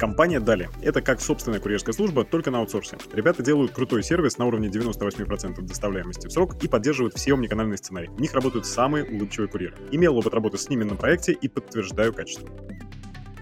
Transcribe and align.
Компания 0.00 0.40
Дали. 0.40 0.70
Это 0.80 1.02
как 1.02 1.20
собственная 1.20 1.60
курьерская 1.60 1.92
служба, 1.92 2.24
только 2.24 2.50
на 2.50 2.60
аутсорсе. 2.60 2.96
Ребята 3.12 3.42
делают 3.42 3.72
крутой 3.72 4.02
сервис 4.02 4.38
на 4.38 4.46
уровне 4.46 4.68
98% 4.68 5.60
доставляемости 5.60 6.26
в 6.26 6.32
срок 6.32 6.56
и 6.64 6.68
поддерживают 6.68 7.18
все 7.18 7.34
омниканальные 7.34 7.76
сценарии. 7.76 8.08
В 8.08 8.18
них 8.18 8.32
работают 8.32 8.64
самые 8.64 9.04
улыбчивые 9.04 9.50
курьеры. 9.50 9.76
Имел 9.90 10.16
опыт 10.16 10.32
работы 10.32 10.56
с 10.56 10.70
ними 10.70 10.84
на 10.84 10.96
проекте 10.96 11.32
и 11.32 11.48
подтверждаю 11.48 12.14
качество. 12.14 12.48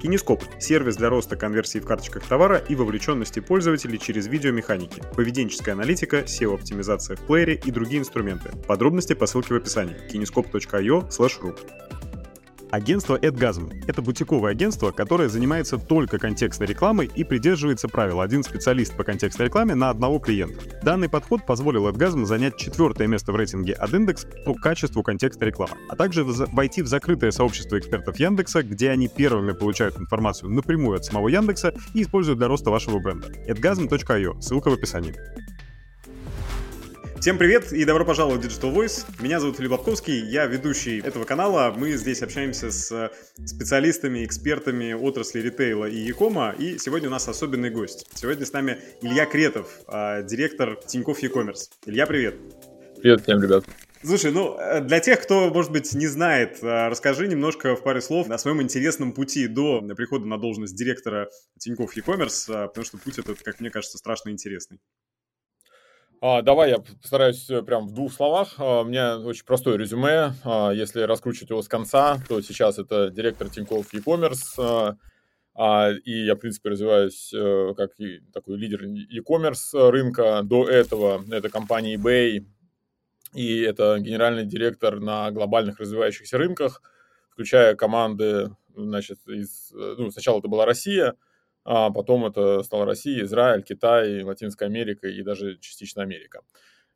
Кинескоп– 0.02 0.42
сервис 0.58 0.96
для 0.96 1.08
роста 1.10 1.36
конверсии 1.36 1.78
в 1.78 1.86
карточках 1.86 2.24
товара 2.24 2.56
и 2.56 2.74
вовлеченности 2.74 3.38
пользователей 3.38 3.98
через 4.00 4.26
видеомеханики, 4.26 5.00
поведенческая 5.14 5.76
аналитика, 5.76 6.22
SEO-оптимизация 6.22 7.14
в 7.16 7.20
плеере 7.20 7.54
и 7.54 7.70
другие 7.70 8.00
инструменты. 8.00 8.50
Подробности 8.66 9.12
по 9.12 9.26
ссылке 9.26 9.54
в 9.54 9.56
описании 9.58 9.96
kinescope.io/ru 10.12 11.56
Агентство 12.70 13.16
AdGasm— 13.16 13.84
это 13.86 14.02
бутиковое 14.02 14.52
агентство, 14.52 14.90
которое 14.90 15.28
занимается 15.30 15.78
только 15.78 16.18
контекстной 16.18 16.68
рекламой 16.68 17.10
и 17.14 17.24
придерживается 17.24 17.88
правила 17.88 18.22
«один 18.22 18.42
специалист 18.42 18.94
по 18.94 19.04
контекстной 19.04 19.46
рекламе 19.46 19.74
на 19.74 19.88
одного 19.88 20.18
клиента». 20.18 20.60
Данный 20.82 21.08
подход 21.08 21.46
позволил 21.46 21.88
AdGasm 21.88 22.26
занять 22.26 22.56
четвертое 22.56 23.06
место 23.06 23.32
в 23.32 23.36
рейтинге 23.36 23.74
AdIndex 23.80 24.44
по 24.44 24.54
качеству 24.54 25.02
контекстной 25.02 25.48
рекламы, 25.48 25.72
а 25.88 25.96
также 25.96 26.24
войти 26.24 26.82
в 26.82 26.86
закрытое 26.86 27.30
сообщество 27.30 27.78
экспертов 27.78 28.18
Яндекса, 28.20 28.62
где 28.62 28.90
они 28.90 29.08
первыми 29.08 29.52
получают 29.52 29.98
информацию 29.98 30.50
напрямую 30.50 30.96
от 30.96 31.04
самого 31.06 31.28
Яндекса 31.28 31.72
и 31.94 32.02
используют 32.02 32.38
для 32.38 32.48
роста 32.48 32.70
вашего 32.70 32.98
бренда. 32.98 33.28
adgasm.io, 33.46 34.42
ссылка 34.42 34.68
в 34.68 34.74
описании. 34.74 35.14
Всем 37.20 37.36
привет 37.36 37.72
и 37.72 37.84
добро 37.84 38.04
пожаловать 38.04 38.44
в 38.44 38.46
Digital 38.46 38.72
Voice. 38.72 39.04
Меня 39.20 39.40
зовут 39.40 39.56
Филипп 39.56 39.72
Лобковский, 39.72 40.24
я 40.26 40.46
ведущий 40.46 41.00
этого 41.00 41.24
канала. 41.24 41.74
Мы 41.76 41.92
здесь 41.94 42.22
общаемся 42.22 42.70
с 42.70 43.10
специалистами, 43.44 44.24
экспертами 44.24 44.92
отрасли 44.92 45.40
ритейла 45.40 45.86
и 45.86 45.96
Якома. 45.96 46.54
И 46.56 46.78
сегодня 46.78 47.08
у 47.08 47.10
нас 47.10 47.26
особенный 47.26 47.70
гость. 47.70 48.06
Сегодня 48.14 48.46
с 48.46 48.52
нами 48.52 48.78
Илья 49.02 49.26
Кретов, 49.26 49.80
а, 49.88 50.22
директор 50.22 50.76
Тинькофф 50.76 51.18
e-commerce. 51.18 51.68
Илья, 51.86 52.06
привет. 52.06 52.36
Привет 53.02 53.22
всем, 53.22 53.42
ребят. 53.42 53.64
Слушай, 54.04 54.30
ну, 54.30 54.56
э, 54.56 54.80
для 54.80 55.00
тех, 55.00 55.20
кто, 55.20 55.50
может 55.50 55.72
быть, 55.72 55.92
не 55.94 56.06
знает, 56.06 56.58
а, 56.62 56.88
расскажи 56.88 57.26
немножко 57.26 57.74
в 57.74 57.82
паре 57.82 58.00
слов 58.00 58.30
о 58.30 58.38
своем 58.38 58.62
интересном 58.62 59.12
пути 59.12 59.48
до 59.48 59.80
прихода 59.96 60.24
на 60.24 60.38
должность 60.38 60.76
директора 60.76 61.28
Тинькофф 61.58 61.96
e-commerce, 61.96 62.44
а, 62.48 62.68
потому 62.68 62.84
что 62.84 62.96
путь 62.96 63.18
этот, 63.18 63.42
как 63.42 63.58
мне 63.58 63.70
кажется, 63.70 63.98
страшно 63.98 64.30
интересный. 64.30 64.78
А, 66.20 66.42
давай 66.42 66.70
я 66.70 66.78
постараюсь 66.78 67.48
э, 67.48 67.62
прям 67.62 67.86
в 67.86 67.92
двух 67.92 68.12
словах. 68.12 68.54
А, 68.58 68.80
у 68.80 68.84
меня 68.84 69.18
очень 69.18 69.44
простое 69.44 69.76
резюме. 69.76 70.32
А, 70.44 70.70
если 70.70 71.02
раскручивать 71.02 71.50
его 71.50 71.62
с 71.62 71.68
конца, 71.68 72.18
то 72.28 72.40
сейчас 72.40 72.78
это 72.78 73.10
директор 73.10 73.48
Тинькофф 73.48 73.92
e-commerce. 73.94 74.96
А, 75.54 75.90
и 75.92 76.24
я, 76.24 76.34
в 76.34 76.38
принципе, 76.38 76.70
развиваюсь 76.70 77.32
а, 77.34 77.74
как 77.74 77.92
такой 78.32 78.56
лидер 78.56 78.82
e-commerce 78.84 79.90
рынка. 79.90 80.42
До 80.42 80.68
этого 80.68 81.24
это 81.30 81.48
компания 81.50 81.94
eBay, 81.94 82.44
и 83.34 83.60
это 83.60 83.98
генеральный 83.98 84.44
директор 84.44 85.00
на 85.00 85.30
глобальных 85.30 85.78
развивающихся 85.78 86.38
рынках, 86.38 86.82
включая 87.30 87.74
команды, 87.74 88.50
значит, 88.74 89.18
из, 89.26 89.72
э, 89.72 89.94
ну, 89.98 90.10
сначала 90.10 90.38
это 90.38 90.48
была 90.48 90.64
Россия, 90.64 91.14
а 91.70 91.90
потом 91.90 92.24
это 92.24 92.62
стала 92.62 92.86
Россия, 92.86 93.24
Израиль, 93.24 93.62
Китай, 93.62 94.22
Латинская 94.22 94.64
Америка 94.64 95.06
и 95.06 95.22
даже 95.22 95.58
частично 95.58 96.02
Америка. 96.02 96.40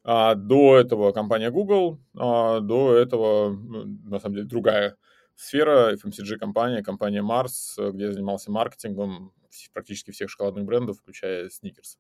А 0.02 0.34
до 0.34 0.78
этого 0.78 1.12
компания 1.12 1.50
Google, 1.50 2.00
а 2.16 2.60
до 2.60 2.96
этого, 2.96 3.50
ну, 3.50 3.84
на 3.84 4.18
самом 4.18 4.36
деле, 4.36 4.48
другая 4.48 4.96
сфера, 5.34 5.92
FMCG-компания, 5.92 6.82
компания 6.82 7.22
Mars, 7.22 7.76
где 7.92 8.04
я 8.06 8.12
занимался 8.12 8.50
маркетингом 8.50 9.34
практически 9.74 10.10
всех 10.10 10.30
шоколадных 10.30 10.64
брендов, 10.64 10.96
включая 11.00 11.48
Snickers. 11.48 11.98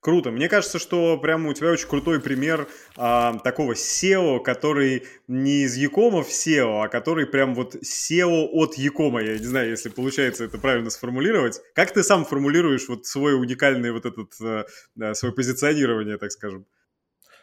Круто. 0.00 0.30
Мне 0.30 0.48
кажется, 0.48 0.78
что 0.78 1.18
прямо 1.18 1.50
у 1.50 1.52
тебя 1.52 1.72
очень 1.72 1.88
крутой 1.88 2.20
пример 2.20 2.68
а, 2.96 3.36
такого 3.40 3.72
SEO, 3.72 4.40
который 4.40 5.04
не 5.26 5.64
из 5.64 5.76
Якомов 5.76 6.28
SEO, 6.28 6.84
а 6.84 6.88
который 6.88 7.26
прям 7.26 7.54
вот 7.54 7.74
SEO 7.74 8.46
от 8.52 8.74
Якома. 8.74 9.22
Я 9.22 9.36
не 9.38 9.44
знаю, 9.44 9.70
если 9.70 9.88
получается 9.88 10.44
это 10.44 10.58
правильно 10.58 10.90
сформулировать. 10.90 11.60
Как 11.74 11.92
ты 11.92 12.04
сам 12.04 12.24
формулируешь 12.24 12.88
вот 12.88 13.06
свой 13.06 13.34
уникальный 13.34 13.90
вот 13.90 14.06
этот, 14.06 14.32
а, 14.40 15.14
свое 15.14 15.34
позиционирование, 15.34 16.16
так 16.16 16.30
скажем? 16.30 16.64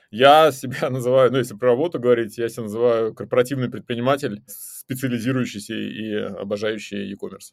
Я 0.09 0.53
себя 0.53 0.89
называю, 0.89 1.33
ну, 1.33 1.39
если 1.39 1.55
про 1.55 1.71
работу 1.71 1.99
говорить, 1.99 2.37
я 2.37 2.47
себя 2.47 2.63
называю 2.63 3.13
корпоративный 3.13 3.69
предприниматель, 3.69 4.41
специализирующийся 4.47 5.73
и 5.73 6.13
обожающий 6.13 7.11
e-commerce. 7.11 7.51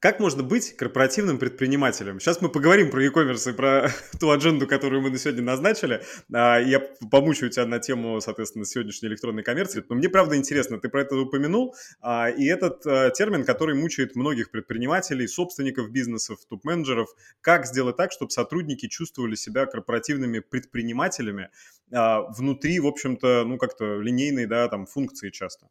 Как 0.00 0.20
можно 0.20 0.44
быть 0.44 0.76
корпоративным 0.76 1.38
предпринимателем? 1.38 2.20
Сейчас 2.20 2.40
мы 2.40 2.48
поговорим 2.50 2.88
про 2.88 3.02
e-commerce 3.02 3.50
и 3.50 3.52
про 3.52 3.90
ту 4.20 4.30
адженду, 4.30 4.68
которую 4.68 5.02
мы 5.02 5.10
на 5.10 5.18
сегодня 5.18 5.42
назначили. 5.42 6.02
А, 6.32 6.60
я 6.60 6.78
помучаю 7.10 7.50
тебя 7.50 7.66
на 7.66 7.80
тему, 7.80 8.20
соответственно, 8.20 8.64
сегодняшней 8.64 9.08
электронной 9.08 9.42
коммерции. 9.42 9.84
Но 9.88 9.96
мне 9.96 10.08
правда 10.08 10.36
интересно, 10.36 10.78
ты 10.78 10.88
про 10.88 11.00
это 11.00 11.16
упомянул. 11.16 11.74
А, 12.00 12.30
и 12.30 12.46
этот 12.46 12.86
а, 12.86 13.10
термин, 13.10 13.44
который 13.44 13.74
мучает 13.74 14.14
многих 14.14 14.52
предпринимателей, 14.52 15.26
собственников 15.26 15.90
бизнесов, 15.90 16.38
топ-менеджеров. 16.48 17.08
Как 17.40 17.66
сделать 17.66 17.96
так, 17.96 18.12
чтобы 18.12 18.30
сотрудники 18.30 18.86
чувствовали 18.86 19.34
себя 19.34 19.66
корпоративными 19.66 20.38
предпринимателями 20.38 21.50
внутри, 21.90 22.78
в 22.80 22.86
общем-то, 22.86 23.44
ну 23.46 23.56
как-то 23.56 23.98
линейной, 24.00 24.46
да, 24.46 24.68
там, 24.68 24.86
функции 24.86 25.30
часто? 25.30 25.68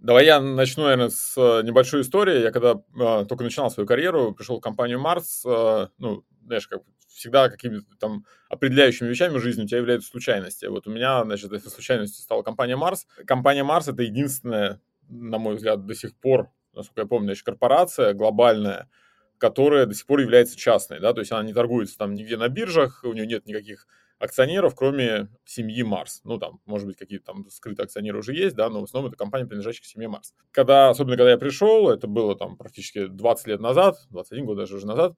Давай 0.00 0.24
я 0.24 0.40
начну, 0.40 0.84
наверное, 0.84 1.10
с 1.10 1.36
э, 1.36 1.62
небольшой 1.62 2.00
истории. 2.00 2.40
Я 2.40 2.52
когда 2.52 2.72
э, 2.72 3.26
только 3.26 3.44
начинал 3.44 3.70
свою 3.70 3.86
карьеру, 3.86 4.32
пришел 4.32 4.56
в 4.56 4.62
компанию 4.62 4.98
Марс, 4.98 5.42
э, 5.44 5.88
ну, 5.98 6.24
знаешь, 6.46 6.66
как 6.68 6.80
всегда 7.08 7.50
какими-то 7.50 7.84
там 7.98 8.24
определяющими 8.48 9.08
вещами 9.08 9.36
в 9.36 9.42
жизни 9.42 9.64
у 9.64 9.66
тебя 9.66 9.78
являются 9.78 10.08
случайности. 10.08 10.64
Вот 10.64 10.86
у 10.86 10.90
меня, 10.90 11.22
значит, 11.24 11.52
этой 11.52 11.70
случайностью 11.70 12.22
стала 12.22 12.42
компания 12.42 12.76
Марс. 12.76 13.06
Компания 13.26 13.62
Марс— 13.62 13.88
это 13.88 14.02
единственная, 14.02 14.80
на 15.10 15.36
мой 15.36 15.56
взгляд, 15.56 15.84
до 15.84 15.94
сих 15.94 16.16
пор, 16.16 16.50
насколько 16.72 17.02
я 17.02 17.06
помню, 17.06 17.26
значит, 17.26 17.44
корпорация 17.44 18.14
глобальная, 18.14 18.88
которая 19.36 19.84
до 19.84 19.94
сих 19.94 20.06
пор 20.06 20.20
является 20.20 20.56
частной, 20.56 21.00
да, 21.00 21.12
то 21.12 21.20
есть 21.20 21.32
она 21.32 21.42
не 21.42 21.52
торгуется 21.52 21.98
там 21.98 22.14
нигде 22.14 22.38
на 22.38 22.48
биржах, 22.48 23.00
у 23.04 23.12
нее 23.12 23.26
нет 23.26 23.44
никаких 23.46 23.86
акционеров, 24.20 24.74
кроме 24.74 25.28
семьи 25.44 25.82
Марс. 25.82 26.20
Ну, 26.24 26.38
там, 26.38 26.60
может 26.66 26.86
быть, 26.86 26.96
какие-то 26.96 27.32
там 27.32 27.50
скрытые 27.50 27.84
акционеры 27.84 28.18
уже 28.18 28.34
есть, 28.34 28.54
да, 28.54 28.68
но 28.68 28.80
в 28.80 28.84
основном 28.84 29.10
это 29.10 29.18
компания, 29.18 29.46
принадлежащая 29.46 29.82
к 29.82 29.86
семье 29.86 30.08
Марс. 30.08 30.34
Когда, 30.52 30.90
особенно 30.90 31.16
когда 31.16 31.30
я 31.30 31.38
пришел, 31.38 31.90
это 31.90 32.06
было 32.06 32.36
там 32.36 32.56
практически 32.56 33.06
20 33.06 33.46
лет 33.46 33.60
назад, 33.60 33.96
21 34.10 34.44
год 34.44 34.58
даже 34.58 34.76
уже 34.76 34.86
назад, 34.86 35.16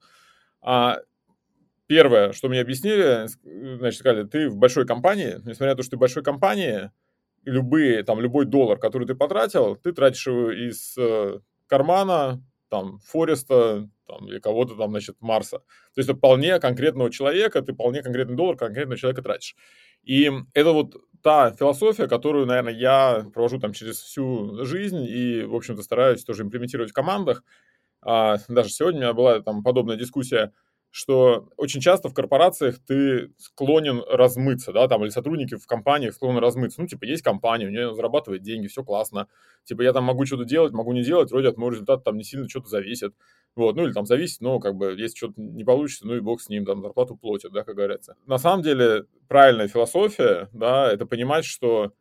а 0.61 0.99
первое, 1.87 2.31
что 2.31 2.47
мне 2.47 2.61
объяснили, 2.61 3.27
значит, 3.77 3.99
сказали, 3.99 4.23
ты 4.25 4.49
в 4.49 4.57
большой 4.57 4.87
компании, 4.87 5.35
несмотря 5.45 5.71
на 5.71 5.75
то, 5.75 5.83
что 5.83 5.91
ты 5.91 5.97
в 5.97 5.99
большой 5.99 6.23
компании, 6.23 6.89
любые, 7.43 8.03
там, 8.03 8.21
любой 8.21 8.45
доллар, 8.45 8.79
который 8.79 9.05
ты 9.05 9.15
потратил, 9.15 9.75
ты 9.75 9.91
тратишь 9.91 10.27
его 10.27 10.49
из 10.49 10.95
э, 10.97 11.39
кармана, 11.67 12.41
там, 12.69 12.99
Фореста, 12.99 13.89
там, 14.07 14.27
или 14.27 14.39
кого-то 14.39 14.75
там, 14.75 14.91
значит, 14.91 15.17
Марса. 15.19 15.59
То 15.59 15.97
есть 15.99 16.09
это 16.09 16.17
вполне 16.17 16.59
конкретного 16.59 17.11
человека, 17.11 17.61
ты 17.61 17.73
вполне 17.73 18.01
конкретный 18.01 18.35
доллар 18.35 18.55
конкретного 18.57 18.97
человека 18.97 19.21
тратишь. 19.21 19.55
И 20.03 20.31
это 20.53 20.71
вот 20.71 20.95
та 21.21 21.51
философия, 21.51 22.07
которую, 22.07 22.45
наверное, 22.45 22.73
я 22.73 23.25
провожу 23.33 23.59
там 23.59 23.73
через 23.73 23.99
всю 24.01 24.65
жизнь 24.65 25.05
и, 25.07 25.43
в 25.43 25.55
общем-то, 25.55 25.81
стараюсь 25.81 26.23
тоже 26.23 26.43
имплементировать 26.43 26.91
в 26.91 26.93
командах. 26.93 27.43
А, 28.01 28.37
даже 28.49 28.69
сегодня 28.69 28.99
у 28.99 29.03
меня 29.03 29.13
была 29.13 29.39
там 29.39 29.63
подобная 29.63 29.95
дискуссия 29.95 30.51
что 30.93 31.49
очень 31.57 31.81
часто 31.81 32.07
в 32.07 32.13
корпорациях 32.13 32.77
ты 32.77 33.33
склонен 33.39 34.03
размыться, 34.07 34.71
да, 34.71 34.87
там, 34.87 35.03
или 35.03 35.09
сотрудники 35.09 35.55
в 35.55 35.65
компаниях 35.65 36.13
склонны 36.13 36.39
размыться. 36.39 36.79
Ну, 36.79 36.87
типа, 36.87 37.05
есть 37.05 37.23
компания, 37.23 37.65
у 37.65 37.71
нее 37.71 37.95
зарабатывает 37.95 38.43
деньги, 38.43 38.67
все 38.67 38.83
классно. 38.83 39.27
Типа, 39.63 39.81
я 39.81 39.91
там 39.91 40.03
могу 40.03 40.23
что-то 40.27 40.45
делать, 40.45 40.71
могу 40.71 40.93
не 40.93 41.01
делать, 41.01 41.31
вроде 41.31 41.47
от 41.47 41.57
моего 41.57 41.71
результата 41.71 42.03
там 42.03 42.15
не 42.15 42.23
сильно 42.23 42.47
что-то 42.47 42.69
зависит. 42.69 43.15
Вот, 43.55 43.75
ну, 43.75 43.85
или 43.85 43.91
там 43.91 44.05
зависит, 44.05 44.41
но, 44.41 44.59
как 44.59 44.75
бы, 44.75 44.93
если 44.95 45.17
что-то 45.17 45.33
не 45.41 45.63
получится, 45.63 46.05
ну, 46.05 46.15
и 46.15 46.19
бог 46.19 46.39
с 46.39 46.47
ним, 46.47 46.63
там, 46.63 46.83
зарплату 46.83 47.15
платят, 47.15 47.51
да, 47.53 47.63
как 47.63 47.75
говорится. 47.75 48.15
На 48.27 48.37
самом 48.37 48.61
деле, 48.61 49.05
правильная 49.27 49.67
философия, 49.67 50.47
да, 50.53 50.91
это 50.93 51.07
понимать, 51.07 51.45
что 51.45 51.93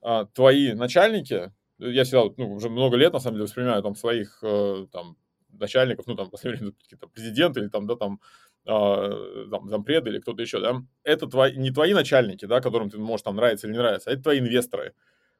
а, 0.00 0.26
твои 0.26 0.74
начальники, 0.74 1.52
я 1.78 2.04
всегда, 2.04 2.32
ну, 2.36 2.52
уже 2.52 2.68
много 2.68 2.96
лет, 2.96 3.12
на 3.12 3.18
самом 3.18 3.34
деле, 3.34 3.46
воспринимаю 3.46 3.82
там 3.82 3.96
своих, 3.96 4.38
э, 4.44 4.86
там, 4.92 5.16
начальников, 5.60 6.06
ну, 6.06 6.14
там, 6.14 6.30
какие-то 6.30 7.08
президенты 7.08 7.60
или 7.60 7.68
там, 7.68 7.86
да, 7.86 7.96
там, 7.96 8.20
э, 8.66 9.46
там, 9.50 9.68
зампреды 9.68 10.10
или 10.10 10.18
кто-то 10.20 10.42
еще, 10.42 10.60
да, 10.60 10.82
это 11.04 11.26
твои, 11.26 11.56
не 11.56 11.70
твои 11.70 11.94
начальники, 11.94 12.44
да, 12.44 12.60
которым 12.60 12.90
ты 12.90 12.98
можешь 12.98 13.22
там 13.22 13.36
нравиться 13.36 13.66
или 13.66 13.74
не 13.74 13.78
нравиться, 13.78 14.10
а 14.10 14.12
это 14.12 14.22
твои 14.22 14.38
инвесторы. 14.38 14.94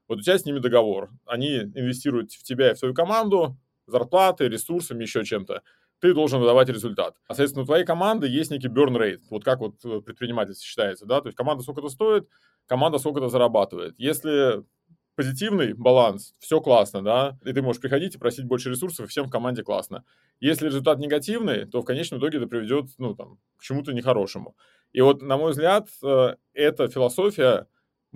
Вот 0.09 0.19
у 0.19 0.23
тебя 0.23 0.39
с 0.39 0.47
ними 0.47 0.59
договор. 0.59 1.11
Они 1.27 1.59
инвестируют 1.59 2.33
в 2.33 2.43
тебя 2.43 2.71
и 2.71 2.75
в 2.75 2.79
свою 2.79 2.95
команду, 2.95 3.59
зарплаты, 3.87 4.49
ресурсами, 4.49 5.03
еще 5.03 5.25
чем-то. 5.25 5.63
Ты 6.01 6.15
должен 6.15 6.41
выдавать 6.41 6.69
результат. 6.69 7.17
А, 7.27 7.35
соответственно, 7.35 7.65
у 7.65 7.67
твоей 7.67 7.85
команды 7.85 8.29
есть 8.29 8.51
некий 8.51 8.69
burn 8.69 8.97
rate, 8.97 9.21
вот 9.31 9.45
как 9.45 9.59
вот 9.59 9.81
предпринимательство 10.05 10.65
считается, 10.65 11.07
да, 11.07 11.21
то 11.21 11.27
есть 11.29 11.37
команда 11.37 11.63
сколько-то 11.63 11.89
стоит, 11.89 12.29
команда 12.67 12.99
сколько-то 12.99 13.29
зарабатывает. 13.29 13.95
Если 13.99 14.63
позитивный 15.19 15.73
баланс, 15.73 16.33
все 16.39 16.61
классно, 16.61 17.03
да, 17.03 17.37
и 17.45 17.53
ты 17.53 17.61
можешь 17.61 17.83
приходить 17.83 18.15
и 18.15 18.19
просить 18.19 18.45
больше 18.45 18.71
ресурсов, 18.71 19.07
и 19.07 19.09
всем 19.09 19.27
в 19.27 19.31
команде 19.31 19.65
классно. 19.65 20.05
Если 20.39 20.67
результат 20.67 21.01
негативный, 21.01 21.67
то 21.67 21.83
в 21.83 21.85
конечном 21.85 22.21
итоге 22.21 22.39
это 22.39 22.47
приведет, 22.47 22.87
ну, 22.99 23.17
там, 23.17 23.41
к 23.57 23.63
чему-то 23.65 23.93
нехорошему. 23.93 24.57
И 24.93 25.01
вот, 25.01 25.21
на 25.21 25.37
мой 25.37 25.51
взгляд, 25.51 25.89
э, 26.05 26.37
эта 26.55 26.87
философия, 26.87 27.67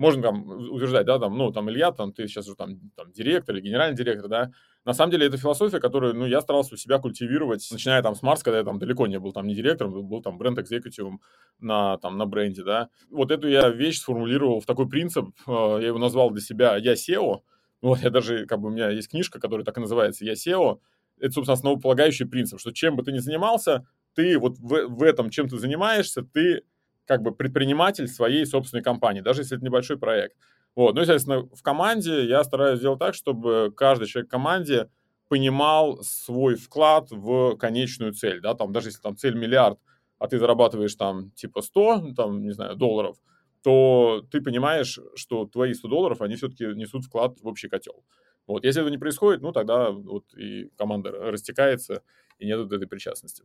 можно 0.03 0.21
там 0.21 0.47
утверждать, 0.49 1.05
да, 1.05 1.17
там, 1.17 1.37
ну, 1.37 1.51
там, 1.51 1.69
Илья, 1.69 1.91
там, 1.91 2.11
ты 2.11 2.27
сейчас 2.27 2.45
уже 2.47 2.57
там, 2.57 2.91
там 2.95 3.11
директор 3.11 3.55
или 3.55 3.63
генеральный 3.63 3.95
директор, 3.95 4.27
да, 4.27 4.51
на 4.85 4.93
самом 4.93 5.11
деле 5.11 5.27
это 5.27 5.37
философия, 5.37 5.79
которую, 5.79 6.13
ну, 6.13 6.25
я 6.25 6.41
старался 6.41 6.73
у 6.73 6.77
себя 6.77 6.99
культивировать, 6.99 7.65
начиная 7.71 8.01
там 8.01 8.15
с 8.15 8.21
Марс, 8.21 8.43
когда 8.43 8.57
я 8.57 8.65
там 8.65 8.79
далеко 8.79 9.07
не 9.07 9.17
был 9.17 9.31
там 9.31 9.47
не 9.47 9.55
директором, 9.55 10.05
был 10.05 10.21
там 10.21 10.37
бренд-экзекутивом 10.37 11.21
на, 11.59 11.97
там, 11.99 12.17
на 12.17 12.25
бренде, 12.25 12.63
да. 12.63 12.89
Вот 13.09 13.31
эту 13.31 13.47
я 13.47 13.69
вещь 13.69 13.99
сформулировал 13.99 14.59
в 14.59 14.65
такой 14.65 14.89
принцип, 14.89 15.29
э, 15.47 15.51
я 15.81 15.87
его 15.87 15.99
назвал 15.99 16.31
для 16.31 16.41
себя 16.41 16.75
«Я 16.75 16.93
SEO», 16.93 17.39
вот 17.81 17.99
я 17.99 18.09
даже, 18.09 18.45
как 18.45 18.59
бы 18.59 18.67
у 18.67 18.71
меня 18.71 18.89
есть 18.89 19.09
книжка, 19.09 19.39
которая 19.39 19.63
так 19.63 19.77
и 19.77 19.81
называется 19.81 20.25
«Я 20.25 20.33
SEO», 20.33 20.79
это, 21.19 21.31
собственно, 21.31 21.53
основополагающий 21.53 22.25
принцип, 22.25 22.59
что 22.59 22.71
чем 22.71 22.97
бы 22.97 23.03
ты 23.03 23.13
ни 23.13 23.19
занимался, 23.19 23.87
ты 24.15 24.37
вот 24.37 24.57
в, 24.57 24.87
в 24.87 25.03
этом, 25.03 25.29
чем 25.29 25.47
ты 25.47 25.57
занимаешься, 25.57 26.23
ты 26.23 26.63
как 27.05 27.21
бы 27.21 27.33
предприниматель 27.33 28.07
своей 28.07 28.45
собственной 28.45 28.83
компании, 28.83 29.21
даже 29.21 29.41
если 29.41 29.57
это 29.57 29.65
небольшой 29.65 29.97
проект. 29.97 30.35
Вот. 30.75 30.95
Ну, 30.95 31.01
естественно, 31.01 31.43
в 31.53 31.61
команде 31.61 32.25
я 32.25 32.43
стараюсь 32.43 32.79
сделать 32.79 32.99
так, 32.99 33.13
чтобы 33.13 33.71
каждый 33.75 34.07
человек 34.07 34.27
в 34.29 34.31
команде 34.31 34.89
понимал 35.29 35.99
свой 36.03 36.55
вклад 36.55 37.09
в 37.11 37.55
конечную 37.57 38.13
цель, 38.13 38.41
да, 38.41 38.53
там, 38.53 38.71
даже 38.71 38.89
если 38.89 39.01
там 39.01 39.17
цель 39.17 39.35
миллиард, 39.35 39.79
а 40.19 40.27
ты 40.27 40.37
зарабатываешь 40.39 40.95
там 40.95 41.31
типа 41.31 41.61
100, 41.61 42.13
там, 42.15 42.41
не 42.41 42.51
знаю, 42.51 42.75
долларов, 42.75 43.17
то 43.63 44.25
ты 44.31 44.41
понимаешь, 44.41 44.99
что 45.15 45.45
твои 45.45 45.73
100 45.73 45.87
долларов, 45.87 46.21
они 46.21 46.35
все-таки 46.35 46.65
несут 46.65 47.05
вклад 47.05 47.39
в 47.41 47.47
общий 47.47 47.69
котел. 47.69 48.03
Вот, 48.45 48.65
если 48.65 48.81
этого 48.81 48.91
не 48.91 48.97
происходит, 48.97 49.41
ну, 49.41 49.51
тогда 49.53 49.91
вот 49.91 50.25
и 50.35 50.69
команда 50.77 51.11
растекается, 51.11 52.03
и 52.37 52.45
нет 52.45 52.59
вот 52.59 52.73
этой 52.73 52.87
причастности. 52.87 53.43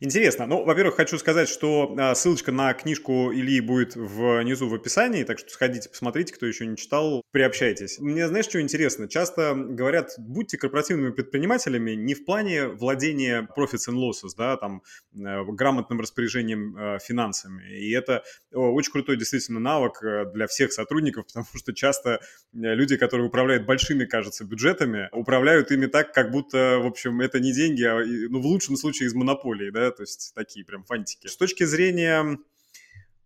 Интересно. 0.00 0.46
Ну, 0.46 0.64
во-первых, 0.64 0.96
хочу 0.96 1.16
сказать, 1.16 1.48
что 1.48 1.94
а, 1.96 2.16
ссылочка 2.16 2.50
на 2.50 2.74
книжку 2.74 3.32
Ильи 3.32 3.60
будет 3.60 3.94
внизу 3.94 4.68
в 4.68 4.74
описании, 4.74 5.22
так 5.22 5.38
что 5.38 5.50
сходите, 5.50 5.88
посмотрите, 5.88 6.34
кто 6.34 6.44
еще 6.44 6.66
не 6.66 6.76
читал, 6.76 7.22
приобщайтесь. 7.30 8.00
Мне, 8.00 8.26
знаешь, 8.26 8.46
что 8.46 8.60
интересно? 8.60 9.08
Часто 9.08 9.54
говорят, 9.54 10.14
будьте 10.18 10.58
корпоративными 10.58 11.12
предпринимателями 11.12 11.92
не 11.92 12.14
в 12.14 12.24
плане 12.24 12.66
владения 12.66 13.48
profits 13.56 13.88
and 13.88 13.94
losses, 13.94 14.30
да, 14.36 14.56
там, 14.56 14.82
э, 15.14 15.44
грамотным 15.44 16.00
распоряжением 16.00 16.76
э, 16.76 16.98
финансами. 16.98 17.62
И 17.70 17.92
это 17.92 18.24
очень 18.52 18.90
крутой 18.90 19.16
действительно 19.16 19.60
навык 19.60 20.02
э, 20.02 20.24
для 20.34 20.48
всех 20.48 20.72
сотрудников, 20.72 21.26
потому 21.32 21.46
что 21.54 21.72
часто 21.72 22.18
люди, 22.52 22.96
которые 22.96 23.28
управляют 23.28 23.66
большими, 23.66 24.04
кажется, 24.04 24.44
бюджетами, 24.44 25.08
управляют 25.12 25.70
ими 25.70 25.86
так, 25.86 26.12
как 26.12 26.32
будто, 26.32 26.80
в 26.82 26.86
общем, 26.86 27.20
это 27.20 27.38
не 27.38 27.52
деньги, 27.52 27.84
а, 27.84 28.00
ну, 28.28 28.40
в 28.40 28.46
лучшем 28.46 28.76
случае 28.76 29.06
из 29.06 29.14
монополии, 29.14 29.51
да, 29.70 29.90
то 29.90 30.02
есть 30.02 30.32
такие 30.34 30.64
прям 30.64 30.84
фантики. 30.84 31.26
С 31.26 31.36
точки 31.36 31.64
зрения 31.64 32.38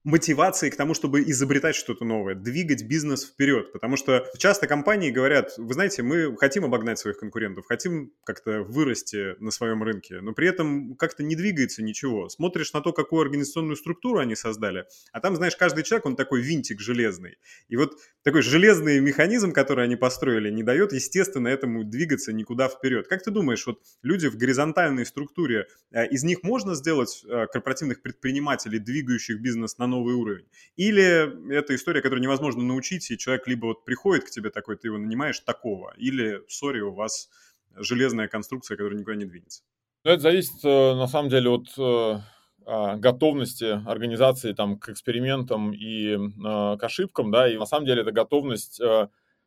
мотивации 0.06 0.70
к 0.70 0.76
тому, 0.76 0.94
чтобы 0.94 1.22
изобретать 1.22 1.74
что-то 1.74 2.04
новое, 2.04 2.36
двигать 2.36 2.84
бизнес 2.84 3.24
вперед. 3.24 3.72
Потому 3.72 3.96
что 3.96 4.24
часто 4.38 4.68
компании 4.68 5.10
говорят, 5.10 5.54
вы 5.58 5.74
знаете, 5.74 6.02
мы 6.02 6.36
хотим 6.36 6.64
обогнать 6.64 7.00
своих 7.00 7.18
конкурентов, 7.18 7.66
хотим 7.66 8.12
как-то 8.24 8.62
вырасти 8.62 9.34
на 9.40 9.50
своем 9.50 9.82
рынке, 9.82 10.20
но 10.20 10.32
при 10.32 10.46
этом 10.48 10.94
как-то 10.94 11.24
не 11.24 11.34
двигается 11.34 11.82
ничего. 11.82 12.28
Смотришь 12.28 12.72
на 12.72 12.80
то, 12.82 12.92
какую 12.92 13.22
организационную 13.22 13.74
структуру 13.74 14.20
они 14.20 14.36
создали, 14.36 14.84
а 15.10 15.20
там, 15.20 15.34
знаешь, 15.34 15.56
каждый 15.56 15.82
человек, 15.82 16.06
он 16.06 16.14
такой 16.14 16.40
винтик 16.40 16.80
железный. 16.80 17.38
И 17.68 17.76
вот 17.76 17.98
такой 18.22 18.42
железный 18.42 19.00
механизм, 19.00 19.50
который 19.50 19.84
они 19.84 19.96
построили, 19.96 20.50
не 20.50 20.62
дает, 20.62 20.92
естественно, 20.92 21.48
этому 21.48 21.82
двигаться 21.82 22.32
никуда 22.32 22.68
вперед. 22.68 23.08
Как 23.08 23.24
ты 23.24 23.32
думаешь, 23.32 23.66
вот 23.66 23.80
люди 24.04 24.28
в 24.28 24.36
горизонтальной 24.36 25.04
структуре, 25.04 25.66
э, 25.90 26.06
из 26.06 26.22
них 26.22 26.44
можно 26.44 26.76
сделать 26.76 27.24
э, 27.28 27.46
корпоративных 27.52 28.02
предпринимателей, 28.02 28.78
двигающих 28.78 29.40
бизнес 29.40 29.78
на 29.78 29.88
новый 29.88 29.95
уровень. 29.96 30.46
Или 30.76 31.52
это 31.52 31.74
история, 31.74 32.02
которую 32.02 32.22
невозможно 32.22 32.62
научить, 32.62 33.10
и 33.10 33.18
человек 33.18 33.46
либо 33.46 33.66
вот 33.66 33.84
приходит 33.84 34.24
к 34.24 34.30
тебе 34.30 34.50
такой, 34.50 34.76
ты 34.76 34.88
его 34.88 34.98
нанимаешь 34.98 35.40
такого, 35.40 35.94
или, 35.96 36.42
сори, 36.48 36.80
у 36.80 36.92
вас 36.92 37.30
железная 37.76 38.28
конструкция, 38.28 38.76
которая 38.76 38.98
никуда 38.98 39.16
не 39.16 39.24
двинется. 39.24 39.62
Ну, 40.04 40.12
это 40.12 40.22
зависит, 40.22 40.64
э, 40.64 40.94
на 40.94 41.08
самом 41.08 41.30
деле, 41.30 41.50
от 41.50 41.68
э, 41.76 42.20
а, 42.64 42.96
готовности 42.96 43.82
организации 43.88 44.52
там, 44.52 44.78
к 44.78 44.88
экспериментам 44.88 45.72
и 45.72 46.14
э, 46.14 46.76
к 46.76 46.82
ошибкам, 46.82 47.30
да, 47.30 47.52
и 47.52 47.56
на 47.56 47.66
самом 47.66 47.86
деле 47.86 48.02
это 48.02 48.12
готовность 48.12 48.80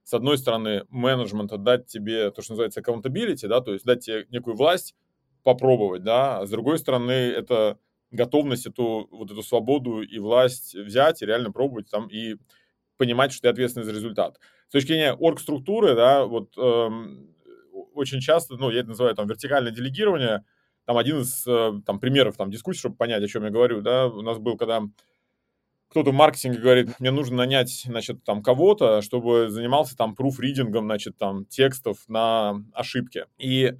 с 0.04 0.14
одной 0.14 0.40
стороны, 0.40 0.86
менеджмента 0.90 1.58
дать 1.58 1.86
тебе 1.86 2.32
то, 2.32 2.42
что 2.42 2.54
называется 2.54 2.82
accountability, 2.82 3.48
да, 3.48 3.62
то 3.62 3.74
есть 3.74 3.86
дать 3.86 4.04
тебе 4.04 4.26
некую 4.32 4.56
власть 4.56 4.96
попробовать, 5.44 6.04
да, 6.04 6.40
а 6.40 6.48
с 6.48 6.50
другой 6.50 6.80
стороны, 6.80 7.12
это 7.12 7.78
готовность 8.12 8.66
эту, 8.66 9.08
вот 9.12 9.32
эту 9.32 9.44
свободу 9.44 10.02
и 10.02 10.20
власть 10.20 10.76
взять 10.76 11.22
и 11.22 11.26
реально 11.26 11.52
пробовать 11.52 11.90
там 11.90 12.08
и 12.08 12.36
понимать, 12.98 13.32
что 13.32 13.44
ты 13.44 13.48
ответственный 13.50 13.86
за 13.86 13.92
результат. 13.92 14.40
С 14.68 14.72
точки 14.72 14.90
зрения 14.90 15.14
орг-структуры, 15.14 15.96
да, 15.96 16.26
вот 16.26 16.58
эм, 16.58 17.36
очень 17.94 18.20
часто, 18.20 18.56
ну, 18.56 18.70
я 18.70 18.80
это 18.82 18.90
называю 18.90 19.16
там 19.16 19.28
вертикальное 19.28 19.72
делегирование, 19.72 20.44
там 20.86 20.98
один 20.98 21.22
из 21.22 21.46
э, 21.48 21.82
там, 21.86 22.00
примеров 22.00 22.36
там, 22.36 22.52
дискуссии, 22.52 22.80
чтобы 22.80 22.96
понять, 22.96 23.24
о 23.24 23.28
чем 23.28 23.44
я 23.44 23.52
говорю, 23.52 23.82
да, 23.82 24.08
у 24.08 24.22
нас 24.22 24.38
был, 24.38 24.58
когда 24.58 24.82
кто-то 25.90 26.12
в 26.12 26.14
маркетинге 26.14 26.60
говорит, 26.60 27.00
мне 27.00 27.12
нужно 27.12 27.38
нанять, 27.38 27.84
значит, 27.86 28.24
там 28.24 28.44
кого-то, 28.44 29.02
чтобы 29.02 29.50
занимался 29.50 29.98
там 29.98 30.16
пруфридингом, 30.16 30.86
значит, 30.86 31.18
там 31.18 31.46
текстов 31.46 31.98
на 32.08 32.64
ошибки. 32.74 33.26
И 33.38 33.74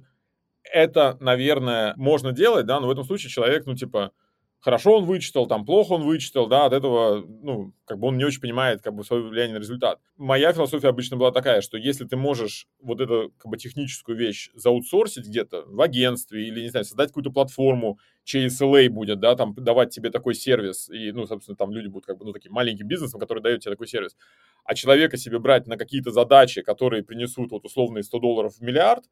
это, 0.64 1.16
наверное, 1.20 1.94
можно 1.96 2.32
делать, 2.32 2.66
да, 2.66 2.80
но 2.80 2.88
в 2.88 2.90
этом 2.90 3.04
случае 3.04 3.30
человек, 3.30 3.66
ну, 3.66 3.76
типа, 3.76 4.12
хорошо 4.60 4.98
он 4.98 5.04
вычитал, 5.04 5.46
там, 5.46 5.64
плохо 5.64 5.92
он 5.94 6.02
вычитал, 6.04 6.46
да, 6.46 6.66
от 6.66 6.72
этого, 6.72 7.24
ну, 7.26 7.72
как 7.84 7.98
бы 7.98 8.08
он 8.08 8.18
не 8.18 8.24
очень 8.24 8.40
понимает, 8.40 8.82
как 8.82 8.94
бы, 8.94 9.04
свое 9.04 9.22
влияние 9.22 9.56
на 9.56 9.60
результат. 9.60 10.00
Моя 10.16 10.52
философия 10.52 10.88
обычно 10.88 11.16
была 11.16 11.32
такая, 11.32 11.60
что 11.62 11.78
если 11.78 12.04
ты 12.04 12.16
можешь 12.16 12.66
вот 12.80 13.00
эту, 13.00 13.32
как 13.38 13.50
бы, 13.50 13.56
техническую 13.56 14.16
вещь 14.18 14.50
заутсорсить 14.54 15.26
где-то 15.26 15.64
в 15.66 15.80
агентстве 15.80 16.46
или, 16.46 16.60
не 16.62 16.68
знаю, 16.68 16.84
создать 16.84 17.08
какую-то 17.08 17.30
платформу, 17.30 17.98
чей 18.24 18.46
SLA 18.48 18.88
будет, 18.90 19.20
да, 19.20 19.34
там, 19.36 19.54
давать 19.54 19.90
тебе 19.90 20.10
такой 20.10 20.34
сервис, 20.34 20.88
и, 20.90 21.12
ну, 21.12 21.26
собственно, 21.26 21.56
там 21.56 21.72
люди 21.72 21.88
будут, 21.88 22.06
как 22.06 22.18
бы, 22.18 22.24
ну, 22.26 22.32
таким 22.32 22.52
маленьким 22.52 22.86
бизнесом, 22.86 23.18
который 23.20 23.42
дает 23.42 23.60
тебе 23.62 23.72
такой 23.72 23.88
сервис, 23.88 24.16
а 24.64 24.74
человека 24.74 25.16
себе 25.16 25.38
брать 25.38 25.66
на 25.66 25.76
какие-то 25.76 26.10
задачи, 26.10 26.62
которые 26.62 27.02
принесут, 27.02 27.50
вот, 27.52 27.64
условные 27.64 28.02
100 28.04 28.18
долларов 28.18 28.54
в 28.56 28.60
миллиард, 28.60 29.04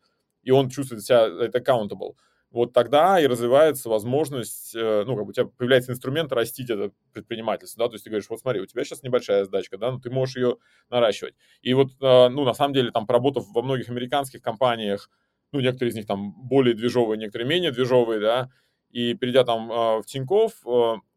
и 0.43 0.51
он 0.51 0.69
чувствует 0.71 1.03
себя 1.05 1.27
это 1.27 1.59
accountable, 1.59 2.15
вот 2.51 2.73
тогда 2.73 3.21
и 3.21 3.27
развивается 3.27 3.89
возможность, 3.89 4.75
э, 4.75 5.05
ну, 5.07 5.17
как 5.17 5.25
бы 5.25 5.31
у 5.31 5.33
тебя 5.33 5.47
появляется 5.47 5.93
инструмент 5.93 6.33
растить 6.33 6.71
это 6.71 6.93
предпринимательство, 7.13 7.85
да, 7.85 7.89
то 7.89 7.95
есть 7.95 8.05
ты 8.05 8.11
говоришь, 8.11 8.29
вот 8.31 8.41
смотри, 8.41 8.61
у 8.61 8.67
тебя 8.67 8.85
сейчас 8.85 9.03
небольшая 9.03 9.45
сдачка, 9.45 9.77
да, 9.77 9.93
но 9.93 10.01
ты 10.01 10.11
можешь 10.11 10.37
ее 10.37 10.57
наращивать. 10.91 11.35
И 11.61 11.75
вот, 11.75 11.89
э, 12.01 12.29
ну, 12.29 12.45
на 12.45 12.55
самом 12.55 12.75
деле, 12.75 12.91
там, 12.91 13.07
поработав 13.07 13.47
во 13.55 13.63
многих 13.63 13.89
американских 13.91 14.41
компаниях, 14.41 15.11
ну, 15.53 15.61
некоторые 15.61 15.91
из 15.91 15.95
них 15.97 16.07
там 16.07 16.33
более 16.49 16.75
движовые, 16.75 17.19
некоторые 17.19 17.49
менее 17.49 17.71
движовые, 17.71 18.21
да, 18.21 18.51
и 18.91 19.15
перейдя 19.15 19.45
там 19.45 19.71
э, 19.71 19.75
в 20.01 20.05
Тинькофф, 20.07 20.55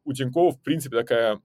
у 0.03 0.13
Тинькофф, 0.13 0.55
в 0.55 0.61
принципе, 0.61 0.97
такая 0.97 1.39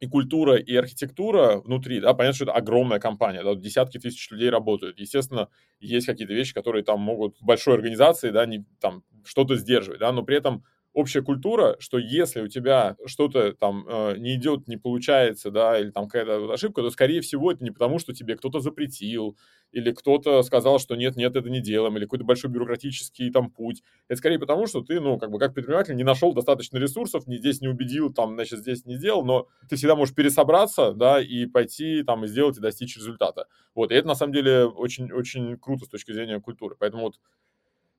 и 0.00 0.06
культура, 0.06 0.56
и 0.56 0.74
архитектура 0.76 1.60
внутри, 1.60 2.00
да, 2.00 2.14
понятно, 2.14 2.34
что 2.36 2.44
это 2.44 2.52
огромная 2.52 3.00
компания, 3.00 3.42
да, 3.42 3.54
десятки 3.54 3.98
тысяч 3.98 4.30
людей 4.30 4.50
работают. 4.50 4.98
Естественно, 5.00 5.48
есть 5.80 6.06
какие-то 6.06 6.32
вещи, 6.34 6.54
которые 6.54 6.84
там 6.84 7.00
могут 7.00 7.36
в 7.38 7.44
большой 7.44 7.74
организации, 7.74 8.30
да, 8.30 8.46
не, 8.46 8.64
там, 8.80 9.02
что-то 9.24 9.56
сдерживать, 9.56 10.00
да, 10.00 10.12
но 10.12 10.22
при 10.22 10.36
этом 10.36 10.64
общая 10.98 11.22
культура, 11.22 11.76
что 11.78 11.96
если 11.96 12.40
у 12.40 12.48
тебя 12.48 12.96
что-то 13.06 13.52
там 13.52 13.86
э, 13.88 14.16
не 14.18 14.34
идет, 14.34 14.66
не 14.66 14.76
получается, 14.76 15.52
да, 15.52 15.78
или 15.78 15.90
там 15.90 16.08
какая-то 16.08 16.52
ошибка, 16.52 16.82
то, 16.82 16.90
скорее 16.90 17.20
всего, 17.20 17.52
это 17.52 17.62
не 17.62 17.70
потому, 17.70 18.00
что 18.00 18.12
тебе 18.12 18.34
кто-то 18.34 18.58
запретил, 18.58 19.36
или 19.70 19.92
кто-то 19.92 20.42
сказал, 20.42 20.80
что 20.80 20.96
нет, 20.96 21.14
нет, 21.14 21.36
это 21.36 21.48
не 21.50 21.60
делаем, 21.60 21.96
или 21.96 22.04
какой-то 22.04 22.24
большой 22.24 22.50
бюрократический 22.50 23.30
там 23.30 23.48
путь. 23.48 23.84
Это 24.08 24.18
скорее 24.18 24.40
потому, 24.40 24.66
что 24.66 24.80
ты, 24.80 24.98
ну, 24.98 25.18
как 25.18 25.30
бы 25.30 25.38
как 25.38 25.54
предприниматель 25.54 25.94
не 25.94 26.02
нашел 26.02 26.34
достаточно 26.34 26.78
ресурсов, 26.78 27.28
ни 27.28 27.36
здесь 27.36 27.60
не 27.60 27.68
убедил, 27.68 28.12
там, 28.12 28.34
значит, 28.34 28.58
здесь 28.58 28.84
не 28.84 28.96
сделал, 28.96 29.24
но 29.24 29.46
ты 29.68 29.76
всегда 29.76 29.94
можешь 29.94 30.16
пересобраться, 30.16 30.94
да, 30.94 31.20
и 31.20 31.46
пойти 31.46 32.02
там 32.02 32.24
и 32.24 32.26
сделать, 32.26 32.58
и 32.58 32.60
достичь 32.60 32.96
результата. 32.96 33.46
Вот, 33.72 33.92
и 33.92 33.94
это, 33.94 34.08
на 34.08 34.16
самом 34.16 34.32
деле, 34.32 34.64
очень-очень 34.64 35.58
круто 35.58 35.84
с 35.84 35.88
точки 35.88 36.10
зрения 36.10 36.40
культуры. 36.40 36.74
Поэтому 36.76 37.04
вот 37.04 37.20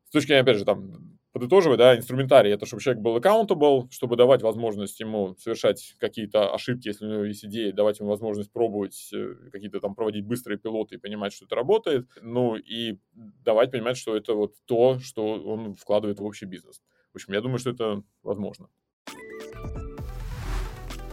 с 0.10 0.12
точки 0.12 0.28
зрения, 0.28 0.42
опять 0.42 0.58
же, 0.58 0.66
там, 0.66 1.19
подытоживая, 1.32 1.78
да, 1.78 1.98
инструментарий, 1.98 2.52
это 2.52 2.66
чтобы 2.66 2.82
человек 2.82 3.02
был 3.02 3.18
accountable, 3.18 3.90
чтобы 3.92 4.16
давать 4.16 4.42
возможность 4.42 5.00
ему 5.00 5.36
совершать 5.38 5.96
какие-то 6.00 6.54
ошибки, 6.54 6.88
если 6.88 7.06
у 7.06 7.10
него 7.10 7.24
есть 7.24 7.46
идеи, 7.46 7.72
давать 7.72 8.00
ему 8.00 8.10
возможность 8.10 8.52
пробовать 8.52 9.10
э, 9.14 9.36
какие-то 9.52 9.80
там 9.80 9.96
проводить 9.96 10.26
быстрые 10.26 10.58
пилоты 10.58 10.96
и 10.96 10.98
понимать, 10.98 11.34
что 11.34 11.46
это 11.46 11.56
работает, 11.56 12.08
ну 12.22 12.56
и 12.56 12.98
давать 13.14 13.72
понимать, 13.72 13.98
что 13.98 14.16
это 14.16 14.34
вот 14.34 14.56
то, 14.66 15.00
что 15.00 15.26
он 15.44 15.76
вкладывает 15.76 16.20
в 16.20 16.24
общий 16.26 16.46
бизнес. 16.46 16.82
В 17.14 17.18
общем, 17.18 17.34
я 17.34 17.42
думаю, 17.42 17.60
что 17.60 17.72
это 17.72 18.04
возможно. 18.24 18.70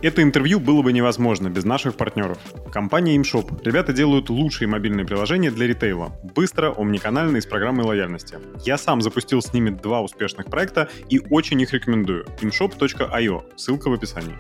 Это 0.07 0.23
интервью 0.23 0.61
было 0.61 0.83
бы 0.83 0.93
невозможно 0.93 1.49
без 1.51 1.65
наших 1.65 1.97
партнеров. 1.97 2.39
Компания 2.73 3.17
ImShop. 3.17 3.61
Ребята 3.65 3.93
делают 3.93 4.31
лучшие 4.31 4.69
мобильные 4.69 5.05
приложения 5.05 5.51
для 5.51 5.67
ритейла. 5.67 6.17
Быстро, 6.23 6.73
омниканально 6.73 7.39
и 7.39 7.41
с 7.41 7.47
программой 7.47 7.85
лояльности. 7.85 8.39
Я 8.65 8.79
сам 8.79 9.03
запустил 9.03 9.43
с 9.43 9.53
ними 9.53 9.71
два 9.71 10.03
успешных 10.03 10.47
проекта 10.47 10.89
и 11.09 11.21
очень 11.29 11.61
их 11.61 11.73
рекомендую. 11.73 12.25
imshop.io. 12.41 13.43
Ссылка 13.57 13.91
в 13.91 13.95
описании. 13.95 14.37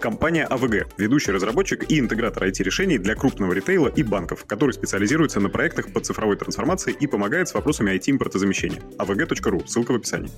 Компания 0.00 0.44
АВГ– 0.44 0.86
ведущий 0.96 1.32
разработчик 1.32 1.90
и 1.90 1.98
интегратор 1.98 2.44
IT-решений 2.44 2.98
для 2.98 3.16
крупного 3.16 3.54
ритейла 3.54 3.88
и 3.88 4.04
банков, 4.04 4.44
который 4.44 4.70
специализируется 4.70 5.40
на 5.40 5.48
проектах 5.48 5.92
по 5.92 5.98
цифровой 5.98 6.36
трансформации 6.36 6.92
и 6.92 7.08
помогает 7.08 7.48
с 7.48 7.54
вопросами 7.54 7.90
IT-импортозамещения. 7.90 8.82
avg.ru, 8.98 9.66
ссылка 9.66 9.90
в 9.90 9.96
описании. 9.96 10.30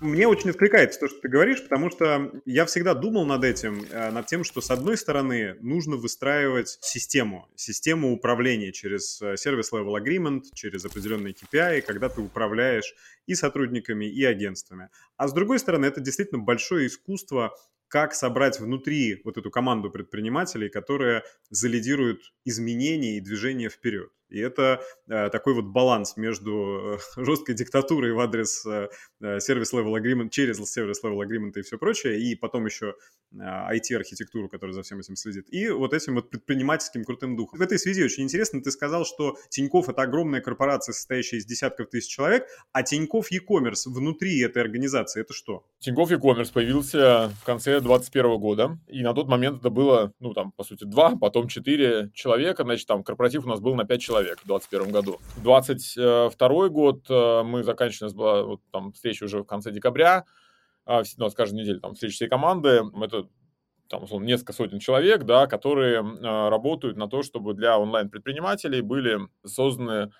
Мне 0.00 0.28
очень 0.28 0.50
откликается 0.50 1.00
то, 1.00 1.08
что 1.08 1.20
ты 1.20 1.28
говоришь, 1.28 1.62
потому 1.62 1.90
что 1.90 2.30
я 2.44 2.66
всегда 2.66 2.92
думал 2.92 3.24
над 3.24 3.44
этим, 3.44 3.82
э, 3.90 4.10
над 4.10 4.26
тем, 4.26 4.44
что 4.44 4.60
с 4.60 4.70
одной 4.70 4.98
стороны 4.98 5.56
нужно 5.60 5.96
выстраивать 5.96 6.76
систему, 6.82 7.48
систему 7.54 8.12
управления 8.12 8.72
через 8.72 9.22
э, 9.22 9.38
сервис 9.38 9.72
level 9.72 9.96
agreement, 9.98 10.42
через 10.52 10.84
определенные 10.84 11.32
KPI, 11.32 11.80
когда 11.80 12.10
ты 12.10 12.20
управляешь 12.20 12.94
и 13.26 13.34
сотрудниками, 13.34 14.04
и 14.04 14.22
агентствами. 14.22 14.90
А 15.16 15.28
с 15.28 15.32
другой 15.32 15.58
стороны, 15.58 15.86
это 15.86 16.02
действительно 16.02 16.42
большое 16.42 16.88
искусство 16.88 17.56
как 17.88 18.14
собрать 18.14 18.60
внутри 18.60 19.22
вот 19.24 19.38
эту 19.38 19.50
команду 19.50 19.90
предпринимателей, 19.90 20.68
которая 20.68 21.22
залидирует 21.48 22.20
изменения 22.44 23.16
и 23.16 23.20
движение 23.20 23.70
вперед. 23.70 24.10
И 24.28 24.40
это 24.40 24.82
э, 25.08 25.30
такой 25.30 25.54
вот 25.54 25.66
баланс 25.66 26.16
между 26.16 26.96
э, 26.96 26.98
жесткой 27.24 27.54
диктатурой 27.54 28.12
в 28.12 28.20
адрес 28.20 28.66
э, 28.66 28.88
э 29.20 29.40
сервис 29.40 29.72
level 29.72 29.94
agreement, 29.94 30.30
через 30.30 30.58
сервис 30.70 31.02
level 31.04 31.20
agreement 31.24 31.52
и 31.56 31.62
все 31.62 31.78
прочее, 31.78 32.20
и 32.20 32.34
потом 32.34 32.66
еще 32.66 32.94
э, 33.32 33.36
IT-архитектуру, 33.38 34.48
которая 34.48 34.74
за 34.74 34.82
всем 34.82 34.98
этим 34.98 35.14
следит, 35.16 35.46
и 35.50 35.68
вот 35.68 35.92
этим 35.92 36.16
вот 36.16 36.30
предпринимательским 36.30 37.04
крутым 37.04 37.36
духом. 37.36 37.60
В 37.60 37.62
этой 37.62 37.78
связи 37.78 38.02
очень 38.02 38.24
интересно, 38.24 38.60
ты 38.62 38.70
сказал, 38.70 39.04
что 39.04 39.36
Тиньков 39.48 39.88
это 39.88 40.02
огромная 40.02 40.40
корпорация, 40.40 40.92
состоящая 40.92 41.36
из 41.36 41.46
десятков 41.46 41.88
тысяч 41.90 42.10
человек, 42.10 42.46
а 42.72 42.82
Тиньков 42.82 43.30
e-commerce 43.30 43.86
внутри 43.86 44.40
этой 44.40 44.60
организации 44.62 45.20
это 45.20 45.32
что? 45.32 45.64
Тиньков 45.78 46.10
e-commerce 46.10 46.52
появился 46.52 47.30
в 47.40 47.44
конце 47.44 47.80
2021 47.80 48.38
года, 48.38 48.78
и 48.88 49.02
на 49.02 49.14
тот 49.14 49.28
момент 49.28 49.60
это 49.60 49.70
было, 49.70 50.12
ну 50.18 50.34
там, 50.34 50.50
по 50.50 50.64
сути, 50.64 50.84
два, 50.84 51.14
потом 51.16 51.46
четыре 51.46 52.10
человека, 52.12 52.64
значит, 52.64 52.88
там 52.88 53.04
корпоратив 53.04 53.44
у 53.44 53.48
нас 53.48 53.60
был 53.60 53.76
на 53.76 53.84
пять 53.84 54.00
человек 54.00 54.15
человек 54.16 54.40
в 54.40 54.46
2021 54.46 54.92
году. 54.92 55.18
2022 55.36 56.68
год 56.68 57.04
э, 57.10 57.42
мы 57.42 57.62
заканчиваем, 57.62 58.06
у 58.06 58.06
нас 58.06 58.14
была 58.14 58.42
вот, 58.42 58.60
там 58.72 58.92
встреча 58.92 59.24
уже 59.24 59.40
в 59.40 59.44
конце 59.44 59.70
декабря, 59.70 60.24
а, 60.86 61.02
ну, 61.18 61.28
с 61.28 61.34
каждой 61.34 61.56
недели 61.60 61.78
там 61.78 61.94
встреча 61.94 62.14
всей 62.14 62.28
команды. 62.28 62.82
Это 63.02 63.28
там, 63.88 64.04
условно, 64.04 64.24
несколько 64.24 64.52
сотен 64.52 64.78
человек, 64.78 65.24
да, 65.24 65.46
которые 65.46 66.02
э, 66.02 66.48
работают 66.48 66.96
на 66.96 67.08
то, 67.08 67.22
чтобы 67.22 67.54
для 67.54 67.78
онлайн-предпринимателей 67.78 68.80
были 68.80 69.20
созданы 69.44 70.12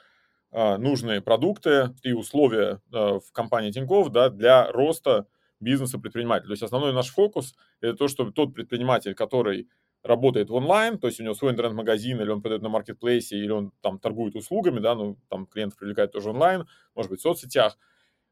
э, 0.53 0.77
нужные 0.77 1.21
продукты 1.21 1.95
и 2.03 2.13
условия 2.13 2.81
в 2.91 3.33
компании 3.33 3.71
Тинькофф 3.71 4.11
да, 4.11 4.29
для 4.29 4.71
роста 4.73 5.27
бизнеса 5.59 5.99
предпринимателя. 5.99 6.49
То 6.49 6.53
есть 6.53 6.63
основной 6.63 6.93
наш 6.93 7.09
фокус– 7.09 7.55
это 7.81 7.97
то, 7.97 8.09
чтобы 8.09 8.33
тот 8.33 8.55
предприниматель, 8.55 9.15
который 9.15 9.69
работает 10.07 10.51
в 10.51 10.55
онлайн, 10.55 10.99
то 10.99 11.09
есть 11.09 11.21
у 11.21 11.25
него 11.25 11.35
свой 11.35 11.53
интернет-магазин, 11.53 12.21
или 12.21 12.31
он 12.31 12.43
продает 12.43 12.63
на 12.63 12.69
маркетплейсе, 12.69 13.37
или 13.37 13.51
он 13.51 13.73
там 13.83 13.99
торгует 13.99 14.35
услугами, 14.37 14.81
да, 14.81 14.95
ну, 14.95 15.19
там 15.29 15.47
клиентов 15.47 15.79
привлекает 15.79 16.13
тоже 16.13 16.31
онлайн, 16.31 16.67
может 16.95 17.11
быть, 17.11 17.21
в 17.21 17.23
соцсетях, 17.23 17.79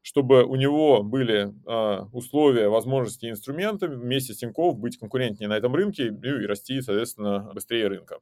чтобы 0.01 0.43
у 0.43 0.55
него 0.55 1.03
были 1.03 1.51
э, 1.65 2.03
условия, 2.13 2.69
возможности 2.69 3.25
и 3.25 3.29
инструменты 3.31 3.87
вместе 3.87 4.33
с 4.33 4.37
Тинькофф 4.37 4.77
быть 4.77 4.97
конкурентнее 4.97 5.49
на 5.49 5.57
этом 5.57 5.73
рынке 5.75 6.11
ну, 6.11 6.39
и 6.39 6.45
расти, 6.45 6.81
соответственно, 6.81 7.51
быстрее 7.53 7.87
рынка. 7.87 8.19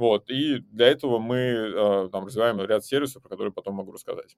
Вот, 0.00 0.30
и 0.30 0.60
для 0.60 0.86
этого 0.86 1.18
мы 1.18 1.36
э, 1.36 2.08
там 2.10 2.24
развиваем 2.24 2.58
ряд 2.62 2.86
сервисов, 2.86 3.22
про 3.22 3.28
которые 3.28 3.52
потом 3.52 3.74
могу 3.74 3.92
рассказать. 3.92 4.34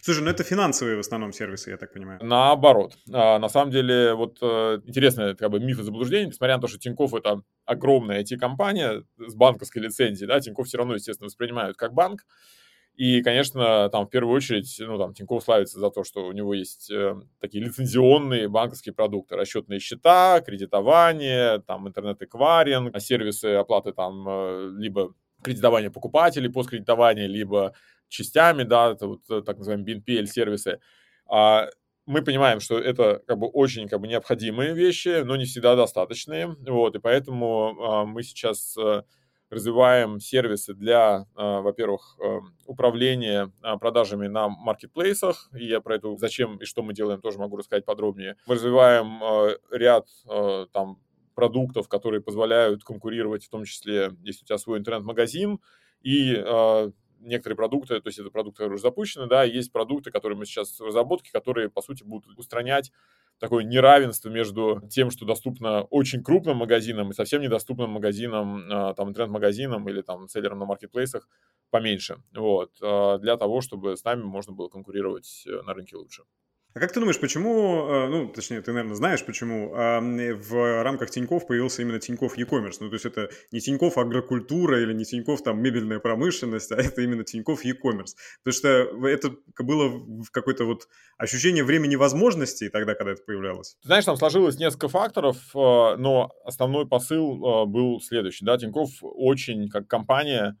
Слушай, 0.00 0.24
ну 0.24 0.30
это 0.30 0.44
финансовые 0.44 0.96
в 0.96 1.00
основном 1.00 1.30
сервисы, 1.30 1.68
я 1.68 1.76
так 1.76 1.92
понимаю. 1.92 2.18
Наоборот. 2.22 2.96
А, 3.12 3.38
на 3.38 3.50
самом 3.50 3.70
деле, 3.70 4.14
вот 4.14 4.38
э, 4.40 4.80
интересный 4.86 5.36
как 5.36 5.50
бы 5.50 5.60
миф 5.60 5.78
и 5.78 5.82
заблуждение, 5.82 6.28
несмотря 6.28 6.56
на 6.56 6.62
то, 6.62 6.68
что 6.68 6.78
Тинькофф 6.78 7.12
это 7.12 7.42
огромная 7.66 8.22
IT-компания 8.22 9.04
с 9.18 9.34
банковской 9.34 9.82
лицензией, 9.82 10.26
да, 10.26 10.40
Тинькофф 10.40 10.66
все 10.66 10.78
равно, 10.78 10.94
естественно, 10.94 11.26
воспринимают 11.26 11.76
как 11.76 11.92
банк. 11.92 12.24
И, 12.98 13.22
конечно, 13.22 13.88
там 13.90 14.06
в 14.06 14.10
первую 14.10 14.34
очередь, 14.34 14.74
ну, 14.80 14.98
там 14.98 15.14
Тинькофф 15.14 15.44
славится 15.44 15.78
за 15.78 15.88
то, 15.88 16.02
что 16.02 16.26
у 16.26 16.32
него 16.32 16.52
есть 16.52 16.90
э, 16.90 17.14
такие 17.40 17.62
лицензионные 17.62 18.48
банковские 18.48 18.92
продукты, 18.92 19.36
расчетные 19.36 19.78
счета, 19.78 20.40
кредитование, 20.44 21.60
там 21.60 21.86
интернет-эквайринг, 21.86 23.00
сервисы 23.00 23.54
оплаты 23.54 23.92
там 23.92 24.28
э, 24.28 24.70
либо 24.78 25.14
кредитование 25.44 25.92
покупателей, 25.92 26.50
посткредитование, 26.50 27.28
либо 27.28 27.72
частями, 28.08 28.64
да, 28.64 28.90
это 28.90 29.06
вот 29.06 29.20
э, 29.30 29.42
так 29.42 29.58
называемые 29.58 29.98
BNPL-сервисы. 29.98 30.80
А 31.30 31.68
мы 32.04 32.22
понимаем, 32.22 32.58
что 32.58 32.80
это 32.80 33.22
как 33.28 33.38
бы 33.38 33.46
очень 33.46 33.86
как 33.86 34.00
бы 34.00 34.08
необходимые 34.08 34.74
вещи, 34.74 35.22
но 35.22 35.36
не 35.36 35.44
всегда 35.44 35.76
достаточные, 35.76 36.56
вот, 36.66 36.96
и 36.96 36.98
поэтому 36.98 37.76
а, 37.80 38.04
мы 38.06 38.24
сейчас 38.24 38.76
а, 38.76 39.04
развиваем 39.50 40.20
сервисы 40.20 40.74
для, 40.74 41.26
а, 41.34 41.60
во-первых, 41.60 42.16
а, 42.20 42.40
управления 42.66 43.52
а, 43.62 43.78
продажами 43.78 44.26
на 44.26 44.48
маркетплейсах, 44.48 45.48
и 45.54 45.66
я 45.66 45.80
про 45.80 45.96
это 45.96 46.16
зачем 46.16 46.58
и 46.58 46.64
что 46.64 46.82
мы 46.82 46.92
делаем 46.92 47.20
тоже 47.20 47.38
могу 47.38 47.56
рассказать 47.56 47.84
подробнее. 47.84 48.36
Мы 48.46 48.54
развиваем 48.56 49.22
а, 49.22 49.56
ряд 49.70 50.06
а, 50.28 50.66
там 50.72 50.98
продуктов, 51.34 51.88
которые 51.88 52.20
позволяют 52.20 52.82
конкурировать, 52.82 53.44
в 53.44 53.48
том 53.48 53.64
числе, 53.64 54.10
если 54.24 54.42
у 54.42 54.46
тебя 54.46 54.58
свой 54.58 54.80
интернет-магазин, 54.80 55.60
и 56.02 56.34
э, 56.34 56.90
некоторые 57.20 57.56
продукты, 57.56 58.00
то 58.00 58.08
есть 58.08 58.18
это 58.18 58.30
продукты, 58.30 58.58
которые 58.58 58.74
уже 58.74 58.82
запущены, 58.82 59.28
да, 59.28 59.44
есть 59.44 59.70
продукты, 59.72 60.10
которые 60.10 60.36
мы 60.36 60.46
сейчас 60.46 60.80
в 60.80 60.84
разработке, 60.84 61.30
которые, 61.30 61.68
по 61.68 61.80
сути, 61.80 62.02
будут 62.02 62.36
устранять 62.38 62.90
такое 63.38 63.64
неравенство 63.64 64.28
между 64.30 64.80
тем, 64.90 65.10
что 65.10 65.24
доступно 65.26 65.82
очень 65.84 66.22
крупным 66.22 66.58
магазинам 66.58 67.10
и 67.10 67.14
совсем 67.14 67.42
недоступным 67.42 67.90
магазинам, 67.90 68.64
а, 68.70 68.94
там, 68.94 69.10
интернет-магазинам 69.10 69.88
или 69.88 70.02
там 70.02 70.28
селлерам 70.28 70.58
на 70.58 70.66
маркетплейсах 70.66 71.28
поменьше, 71.70 72.18
вот, 72.34 72.72
а, 72.82 73.18
для 73.18 73.36
того, 73.36 73.60
чтобы 73.60 73.96
с 73.96 74.04
нами 74.04 74.22
можно 74.22 74.52
было 74.52 74.68
конкурировать 74.68 75.44
э, 75.46 75.62
на 75.62 75.74
рынке 75.74 75.96
лучше. 75.96 76.24
А 76.74 76.80
как 76.80 76.92
ты 76.92 77.00
думаешь, 77.00 77.18
почему, 77.18 77.86
э, 77.88 78.08
ну, 78.08 78.28
точнее, 78.28 78.60
ты, 78.60 78.72
наверное, 78.72 78.94
знаешь, 78.94 79.24
почему 79.24 79.70
в 79.70 80.82
рамках 80.82 81.10
Тиньков 81.10 81.46
появился 81.46 81.82
именно 81.82 81.98
Тиньков 81.98 82.36
e-commerce? 82.36 82.76
Ну, 82.80 82.88
то 82.88 82.94
есть 82.94 83.06
это 83.06 83.30
не 83.52 83.60
Тиньков 83.60 83.98
агрокультура 83.98 84.80
или 84.80 84.92
не 84.92 85.04
Тиньков 85.04 85.42
там 85.42 85.60
мебельная 85.60 85.98
промышленность, 85.98 86.72
а 86.72 86.76
это 86.76 87.02
именно 87.02 87.24
Тиньков 87.24 87.64
e-commerce. 87.64 88.14
Потому 88.44 88.52
что 88.52 88.68
это 89.08 89.36
было 89.58 90.00
какое-то 90.32 90.64
вот 90.64 90.88
ощущение 91.16 91.64
времени 91.64 91.96
возможностей 91.96 92.68
тогда, 92.68 92.94
когда 92.94 93.12
это 93.12 93.22
появлялось. 93.22 93.76
Ты 93.82 93.88
знаешь, 93.88 94.04
там 94.04 94.16
сложилось 94.16 94.58
несколько 94.58 94.88
факторов, 94.88 95.36
э, 95.54 95.96
но 95.96 96.30
основной 96.44 96.86
посыл 96.86 97.64
э, 97.64 97.66
был 97.66 98.00
следующий, 98.00 98.44
да, 98.44 98.58
Тиньков 98.58 98.90
очень, 99.00 99.68
как 99.68 99.88
компания, 99.88 100.56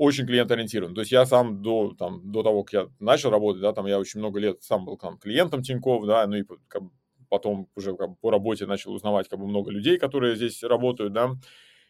очень 0.00 0.26
клиент-ориентирован. 0.26 0.94
То 0.94 1.02
есть 1.02 1.12
я 1.12 1.26
сам 1.26 1.60
до, 1.60 1.92
там, 1.92 2.32
до 2.32 2.42
того, 2.42 2.64
как 2.64 2.72
я 2.72 2.88
начал 3.00 3.28
работать, 3.28 3.60
да, 3.60 3.74
там 3.74 3.84
я 3.84 3.98
очень 3.98 4.18
много 4.18 4.40
лет 4.40 4.62
сам 4.62 4.86
был 4.86 4.96
там, 4.96 5.18
клиентом 5.18 5.62
Тинькофф, 5.62 6.06
да, 6.06 6.26
ну 6.26 6.36
и 6.36 6.44
как, 6.68 6.84
потом 7.28 7.68
уже 7.76 7.94
как, 7.94 8.18
по 8.18 8.30
работе 8.30 8.64
начал 8.64 8.94
узнавать 8.94 9.28
как 9.28 9.38
бы 9.38 9.46
много 9.46 9.70
людей, 9.70 9.98
которые 9.98 10.36
здесь 10.36 10.62
работают, 10.62 11.12
да. 11.12 11.32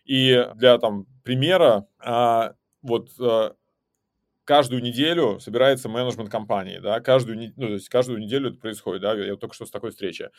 И 0.04 0.44
для 0.56 0.78
там 0.78 1.06
примера, 1.22 1.86
а, 2.00 2.54
вот 2.82 3.10
а, 3.20 3.54
каждую 4.42 4.82
неделю 4.82 5.38
собирается 5.38 5.88
менеджмент 5.88 6.30
компании, 6.30 6.80
да, 6.80 6.98
каждую, 6.98 7.52
ну, 7.54 7.68
то 7.68 7.74
есть 7.74 7.88
каждую 7.88 8.18
неделю 8.18 8.50
это 8.50 8.58
происходит, 8.58 9.02
да, 9.02 9.14
я 9.14 9.36
только 9.36 9.54
что 9.54 9.66
с 9.66 9.70
такой 9.70 9.92
встречи. 9.92 10.30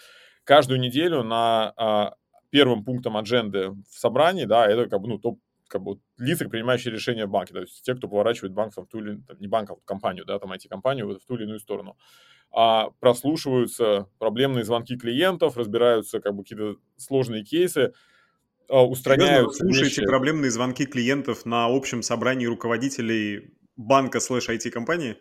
Каждую 0.43 0.81
неделю 0.81 1.23
на 1.23 1.71
а, 1.77 2.15
первым 2.49 2.83
пунктом 2.83 3.15
адженды 3.15 3.69
в 3.69 3.97
собрании, 3.97 4.43
да, 4.43 4.67
это 4.67 4.89
как 4.89 4.99
бы, 4.99 5.07
ну, 5.07 5.19
топ 5.19 5.39
как 5.71 5.81
бы 5.81 5.99
лица, 6.17 6.47
принимающие 6.47 6.93
решения 6.93 7.25
в 7.25 7.29
банке, 7.29 7.53
то 7.53 7.61
есть 7.61 7.81
те, 7.83 7.95
кто 7.95 8.07
поворачивает 8.07 8.53
банк 8.53 8.75
в 8.75 8.85
ту 8.85 8.99
или 8.99 9.21
там, 9.27 9.37
не 9.39 9.47
банк, 9.47 9.71
а 9.71 9.75
компанию, 9.85 10.25
да, 10.25 10.37
там 10.37 10.51
IT-компанию 10.51 11.07
в 11.07 11.25
ту 11.25 11.35
или 11.35 11.43
иную 11.43 11.59
сторону. 11.59 11.97
А 12.51 12.89
прослушиваются 12.99 14.09
проблемные 14.19 14.65
звонки 14.65 14.97
клиентов, 14.97 15.55
разбираются 15.55 16.19
как 16.19 16.35
бы 16.35 16.43
какие-то 16.43 16.75
сложные 16.97 17.45
кейсы, 17.45 17.93
а, 18.67 18.85
устраняются. 18.85 19.63
Слушаете 19.65 20.01
вещи. 20.01 20.05
проблемные 20.05 20.51
звонки 20.51 20.85
клиентов 20.85 21.45
на 21.45 21.65
общем 21.65 22.01
собрании 22.01 22.45
руководителей 22.45 23.53
банка 23.77 24.19
слэш 24.19 24.49
IT-компании? 24.49 25.17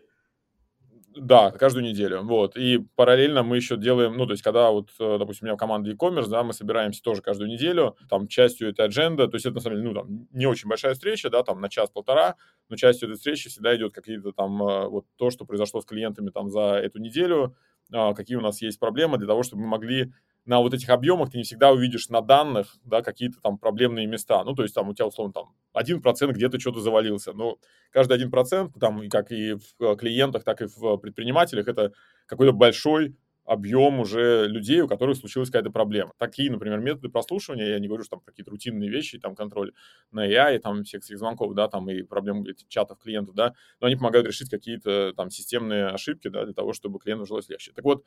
Да, 1.22 1.50
каждую 1.50 1.84
неделю. 1.84 2.22
Вот. 2.22 2.56
И 2.56 2.78
параллельно 2.96 3.42
мы 3.42 3.56
еще 3.56 3.76
делаем, 3.76 4.16
ну, 4.16 4.24
то 4.24 4.32
есть, 4.32 4.42
когда 4.42 4.70
вот, 4.70 4.88
э, 4.98 5.16
допустим, 5.18 5.46
у 5.46 5.48
меня 5.48 5.56
команда 5.58 5.90
e-commerce, 5.90 6.28
да, 6.28 6.42
мы 6.42 6.54
собираемся 6.54 7.02
тоже 7.02 7.20
каждую 7.20 7.50
неделю, 7.50 7.94
там, 8.08 8.26
частью 8.26 8.70
этой 8.70 8.86
адженда, 8.86 9.28
то 9.28 9.34
есть, 9.34 9.44
это, 9.44 9.56
на 9.56 9.60
самом 9.60 9.76
деле, 9.76 9.88
ну, 9.90 9.94
там, 10.00 10.26
не 10.32 10.46
очень 10.46 10.68
большая 10.68 10.94
встреча, 10.94 11.28
да, 11.28 11.42
там, 11.42 11.60
на 11.60 11.68
час-полтора, 11.68 12.36
но 12.70 12.76
частью 12.76 13.08
этой 13.10 13.16
встречи 13.18 13.50
всегда 13.50 13.76
идет 13.76 13.92
какие-то 13.92 14.32
там, 14.32 14.62
э, 14.62 14.86
вот, 14.88 15.04
то, 15.16 15.30
что 15.30 15.44
произошло 15.44 15.82
с 15.82 15.84
клиентами 15.84 16.30
там 16.30 16.48
за 16.48 16.76
эту 16.82 16.98
неделю, 17.00 17.54
а, 17.92 18.14
какие 18.14 18.36
у 18.36 18.40
нас 18.40 18.62
есть 18.62 18.78
проблемы, 18.78 19.18
для 19.18 19.26
того, 19.26 19.42
чтобы 19.42 19.62
мы 19.62 19.68
могли 19.68 20.12
на 20.44 20.60
вот 20.60 20.74
этих 20.74 20.88
объемах 20.88 21.30
ты 21.30 21.38
не 21.38 21.44
всегда 21.44 21.70
увидишь 21.70 22.08
на 22.08 22.22
данных, 22.22 22.76
да, 22.84 23.02
какие-то 23.02 23.40
там 23.40 23.58
проблемные 23.58 24.06
места. 24.06 24.42
Ну, 24.44 24.54
то 24.54 24.62
есть 24.62 24.74
там 24.74 24.88
у 24.88 24.94
тебя, 24.94 25.06
условно, 25.06 25.32
там 25.32 25.54
1% 25.72 26.32
где-то 26.32 26.58
что-то 26.58 26.80
завалился. 26.80 27.32
Но 27.32 27.58
каждый 27.90 28.14
1%, 28.14 28.72
там, 28.80 29.08
как 29.08 29.32
и 29.32 29.54
в 29.54 29.82
э, 29.82 29.96
клиентах, 29.96 30.44
так 30.44 30.62
и 30.62 30.66
в 30.66 30.96
предпринимателях, 30.96 31.68
это 31.68 31.92
какой-то 32.26 32.52
большой 32.52 33.16
объем 33.50 33.98
уже 33.98 34.46
людей, 34.46 34.80
у 34.80 34.86
которых 34.86 35.16
случилась 35.16 35.48
какая-то 35.48 35.70
проблема. 35.70 36.12
Такие, 36.18 36.50
например, 36.52 36.78
методы 36.78 37.08
прослушивания, 37.08 37.70
я 37.70 37.80
не 37.80 37.88
говорю, 37.88 38.04
что 38.04 38.16
там 38.16 38.20
какие-то 38.24 38.50
рутинные 38.52 38.88
вещи, 38.88 39.18
там 39.18 39.34
контроль 39.34 39.72
на 40.12 40.28
AI, 40.28 40.58
там 40.60 40.84
всех 40.84 41.02
этих 41.02 41.18
звонков, 41.18 41.54
да, 41.54 41.66
там 41.66 41.90
и 41.90 42.02
проблем 42.02 42.44
чатов 42.68 43.00
клиентов, 43.00 43.34
да, 43.34 43.54
но 43.80 43.88
они 43.88 43.96
помогают 43.96 44.28
решить 44.28 44.50
какие-то 44.50 45.14
там 45.16 45.30
системные 45.30 45.86
ошибки, 45.88 46.28
да, 46.28 46.44
для 46.44 46.54
того, 46.54 46.72
чтобы 46.72 47.00
клиенту 47.00 47.26
жилось 47.26 47.48
легче. 47.48 47.72
Так 47.72 47.84
вот, 47.84 48.04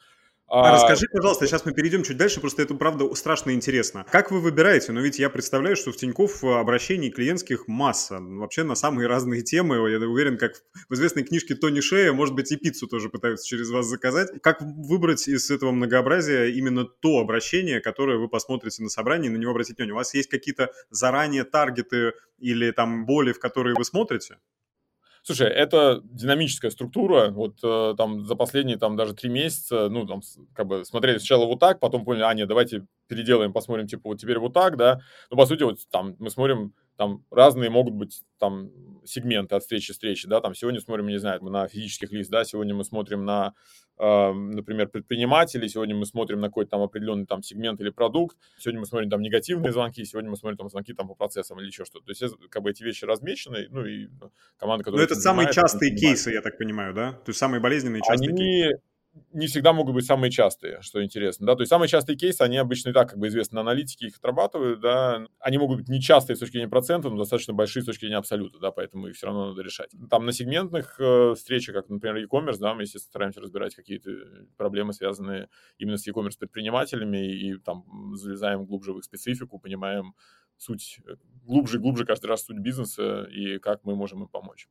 а, 0.48 0.70
а 0.70 0.74
расскажи, 0.74 1.08
пожалуйста, 1.12 1.48
сейчас 1.48 1.66
мы 1.66 1.74
перейдем 1.74 2.04
чуть 2.04 2.18
дальше, 2.18 2.40
просто 2.40 2.62
это, 2.62 2.76
правда, 2.76 3.12
страшно 3.16 3.52
интересно. 3.52 4.06
Как 4.12 4.30
вы 4.30 4.40
выбираете? 4.40 4.92
Ну, 4.92 5.02
ведь 5.02 5.18
я 5.18 5.30
представляю, 5.30 5.76
что 5.76 5.92
в 5.92 5.98
Тинькофф 5.98 6.44
обращений 6.44 7.10
клиентских 7.10 7.68
масса. 7.68 8.20
Вообще 8.20 8.64
на 8.64 8.76
самые 8.76 9.08
разные 9.08 9.42
темы. 9.42 9.90
Я 9.90 9.98
уверен, 9.98 10.38
как 10.38 10.62
в 10.90 10.94
известной 10.94 11.24
книжке 11.24 11.56
Тони 11.56 11.80
Шея, 11.80 12.14
может 12.14 12.36
быть, 12.36 12.52
и 12.52 12.58
пиццу 12.58 12.88
тоже 12.88 13.10
пытаются 13.10 13.48
через 13.48 13.72
вас 13.72 13.88
заказать. 13.88 14.30
Как 14.42 14.62
выбрать 14.62 15.28
из 15.28 15.50
этого 15.50 15.72
многообразия 15.72 16.46
именно 16.46 16.86
то 16.86 17.20
обращение, 17.20 17.80
которое 17.82 18.18
вы 18.18 18.28
посмотрите 18.28 18.84
на 18.84 18.90
собрании, 18.90 19.30
на 19.30 19.38
него 19.38 19.52
обратить 19.52 19.78
внимание? 19.78 19.94
У 19.94 19.98
вас 19.98 20.14
есть 20.14 20.30
какие-то 20.30 20.72
заранее 20.92 21.46
таргеты 21.46 22.14
или 22.38 22.70
там 22.72 23.06
боли, 23.06 23.32
в 23.32 23.40
которые 23.40 23.76
вы 23.76 23.86
смотрите? 23.86 24.38
Слушай, 25.25 25.48
это 25.48 26.01
динамическая 26.03 26.70
структура. 26.70 27.30
Вот 27.30 27.56
э, 27.63 27.94
там 27.98 28.25
за 28.25 28.36
последние 28.36 28.77
там 28.77 28.98
даже 28.98 29.13
три 29.13 29.30
месяца, 29.30 29.88
ну, 29.89 30.06
там, 30.06 30.22
как 30.53 30.68
бы 30.68 30.84
смотрели 30.84 31.18
сначала 31.18 31.46
вот 31.46 31.62
так, 31.62 31.80
потом 31.80 32.03
поняли, 32.03 32.24
а, 32.24 32.34
нет, 32.34 32.50
давайте 32.50 32.86
переделаем, 33.08 33.53
посмотрим, 33.53 33.88
типа, 33.88 34.01
вот 34.10 34.20
теперь 34.20 34.38
вот 34.38 34.53
так, 34.53 34.75
да. 34.75 35.00
Ну, 35.32 35.38
по 35.38 35.46
сути, 35.46 35.63
вот 35.63 35.80
там 35.89 36.18
мы 36.20 36.30
смотрим 36.30 36.74
там 36.98 37.24
разные 37.32 37.70
могут 37.70 37.94
быть 37.94 38.22
там 38.38 38.70
сегменты 39.06 39.56
от 39.56 39.63
встречи 39.63 39.92
к 39.92 39.94
встрече, 39.94 40.27
да, 40.27 40.42
там 40.42 40.53
сегодня 40.56 40.82
смотрим, 40.82 41.08
не 41.08 41.20
знаю, 41.20 41.42
на 41.44 41.68
физических 41.70 42.12
лиц, 42.12 42.27
да, 42.27 42.44
сегодня 42.44 42.75
мы 42.75 42.84
смотрим 42.84 43.24
на, 43.24 43.53
например, 43.98 44.88
предпринимателей, 44.90 45.70
сегодня 45.70 45.96
мы 45.96 46.06
смотрим 46.06 46.40
на 46.40 46.48
какой-то 46.48 46.72
там 46.72 46.82
определенный 46.82 47.26
там 47.26 47.44
сегмент 47.44 47.80
или 47.80 47.90
продукт, 47.90 48.38
сегодня 48.58 48.80
мы 48.80 48.86
смотрим 48.86 49.10
там 49.10 49.22
негативные 49.22 49.72
звонки, 49.72 50.04
сегодня 50.06 50.30
мы 50.30 50.38
смотрим 50.38 50.58
там 50.58 50.70
звонки 50.70 50.94
там 50.94 51.08
по 51.08 51.16
процессам 51.16 51.60
или 51.60 51.68
еще 51.68 51.86
что-то. 51.86 52.06
То 52.06 52.12
есть, 52.12 52.36
как 52.50 52.64
бы 52.64 52.72
эти 52.72 52.84
вещи 52.84 53.06
размечены, 53.06 53.68
ну 53.70 53.86
и 53.86 54.10
команда, 54.58 54.84
которая... 54.84 55.06
Ну, 55.06 55.12
это 55.12 55.16
самые 55.16 55.52
частые 55.52 55.96
кейсы, 55.96 56.32
я 56.32 56.42
так 56.42 56.58
понимаю, 56.58 56.94
да? 56.94 57.14
То 57.14 57.30
есть 57.30 57.40
самые 57.40 57.62
болезненные 57.62 58.02
частые 58.02 58.30
Они... 58.30 58.38
кейсы 58.38 58.82
не 59.32 59.48
всегда 59.48 59.74
могут 59.74 59.93
быть 59.93 60.05
самые 60.05 60.32
частые, 60.32 60.82
что 60.82 61.03
интересно, 61.03 61.46
да, 61.46 61.55
то 61.55 61.62
есть 61.62 61.70
самые 61.70 61.88
частые 61.88 62.17
кейсы, 62.17 62.41
они 62.41 62.58
обычно 62.58 62.89
и 62.89 62.93
так, 62.93 63.10
как 63.10 63.20
бы 63.20 63.27
известно, 63.27 63.62
аналитики 63.62 64.05
их 64.05 64.17
отрабатывают, 64.17 64.79
да, 64.79 65.25
они 65.39 65.58
могут 65.58 65.79
быть 65.79 65.89
нечастые 65.89 66.36
с 66.36 66.39
точки 66.39 66.53
зрения 66.53 66.70
процентов, 66.70 67.12
но 67.12 67.20
достаточно 67.20 67.53
большие 67.53 67.84
с 67.84 67.86
точки 67.86 68.01
зрения 68.01 68.17
абсолюта, 68.17 68.60
да, 68.60 68.72
поэтому 68.72 69.08
их 69.08 69.15
все 69.15 69.27
равно 69.27 69.50
надо 69.50 69.62
решать. 69.62 69.91
Там 70.10 70.25
на 70.25 70.32
сегментных 70.32 71.00
э, 71.00 71.34
встречах, 71.36 71.75
как, 71.75 71.89
например, 71.89 72.17
e-commerce, 72.17 72.58
да, 72.60 72.74
мы, 72.74 72.84
естественно, 72.84 73.12
стараемся 73.12 73.41
разбирать 73.41 73.75
какие-то 73.75 74.12
проблемы, 74.58 74.93
связанные 74.93 75.50
именно 75.77 75.98
с 75.98 76.08
e-commerce 76.08 76.38
предпринимателями, 76.39 77.17
и, 77.17 77.51
и 77.51 77.58
там 77.58 78.15
залезаем 78.15 78.65
глубже 78.65 78.93
в 78.93 78.98
их 78.98 79.03
специфику, 79.03 79.60
понимаем 79.60 80.15
суть, 80.58 81.00
э, 81.05 81.15
глубже 81.43 81.77
и 81.77 81.79
глубже 81.79 82.05
каждый 82.05 82.27
раз 82.27 82.46
суть 82.46 82.60
бизнеса 82.60 83.24
и 83.24 83.60
как 83.60 83.84
мы 83.84 83.96
можем 83.96 84.24
им 84.24 84.27
помочь. 84.27 84.67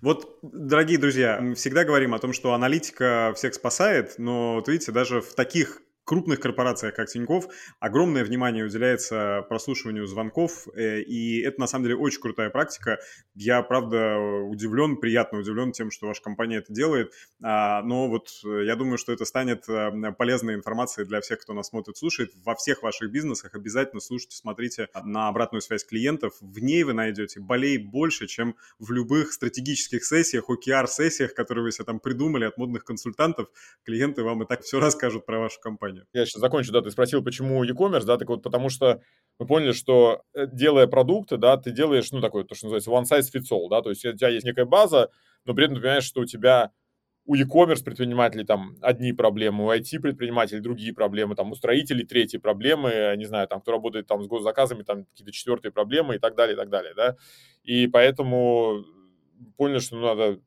Вот, 0.00 0.38
дорогие 0.42 0.98
друзья, 0.98 1.38
мы 1.40 1.54
всегда 1.54 1.84
говорим 1.84 2.14
о 2.14 2.18
том, 2.18 2.32
что 2.32 2.54
аналитика 2.54 3.32
всех 3.36 3.54
спасает, 3.54 4.14
но, 4.18 4.54
вот 4.54 4.68
видите, 4.68 4.92
даже 4.92 5.20
в 5.20 5.34
таких 5.34 5.82
крупных 6.12 6.40
корпорациях, 6.40 6.94
как 6.94 7.08
Тиньков, 7.08 7.46
огромное 7.80 8.22
внимание 8.22 8.66
уделяется 8.66 9.46
прослушиванию 9.48 10.06
звонков, 10.06 10.68
э, 10.74 11.00
и 11.00 11.40
это, 11.40 11.58
на 11.58 11.66
самом 11.66 11.84
деле, 11.84 11.96
очень 11.96 12.20
крутая 12.20 12.50
практика. 12.50 12.98
Я, 13.34 13.62
правда, 13.62 14.18
удивлен, 14.18 14.98
приятно 14.98 15.38
удивлен 15.38 15.72
тем, 15.72 15.90
что 15.90 16.08
ваша 16.08 16.20
компания 16.20 16.58
это 16.58 16.70
делает, 16.70 17.14
а, 17.42 17.80
но 17.80 18.10
вот 18.10 18.28
э, 18.44 18.66
я 18.66 18.76
думаю, 18.76 18.98
что 18.98 19.10
это 19.10 19.24
станет 19.24 19.66
э, 19.70 20.12
полезной 20.18 20.52
информацией 20.52 21.06
для 21.06 21.22
всех, 21.22 21.40
кто 21.40 21.54
нас 21.54 21.68
смотрит, 21.68 21.96
слушает. 21.96 22.32
Во 22.44 22.54
всех 22.56 22.82
ваших 22.82 23.10
бизнесах 23.10 23.54
обязательно 23.54 24.02
слушайте, 24.02 24.36
смотрите 24.36 24.88
на 25.02 25.28
обратную 25.28 25.62
связь 25.62 25.82
клиентов. 25.82 26.34
В 26.42 26.58
ней 26.58 26.84
вы 26.84 26.92
найдете 26.92 27.40
болей 27.40 27.78
больше, 27.78 28.26
чем 28.26 28.56
в 28.78 28.92
любых 28.92 29.32
стратегических 29.32 30.04
сессиях, 30.04 30.50
OKR-сессиях, 30.50 31.32
которые 31.32 31.64
вы 31.64 31.72
себе 31.72 31.86
там 31.86 32.00
придумали 32.00 32.44
от 32.44 32.58
модных 32.58 32.84
консультантов. 32.84 33.48
Клиенты 33.82 34.22
вам 34.22 34.42
и 34.42 34.46
так 34.46 34.60
все 34.60 34.78
расскажут 34.78 35.24
про 35.24 35.38
вашу 35.38 35.58
компанию 35.58 36.01
компанию. 36.02 36.24
Я 36.24 36.26
сейчас 36.26 36.40
закончу, 36.40 36.72
да, 36.72 36.82
ты 36.82 36.90
спросил, 36.90 37.22
почему 37.22 37.62
e-commerce, 37.64 38.04
да, 38.04 38.16
так 38.16 38.28
вот 38.28 38.42
потому 38.42 38.68
что 38.68 39.00
мы 39.38 39.46
поняли, 39.46 39.72
что 39.72 40.22
э, 40.34 40.46
делая 40.46 40.86
продукты, 40.86 41.36
да, 41.36 41.56
ты 41.56 41.70
делаешь, 41.70 42.10
ну, 42.12 42.20
такой, 42.20 42.44
то, 42.44 42.54
что 42.54 42.66
называется 42.66 42.90
one 42.90 43.04
size 43.04 43.30
fits 43.34 43.50
all, 43.52 43.68
да, 43.70 43.82
то 43.82 43.90
есть 43.90 44.04
у 44.04 44.12
тебя 44.12 44.28
есть 44.28 44.46
некая 44.46 44.64
база, 44.64 45.10
но 45.44 45.54
при 45.54 45.64
этом 45.64 45.76
ты 45.76 45.82
понимаешь, 45.82 46.04
что 46.04 46.20
у 46.20 46.24
тебя 46.24 46.70
у 47.24 47.36
e-commerce 47.36 47.84
предпринимателей 47.84 48.44
там 48.44 48.76
одни 48.80 49.12
проблемы, 49.12 49.64
у 49.64 49.70
IT-предпринимателей 49.70 50.60
другие 50.60 50.92
проблемы, 50.92 51.36
там 51.36 51.52
у 51.52 51.54
строителей 51.54 52.04
третьи 52.04 52.38
проблемы, 52.38 53.14
не 53.16 53.26
знаю, 53.26 53.46
там 53.46 53.60
кто 53.60 53.72
работает 53.72 54.08
там 54.08 54.24
с 54.24 54.26
госзаказами, 54.26 54.82
там 54.82 55.04
какие-то 55.04 55.32
четвертые 55.32 55.72
проблемы 55.72 56.16
и 56.16 56.18
так 56.18 56.34
далее, 56.34 56.54
и 56.54 56.56
так 56.56 56.68
далее, 56.68 56.94
да. 56.96 57.16
И 57.62 57.86
поэтому 57.86 58.84
поняли, 59.56 59.78
что 59.78 59.96
ну, 59.96 60.02
надо 60.02 60.40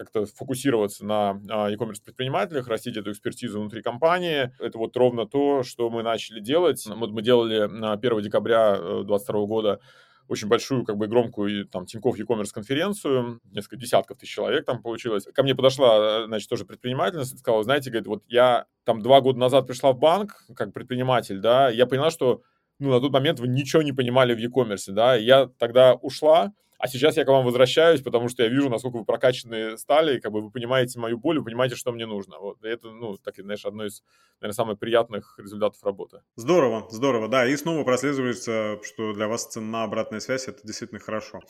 как-то 0.00 0.24
фокусироваться 0.24 1.04
на 1.04 1.38
а, 1.50 1.68
e-commerce 1.70 2.02
предпринимателях, 2.02 2.68
растить 2.68 2.96
эту 2.96 3.12
экспертизу 3.12 3.60
внутри 3.60 3.82
компании. 3.82 4.50
Это 4.58 4.78
вот 4.78 4.96
ровно 4.96 5.26
то, 5.26 5.62
что 5.62 5.90
мы 5.90 6.02
начали 6.02 6.40
делать. 6.40 6.82
Вот 6.86 7.10
мы 7.10 7.20
делали 7.20 7.66
на 7.66 7.92
1 7.92 8.22
декабря 8.22 8.76
2022 8.76 9.40
э, 9.40 9.46
года 9.46 9.80
очень 10.26 10.48
большую, 10.48 10.84
как 10.84 10.96
бы 10.96 11.06
громкую 11.06 11.66
там 11.66 11.84
Тинькофф 11.84 12.16
e-commerce 12.16 12.50
конференцию, 12.50 13.40
несколько 13.44 13.76
десятков 13.76 14.16
тысяч 14.16 14.32
человек 14.32 14.64
там 14.64 14.80
получилось. 14.80 15.26
Ко 15.34 15.42
мне 15.42 15.54
подошла, 15.54 16.24
значит, 16.24 16.48
тоже 16.48 16.64
предпринимательница, 16.64 17.36
сказала, 17.36 17.62
знаете, 17.62 17.90
говорит, 17.90 18.06
вот 18.06 18.22
я 18.26 18.64
там 18.84 19.02
два 19.02 19.20
года 19.20 19.38
назад 19.38 19.66
пришла 19.66 19.92
в 19.92 19.98
банк 19.98 20.32
как 20.56 20.72
предприниматель, 20.72 21.40
да, 21.40 21.68
я 21.68 21.84
поняла, 21.84 22.10
что 22.10 22.40
ну, 22.78 22.90
на 22.90 23.00
тот 23.00 23.12
момент 23.12 23.38
вы 23.38 23.48
ничего 23.48 23.82
не 23.82 23.92
понимали 23.92 24.32
в 24.32 24.38
e-commerce, 24.38 24.90
да, 24.92 25.14
я 25.14 25.46
тогда 25.58 25.94
ушла, 25.94 26.54
а 26.80 26.88
сейчас 26.88 27.16
я 27.18 27.24
к 27.24 27.28
вам 27.28 27.44
возвращаюсь, 27.44 28.00
потому 28.00 28.28
что 28.28 28.42
я 28.42 28.48
вижу, 28.48 28.70
насколько 28.70 28.96
вы 28.96 29.04
прокачанные 29.04 29.76
стали, 29.76 30.16
и 30.16 30.20
как 30.20 30.32
бы 30.32 30.40
вы 30.40 30.50
понимаете 30.50 30.98
мою 30.98 31.18
боль, 31.18 31.38
вы 31.38 31.44
понимаете, 31.44 31.76
что 31.76 31.92
мне 31.92 32.06
нужно. 32.06 32.38
Вот. 32.38 32.64
И 32.64 32.68
это, 32.68 32.90
ну, 32.90 33.18
так, 33.18 33.36
знаешь, 33.36 33.66
одно 33.66 33.84
из, 33.84 34.02
наверное, 34.40 34.54
самых 34.54 34.78
приятных 34.78 35.38
результатов 35.38 35.82
работы. 35.84 36.22
Здорово, 36.36 36.88
здорово, 36.90 37.28
да. 37.28 37.46
И 37.46 37.54
снова 37.56 37.84
прослеживается, 37.84 38.78
что 38.82 39.12
для 39.12 39.28
вас 39.28 39.46
цена 39.46 39.84
обратная 39.84 40.20
связь, 40.20 40.48
это 40.48 40.66
действительно 40.66 41.00
хорошо. 41.00 41.40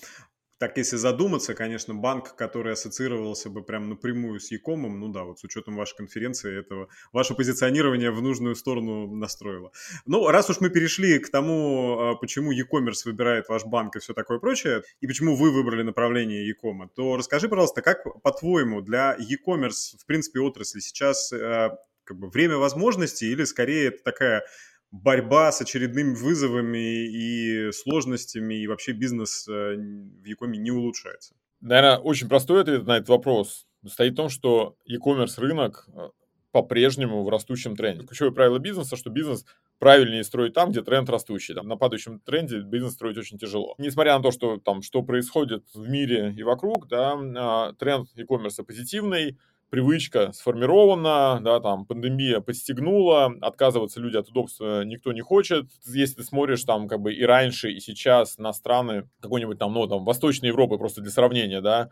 Так, 0.61 0.77
если 0.77 0.96
задуматься, 0.96 1.55
конечно, 1.55 1.94
банк, 1.94 2.37
который 2.37 2.75
ассоциировался 2.75 3.49
бы 3.49 3.62
прям 3.62 3.88
напрямую 3.88 4.40
с 4.40 4.51
Якомом, 4.51 5.01
ну 5.01 5.09
да, 5.09 5.25
вот 5.25 5.40
с 5.40 5.44
учетом 5.44 5.75
вашей 5.75 5.96
конференции, 5.96 6.61
этого 6.61 6.88
ваше 7.12 7.35
позиционирование 7.35 8.11
в 8.11 8.20
нужную 8.20 8.55
сторону 8.55 9.07
настроило. 9.16 9.73
Ну, 10.05 10.29
раз 10.29 10.51
уж 10.51 10.61
мы 10.61 10.68
перешли 10.68 11.18
к 11.18 11.31
тому, 11.31 11.99
а, 11.99 12.14
почему 12.14 12.53
e-commerce 12.53 13.07
выбирает 13.07 13.49
ваш 13.49 13.64
банк 13.64 13.96
и 13.96 14.01
все 14.01 14.12
такое 14.12 14.38
прочее, 14.38 14.83
и 15.01 15.07
почему 15.07 15.35
вы 15.35 15.51
выбрали 15.51 15.83
направление 15.83 16.46
e-кома, 16.46 16.90
то 16.94 17.16
расскажи, 17.16 17.49
пожалуйста, 17.49 17.81
как, 17.81 18.05
по-твоему, 18.23 18.83
для 18.83 19.16
e-commerce, 19.18 19.96
в 19.99 20.05
принципе, 20.05 20.40
отрасли 20.40 20.81
сейчас 20.81 21.33
а, 21.33 21.79
как 22.05 22.18
бы 22.18 22.29
время 22.29 22.59
возможностей 22.59 23.31
или 23.33 23.44
скорее 23.44 23.88
это 23.88 24.03
такая 24.03 24.44
борьба 24.90 25.53
с 25.53 25.61
очередными 25.61 26.14
вызовами 26.14 27.07
и 27.07 27.72
сложностями, 27.72 28.55
и 28.55 28.66
вообще 28.66 28.92
бизнес 28.92 29.46
э, 29.48 29.76
в 29.76 30.24
Якоме 30.24 30.59
не 30.59 30.70
улучшается? 30.70 31.35
Наверное, 31.61 31.98
очень 31.98 32.29
простой 32.29 32.62
ответ 32.62 32.87
на 32.87 32.96
этот 32.96 33.09
вопрос 33.09 33.66
состоит 33.85 34.14
в 34.14 34.16
том, 34.16 34.29
что 34.29 34.76
e-commerce 34.85 35.38
рынок 35.38 35.88
э, 35.88 36.09
по-прежнему 36.53 37.22
в 37.22 37.29
растущем 37.29 37.76
тренде. 37.76 38.07
Ключевое 38.07 38.33
правило 38.33 38.59
бизнеса, 38.59 38.96
что 38.96 39.11
бизнес 39.11 39.44
правильнее 39.79 40.24
строить 40.24 40.53
там, 40.53 40.70
где 40.70 40.83
тренд 40.83 41.09
растущий. 41.09 41.55
Там, 41.55 41.68
на 41.68 41.76
падающем 41.76 42.20
тренде 42.20 42.61
бизнес 42.61 42.94
строить 42.94 43.16
очень 43.16 43.38
тяжело. 43.38 43.74
Несмотря 43.79 44.16
на 44.16 44.22
то, 44.22 44.31
что 44.31 44.59
там 44.59 44.83
что 44.83 45.03
происходит 45.03 45.64
в 45.74 45.88
мире 45.88 46.35
и 46.37 46.42
вокруг, 46.42 46.88
да, 46.88 47.16
а, 47.37 47.72
тренд 47.74 48.09
e-commerce 48.14 48.62
позитивный, 48.64 49.38
привычка 49.70 50.33
сформирована, 50.33 51.40
да, 51.42 51.61
там, 51.61 51.87
пандемия 51.87 52.40
подстегнула, 52.40 53.33
отказываться 53.40 54.00
люди 54.00 54.16
от 54.16 54.28
удобства 54.28 54.85
никто 54.85 55.12
не 55.12 55.20
хочет. 55.20 55.66
Если 55.87 56.16
ты 56.16 56.24
смотришь 56.24 56.64
там 56.64 56.88
как 56.88 57.00
бы 57.00 57.14
и 57.14 57.22
раньше, 57.24 57.70
и 57.72 57.80
сейчас 57.80 58.38
на 58.38 58.52
страны 58.52 59.09
какой-нибудь 59.20 59.59
там, 59.59 59.72
ну, 59.72 59.87
там, 59.87 60.04
Восточной 60.04 60.48
Европы, 60.48 60.76
просто 60.78 61.00
для 61.00 61.11
сравнения, 61.11 61.61
да, 61.61 61.90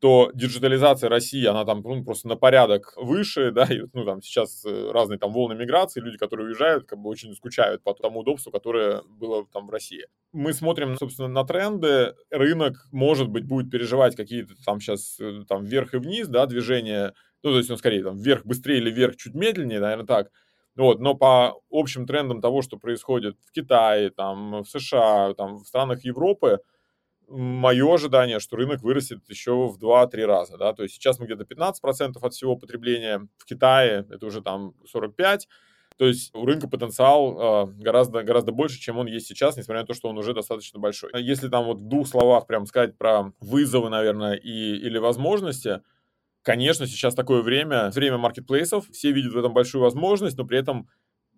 то 0.00 0.30
диджитализация 0.34 1.08
России, 1.08 1.44
она 1.46 1.64
там 1.64 1.80
ну, 1.82 2.04
просто 2.04 2.28
на 2.28 2.36
порядок 2.36 2.92
выше, 2.96 3.50
да, 3.50 3.64
и, 3.64 3.82
ну, 3.94 4.04
там 4.04 4.20
сейчас 4.20 4.64
э, 4.66 4.90
разные 4.92 5.18
там 5.18 5.32
волны 5.32 5.54
миграции, 5.54 6.00
люди, 6.00 6.18
которые 6.18 6.48
уезжают, 6.48 6.86
как 6.86 6.98
бы 6.98 7.08
очень 7.08 7.34
скучают 7.34 7.82
по 7.82 7.94
тому 7.94 8.20
удобству, 8.20 8.52
которое 8.52 9.02
было 9.08 9.46
там 9.52 9.66
в 9.66 9.70
России. 9.70 10.06
Мы 10.32 10.52
смотрим, 10.52 10.96
собственно, 10.96 11.28
на 11.28 11.44
тренды, 11.44 12.14
рынок, 12.30 12.86
может 12.92 13.28
быть, 13.28 13.46
будет 13.46 13.70
переживать 13.70 14.16
какие-то 14.16 14.54
там 14.64 14.80
сейчас 14.80 15.18
э, 15.18 15.44
там 15.48 15.64
вверх 15.64 15.94
и 15.94 15.98
вниз, 15.98 16.28
да, 16.28 16.44
движения, 16.46 17.14
Ну, 17.42 17.52
то 17.52 17.58
есть 17.58 17.70
он 17.70 17.78
скорее 17.78 18.02
там 18.02 18.18
вверх 18.18 18.44
быстрее 18.44 18.78
или 18.78 18.90
вверх 18.90 19.16
чуть 19.16 19.34
медленнее, 19.34 19.80
наверное, 19.80 20.06
так. 20.06 20.30
Вот, 20.76 21.00
но 21.00 21.14
по 21.14 21.54
общим 21.70 22.06
трендам 22.06 22.42
того, 22.42 22.60
что 22.60 22.76
происходит 22.76 23.38
в 23.46 23.52
Китае, 23.52 24.10
там, 24.10 24.62
в 24.62 24.66
США, 24.66 25.32
там, 25.32 25.56
в 25.56 25.66
странах 25.66 26.04
Европы, 26.04 26.58
мое 27.28 27.94
ожидание, 27.94 28.40
что 28.40 28.56
рынок 28.56 28.82
вырастет 28.82 29.20
еще 29.28 29.68
в 29.68 29.78
2-3 29.78 30.24
раза, 30.24 30.56
да, 30.56 30.72
то 30.72 30.82
есть 30.82 30.94
сейчас 30.94 31.18
мы 31.18 31.26
где-то 31.26 31.44
15% 31.44 32.18
от 32.20 32.34
всего 32.34 32.56
потребления, 32.56 33.28
в 33.38 33.44
Китае 33.44 34.06
это 34.10 34.26
уже 34.26 34.42
там 34.42 34.74
45%, 34.94 35.40
то 35.98 36.06
есть 36.06 36.34
у 36.34 36.44
рынка 36.44 36.68
потенциал 36.68 37.68
э, 37.68 37.72
гораздо, 37.82 38.22
гораздо 38.22 38.52
больше, 38.52 38.78
чем 38.78 38.98
он 38.98 39.06
есть 39.06 39.26
сейчас, 39.26 39.56
несмотря 39.56 39.80
на 39.80 39.86
то, 39.86 39.94
что 39.94 40.08
он 40.08 40.18
уже 40.18 40.34
достаточно 40.34 40.78
большой. 40.78 41.10
Если 41.14 41.48
там 41.48 41.64
вот 41.64 41.80
в 41.80 41.88
двух 41.88 42.06
словах 42.06 42.46
прям 42.46 42.66
сказать 42.66 42.98
про 42.98 43.32
вызовы, 43.40 43.88
наверное, 43.88 44.34
и, 44.34 44.76
или 44.76 44.98
возможности, 44.98 45.80
конечно, 46.42 46.86
сейчас 46.86 47.14
такое 47.14 47.40
время, 47.40 47.90
время 47.90 48.18
маркетплейсов, 48.18 48.86
все 48.90 49.10
видят 49.10 49.32
в 49.32 49.38
этом 49.38 49.54
большую 49.54 49.82
возможность, 49.82 50.36
но 50.36 50.44
при 50.44 50.58
этом 50.58 50.88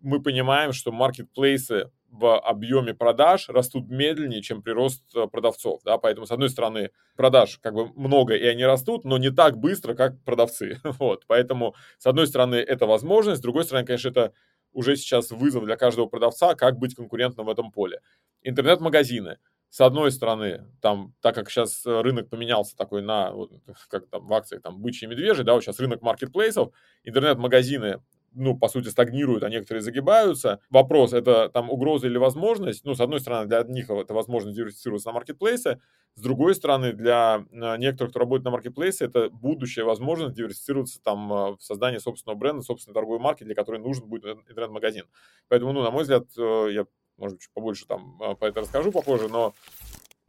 мы 0.01 0.23
понимаем, 0.23 0.73
что 0.73 0.93
маркетплейсы 0.93 1.91
в 2.11 2.39
объеме 2.39 2.95
продаж 2.95 3.49
растут 3.49 3.89
медленнее, 3.89 4.43
чем 4.43 4.63
прирост 4.63 5.05
э, 5.15 5.27
продавцов, 5.27 5.83
да, 5.85 5.99
поэтому, 5.99 6.27
с 6.27 6.31
одной 6.31 6.49
стороны, 6.49 6.91
продаж 7.17 7.59
как 7.63 7.75
бы 7.75 7.89
много, 7.95 8.35
и 8.35 8.45
они 8.47 8.65
растут, 8.65 9.05
но 9.05 9.19
не 9.19 9.31
так 9.31 9.59
быстро, 9.59 9.95
как 9.95 10.23
продавцы, 10.25 10.81
вот, 10.85 11.25
поэтому, 11.27 11.75
с 11.99 12.07
одной 12.07 12.27
стороны, 12.27 12.57
это 12.57 12.87
возможность, 12.87 13.41
с 13.41 13.43
другой 13.43 13.65
стороны, 13.65 13.87
конечно, 13.87 14.09
это 14.09 14.33
уже 14.73 14.97
сейчас 14.97 15.31
вызов 15.31 15.65
для 15.65 15.77
каждого 15.77 16.07
продавца, 16.07 16.55
как 16.55 16.79
быть 16.79 16.95
конкурентным 16.95 17.47
в 17.47 17.51
этом 17.51 17.71
поле. 17.71 18.01
Интернет-магазины, 18.43 19.39
с 19.71 19.81
одной 19.81 20.11
стороны, 20.11 20.65
там, 20.81 21.15
так 21.21 21.35
как 21.35 21.51
сейчас 21.51 21.85
рынок 21.85 22.31
поменялся 22.31 22.75
такой 22.75 23.03
на, 23.03 23.33
вот, 23.33 23.53
как 23.89 24.09
там 24.09 24.27
в 24.27 24.33
акциях, 24.33 24.63
там, 24.63 24.81
бычьи 24.81 25.07
и 25.07 25.11
медвежий, 25.11 25.45
да, 25.45 25.55
вот 25.55 25.63
сейчас 25.63 25.79
рынок 25.79 26.01
маркетплейсов, 26.01 26.73
интернет-магазины 27.05 28.01
ну, 28.33 28.57
по 28.57 28.69
сути, 28.69 28.89
стагнируют, 28.89 29.43
а 29.43 29.49
некоторые 29.49 29.83
загибаются. 29.83 30.61
Вопрос, 30.71 31.13
это 31.13 31.49
там 31.49 31.71
угроза 31.71 32.07
или 32.07 32.19
возможность? 32.19 32.85
Ну, 32.85 32.95
с 32.95 33.01
одной 33.01 33.21
стороны, 33.21 33.47
для 33.47 33.59
одних 33.59 33.91
это 33.91 34.15
возможность 34.15 34.57
диверсифицироваться 34.57 35.09
на 35.09 35.15
маркетплейсы, 35.15 35.81
с 36.15 36.21
другой 36.21 36.57
стороны, 36.57 36.93
для 36.93 37.45
э, 37.53 37.77
некоторых, 37.77 38.11
кто 38.11 38.19
работает 38.19 38.45
на 38.45 38.51
маркетплейсе, 38.51 39.05
это 39.05 39.31
будущая 39.31 39.85
возможность 39.85 40.35
диверсифицироваться 40.35 41.01
там 41.01 41.33
э, 41.33 41.57
в 41.57 41.61
создании 41.61 41.99
собственного 41.99 42.37
бренда, 42.37 42.63
собственной 42.63 42.95
торговой 42.95 43.21
марки, 43.21 43.45
для 43.45 43.55
которой 43.55 43.81
нужен 43.81 44.09
будет 44.09 44.25
интернет-магазин. 44.25 45.05
Поэтому, 45.47 45.73
ну, 45.73 45.83
на 45.83 45.93
мой 45.93 46.03
взгляд, 46.03 46.25
э, 46.37 46.69
я, 46.73 46.87
может 47.19 47.37
быть, 47.37 47.49
побольше 47.55 47.87
там 47.87 48.19
по 48.19 48.45
это 48.45 48.61
расскажу 48.61 48.91
попозже, 48.91 49.29
но 49.29 49.55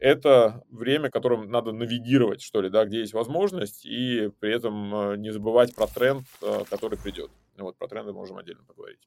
это 0.00 0.64
время, 0.70 1.10
которым 1.10 1.50
надо 1.50 1.72
навигировать, 1.72 2.42
что 2.42 2.60
ли, 2.60 2.70
да, 2.70 2.84
где 2.84 3.00
есть 3.00 3.12
возможность, 3.12 3.84
и 3.84 4.30
при 4.40 4.52
этом 4.52 5.20
не 5.20 5.30
забывать 5.30 5.74
про 5.74 5.86
тренд, 5.86 6.26
который 6.68 6.98
придет. 6.98 7.30
Вот 7.56 7.76
про 7.76 7.86
тренды 7.86 8.12
можем 8.12 8.38
отдельно 8.38 8.64
поговорить. 8.64 9.06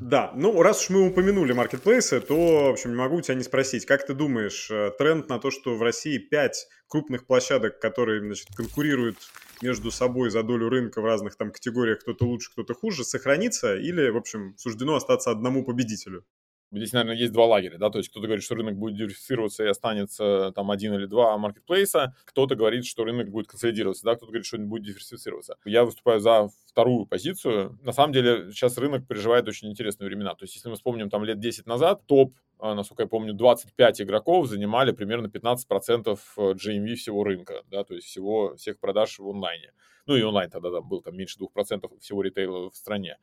Да, 0.00 0.32
ну 0.36 0.62
раз 0.62 0.82
уж 0.82 0.90
мы 0.90 1.08
упомянули 1.08 1.52
маркетплейсы, 1.52 2.20
то, 2.20 2.66
в 2.66 2.70
общем, 2.70 2.90
не 2.90 2.96
могу 2.96 3.20
тебя 3.20 3.34
не 3.34 3.42
спросить, 3.42 3.84
как 3.84 4.06
ты 4.06 4.14
думаешь, 4.14 4.70
э, 4.70 4.92
тренд 4.96 5.28
на 5.28 5.40
то, 5.40 5.50
что 5.50 5.74
в 5.74 5.82
России 5.82 6.18
5 6.18 6.68
крупных 6.86 7.26
площадок, 7.26 7.80
которые, 7.80 8.20
значит, 8.20 8.46
конкурируют 8.56 9.16
между 9.60 9.90
собой 9.90 10.30
за 10.30 10.44
долю 10.44 10.68
рынка 10.68 11.00
в 11.00 11.04
разных 11.04 11.34
там 11.36 11.50
категориях, 11.50 11.98
кто-то 11.98 12.26
лучше, 12.26 12.52
кто-то 12.52 12.74
хуже, 12.74 13.02
сохранится 13.02 13.74
или, 13.74 14.08
в 14.10 14.16
общем, 14.16 14.54
суждено 14.56 14.94
остаться 14.94 15.32
одному 15.32 15.64
победителю? 15.64 16.24
Здесь, 16.70 16.92
наверное, 16.92 17.16
есть 17.16 17.32
два 17.32 17.46
лагеря, 17.46 17.78
да, 17.78 17.88
то 17.88 17.98
есть 17.98 18.10
кто-то 18.10 18.26
говорит, 18.26 18.44
что 18.44 18.54
рынок 18.54 18.76
будет 18.76 18.96
диверсифицироваться 18.96 19.64
и 19.64 19.68
останется 19.68 20.52
там 20.54 20.70
один 20.70 20.92
или 20.94 21.06
два 21.06 21.36
маркетплейса, 21.38 22.14
кто-то 22.26 22.56
говорит, 22.56 22.84
что 22.84 23.04
рынок 23.04 23.30
будет 23.30 23.46
консолидироваться, 23.46 24.04
да, 24.04 24.16
кто-то 24.16 24.32
говорит, 24.32 24.44
что 24.46 24.58
он 24.58 24.68
будет 24.68 24.82
диверсифицироваться. 24.82 25.56
Я 25.64 25.84
выступаю 25.84 26.20
за 26.20 26.50
вторую 26.66 27.06
позицию. 27.06 27.78
На 27.82 27.92
самом 27.92 28.12
деле 28.12 28.52
сейчас 28.52 28.76
рынок 28.76 29.06
переживает 29.06 29.48
очень 29.48 29.70
интересные 29.70 30.08
времена. 30.08 30.34
То 30.34 30.44
есть 30.44 30.56
если 30.56 30.68
мы 30.68 30.74
вспомним 30.74 31.08
там 31.08 31.24
лет 31.24 31.40
10 31.40 31.66
назад, 31.66 32.02
топ, 32.06 32.34
а, 32.58 32.74
насколько 32.74 33.04
я 33.04 33.08
помню, 33.08 33.32
25 33.32 34.02
игроков 34.02 34.46
занимали 34.46 34.92
примерно 34.92 35.28
15% 35.28 36.18
GMV 36.36 36.94
всего 36.96 37.24
рынка, 37.24 37.62
да, 37.70 37.84
то 37.84 37.94
есть 37.94 38.06
всего 38.06 38.56
всех 38.56 38.78
продаж 38.78 39.18
в 39.18 39.28
онлайне. 39.28 39.72
Ну 40.06 40.16
и 40.16 40.22
онлайн 40.22 40.50
тогда 40.50 40.70
там 40.70 40.88
был 40.88 41.02
там 41.02 41.16
меньше 41.16 41.38
2% 41.38 41.98
всего 42.00 42.22
ритейла 42.22 42.70
в 42.70 42.76
стране. 42.76 43.18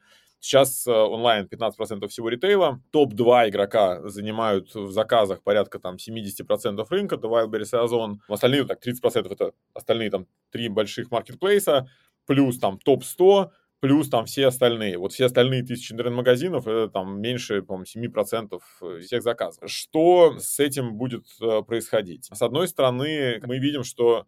Сейчас 0.46 0.86
э, 0.86 0.92
онлайн 0.92 1.48
15% 1.52 2.08
всего 2.08 2.30
ритейла. 2.30 2.80
Топ-2 2.92 3.50
игрока 3.50 4.08
занимают 4.08 4.76
в 4.76 4.92
заказах 4.92 5.42
порядка 5.42 5.80
там 5.80 5.96
70% 5.96 6.86
рынка, 6.88 7.16
это 7.16 7.28
Wildberries 7.28 7.70
и 7.74 7.84
Озон. 7.84 8.22
Остальные 8.28 8.66
так 8.66 8.78
30% 8.86 9.34
это 9.34 9.54
остальные 9.74 10.12
там 10.12 10.28
три 10.52 10.70
больших 10.70 11.10
маркетплейса, 11.10 11.90
плюс 12.28 12.60
там 12.60 12.78
топ-100, 12.78 13.50
плюс 13.80 14.08
там 14.10 14.26
все 14.26 14.46
остальные. 14.46 15.00
Вот 15.00 15.14
все 15.14 15.26
остальные 15.26 15.64
тысячи 15.64 15.92
интернет-магазинов, 15.92 16.68
это 16.68 16.90
там 16.90 17.20
меньше, 17.20 17.64
по-моему, 17.64 17.86
7% 17.86 19.02
всех 19.02 19.24
заказов. 19.24 19.64
Что 19.66 20.38
с 20.38 20.60
этим 20.60 20.94
будет 20.96 21.26
э, 21.42 21.64
происходить? 21.64 22.30
С 22.32 22.42
одной 22.44 22.68
стороны, 22.68 23.42
мы 23.48 23.58
видим, 23.58 23.84
что 23.84 24.28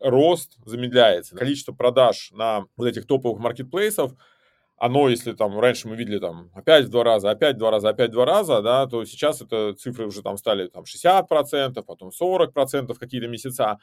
рост 0.00 0.58
замедляется. 0.66 1.34
Количество 1.34 1.72
продаж 1.72 2.30
на 2.32 2.66
вот 2.76 2.88
этих 2.88 3.06
топовых 3.06 3.40
маркетплейсов 3.40 4.12
оно, 4.78 5.08
если 5.08 5.32
там 5.32 5.58
раньше 5.58 5.88
мы 5.88 5.96
видели 5.96 6.18
там 6.18 6.50
опять 6.54 6.86
в 6.86 6.88
два 6.90 7.04
раза, 7.04 7.30
опять 7.30 7.56
в 7.56 7.58
два 7.58 7.70
раза, 7.70 7.88
опять 7.88 8.10
в 8.10 8.12
два 8.12 8.26
раза, 8.26 8.60
да, 8.60 8.86
то 8.86 9.04
сейчас 9.04 9.40
это 9.40 9.74
цифры 9.74 10.06
уже 10.06 10.22
там 10.22 10.36
стали 10.36 10.68
там 10.68 10.84
60%, 10.84 11.82
потом 11.82 12.10
40% 12.10 12.94
какие-то 12.98 13.28
месяца, 13.28 13.78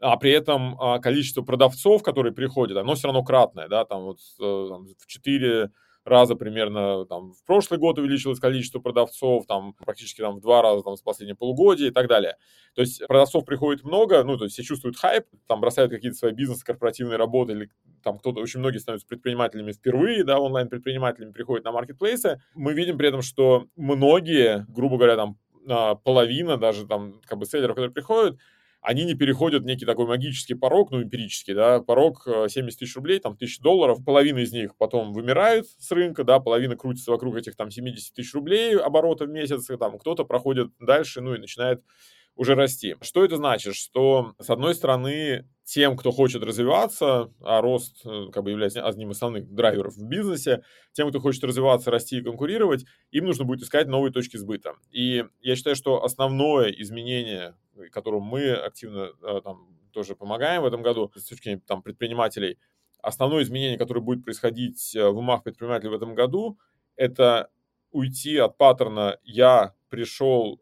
а 0.00 0.16
при 0.16 0.30
этом 0.30 0.80
а, 0.80 0.98
количество 1.00 1.42
продавцов, 1.42 2.02
которые 2.02 2.32
приходят, 2.32 2.76
оно 2.76 2.94
все 2.94 3.08
равно 3.08 3.24
кратное, 3.24 3.68
да, 3.68 3.84
там 3.84 4.02
вот 4.04 4.18
э, 4.40 4.66
там, 4.68 4.86
в 4.86 5.06
4 5.06 5.70
раза 6.06 6.36
примерно 6.36 7.04
там, 7.04 7.32
в 7.32 7.44
прошлый 7.44 7.78
год 7.78 7.98
увеличилось 7.98 8.38
количество 8.38 8.78
продавцов, 8.78 9.46
там 9.46 9.74
практически 9.74 10.20
там, 10.20 10.36
в 10.36 10.40
два 10.40 10.62
раза 10.62 10.82
там, 10.82 10.96
с 10.96 11.02
последнего 11.02 11.36
полугодия 11.36 11.88
и 11.88 11.90
так 11.90 12.08
далее. 12.08 12.36
То 12.74 12.82
есть 12.82 13.04
продавцов 13.06 13.44
приходит 13.44 13.84
много, 13.84 14.22
ну, 14.22 14.38
то 14.38 14.44
есть 14.44 14.54
все 14.54 14.62
чувствуют 14.62 14.96
хайп, 14.96 15.24
там 15.46 15.60
бросают 15.60 15.90
какие-то 15.90 16.16
свои 16.16 16.32
бизнес, 16.32 16.62
корпоративные 16.62 17.16
работы, 17.16 17.52
или 17.52 17.70
там 18.02 18.18
кто-то, 18.18 18.40
очень 18.40 18.60
многие 18.60 18.78
становятся 18.78 19.08
предпринимателями 19.08 19.72
впервые, 19.72 20.24
да, 20.24 20.38
онлайн-предпринимателями 20.38 21.32
приходят 21.32 21.64
на 21.64 21.72
маркетплейсы. 21.72 22.40
Мы 22.54 22.72
видим 22.72 22.98
при 22.98 23.08
этом, 23.08 23.22
что 23.22 23.66
многие, 23.76 24.64
грубо 24.68 24.96
говоря, 24.96 25.16
там 25.16 25.38
а, 25.68 25.96
половина 25.96 26.56
даже 26.56 26.86
там 26.86 27.20
как 27.26 27.38
бы 27.38 27.46
селлеров, 27.46 27.74
которые 27.74 27.92
приходят, 27.92 28.38
они 28.86 29.04
не 29.04 29.14
переходят 29.14 29.64
некий 29.64 29.84
такой 29.84 30.06
магический 30.06 30.54
порог, 30.54 30.92
ну, 30.92 31.02
эмпирический, 31.02 31.54
да, 31.54 31.80
порог 31.80 32.22
70 32.24 32.56
э, 32.56 32.78
тысяч 32.78 32.94
рублей, 32.94 33.18
там, 33.18 33.36
тысяч 33.36 33.58
долларов, 33.58 33.98
половина 34.04 34.38
из 34.38 34.52
них 34.52 34.76
потом 34.76 35.12
вымирает 35.12 35.66
с 35.66 35.90
рынка, 35.90 36.22
да, 36.22 36.38
половина 36.38 36.76
крутится 36.76 37.10
вокруг 37.10 37.34
этих, 37.34 37.56
там, 37.56 37.72
70 37.72 38.14
тысяч 38.14 38.32
рублей 38.32 38.76
оборота 38.78 39.24
в 39.24 39.28
месяц, 39.28 39.66
там, 39.76 39.98
кто-то 39.98 40.22
проходит 40.24 40.68
дальше, 40.78 41.20
ну, 41.20 41.34
и 41.34 41.38
начинает 41.38 41.82
уже 42.36 42.54
расти. 42.54 42.94
Что 43.00 43.24
это 43.24 43.36
значит? 43.36 43.74
Что, 43.74 44.34
с 44.38 44.50
одной 44.50 44.72
стороны, 44.76 45.48
тем, 45.64 45.96
кто 45.96 46.12
хочет 46.12 46.44
развиваться, 46.44 47.32
а 47.40 47.60
рост 47.60 48.06
э, 48.06 48.26
как 48.32 48.44
бы 48.44 48.52
является 48.52 48.86
одним 48.86 49.10
из 49.10 49.16
основных 49.16 49.52
драйверов 49.52 49.96
в 49.96 50.06
бизнесе, 50.06 50.62
тем, 50.92 51.08
кто 51.08 51.18
хочет 51.18 51.42
развиваться, 51.42 51.90
расти 51.90 52.18
и 52.18 52.22
конкурировать, 52.22 52.84
им 53.10 53.24
нужно 53.24 53.44
будет 53.44 53.62
искать 53.62 53.88
новые 53.88 54.12
точки 54.12 54.36
сбыта. 54.36 54.74
И 54.92 55.24
я 55.40 55.56
считаю, 55.56 55.74
что 55.74 56.04
основное 56.04 56.68
изменение, 56.70 57.56
которому 57.90 58.24
мы 58.24 58.52
активно 58.52 59.10
э, 59.22 59.40
там, 59.42 59.68
тоже 59.92 60.14
помогаем 60.14 60.62
в 60.62 60.66
этом 60.66 60.82
году 60.82 61.10
с 61.14 61.24
точки 61.24 61.44
зрения 61.44 61.62
там, 61.66 61.82
предпринимателей, 61.82 62.58
основное 63.02 63.42
изменение, 63.42 63.78
которое 63.78 64.00
будет 64.00 64.24
происходить 64.24 64.94
э, 64.94 65.08
в 65.08 65.18
умах 65.18 65.42
предпринимателей 65.42 65.90
в 65.90 65.94
этом 65.94 66.14
году, 66.14 66.58
это 66.96 67.50
уйти 67.92 68.36
от 68.36 68.56
паттерна 68.58 69.18
«я 69.22 69.74
пришел, 69.88 70.58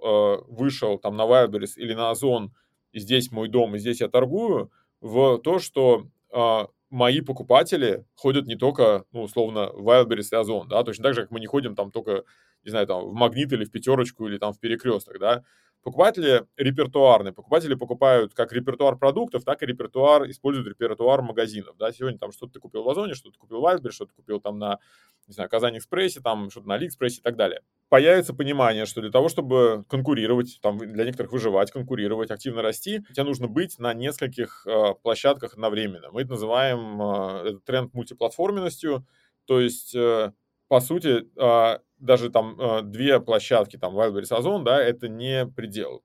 вышел 0.49 0.99
там 0.99 1.17
на 1.17 1.23
Wildberries 1.23 1.73
или 1.77 1.95
на 1.95 2.11
Озон, 2.11 2.55
и 2.93 3.01
здесь 3.01 3.33
мой 3.33 3.49
дом, 3.49 3.75
и 3.75 3.79
здесь 3.79 4.01
я 4.01 4.09
торгую», 4.09 4.71
в 5.05 5.39
то, 5.39 5.59
что 5.59 6.07
э, 6.33 6.67
мои 6.89 7.21
покупатели 7.21 8.07
ходят 8.15 8.47
не 8.47 8.57
только, 8.57 9.05
ну, 9.13 9.23
условно, 9.23 9.71
в 9.73 9.87
Wildberries 9.87 10.29
и 10.33 10.37
Озон, 10.37 10.67
да, 10.67 10.83
точно 10.83 11.05
так 11.05 11.15
же, 11.15 11.23
как 11.23 11.31
мы 11.31 11.41
не 11.41 11.47
ходим 11.47 11.75
там 11.75 11.91
только, 11.91 12.25
не 12.65 12.71
знаю, 12.71 12.87
там, 12.87 13.05
в 13.05 13.13
Магнит 13.13 13.53
или 13.53 13.65
в 13.65 13.71
Пятерочку 13.71 14.27
или 14.27 14.39
там 14.39 14.55
в 14.55 14.61
Перекресток, 14.61 15.19
да, 15.19 15.45
Покупатели 15.85 16.47
репертуарные. 16.57 17.35
Покупатели 17.35 17.75
покупают 17.75 18.33
как 18.33 18.55
репертуар 18.55 18.97
продуктов, 18.97 19.45
так 19.45 19.63
и 19.63 19.67
репертуар, 19.67 20.29
используют 20.31 20.67
репертуар 20.67 21.21
магазинов. 21.21 21.77
Да, 21.77 21.93
сегодня 21.93 22.19
там 22.19 22.33
что-то 22.33 22.55
ты 22.55 22.61
купил 22.61 22.83
в 22.83 22.89
Озоне, 22.89 23.13
что-то 23.13 23.39
купил 23.39 23.61
в 23.61 23.65
Wildberries, 23.67 23.93
что-то 23.93 24.15
купил 24.15 24.41
там 24.41 24.59
на, 24.59 24.79
не 25.27 25.35
знаю, 25.35 25.51
Казани 25.51 25.77
Экспрессе, 25.77 26.23
там 26.23 26.49
что-то 26.49 26.69
на 26.69 26.77
Алиэкспрессе 26.77 27.21
и 27.21 27.23
так 27.23 27.37
далее. 27.37 27.61
Появится 27.91 28.33
понимание, 28.33 28.87
что 28.87 29.03
для 29.03 29.11
того, 29.11 29.29
чтобы 29.29 29.85
конкурировать, 29.87 30.59
там 30.63 30.79
для 30.79 31.05
некоторых 31.05 31.33
выживать, 31.33 31.71
конкурировать, 31.71 32.31
активно 32.31 32.63
расти, 32.63 33.05
тебе 33.13 33.25
нужно 33.25 33.47
быть 33.47 33.79
на 33.79 33.93
нескольких 33.93 34.67
э, 34.67 34.95
площадках 35.03 35.53
одновременно. 35.53 36.11
Мы 36.11 36.23
это 36.23 36.31
называем 36.31 37.03
э, 37.03 37.59
тренд 37.67 37.93
мультиплатформенностью, 37.93 39.07
то 39.45 39.61
есть 39.61 39.95
э, 39.95 40.33
по 40.75 40.81
сути, 40.81 41.29
а, 41.39 41.79
даже 42.01 42.31
там 42.31 42.61
а, 42.61 42.83
две 42.83 43.21
площадки, 43.21 43.77
там, 43.77 43.97
Wildberries 43.97 44.35
Озон, 44.35 44.65
да, 44.65 44.83
это 44.83 45.07
не 45.07 45.47
предел. 45.47 46.03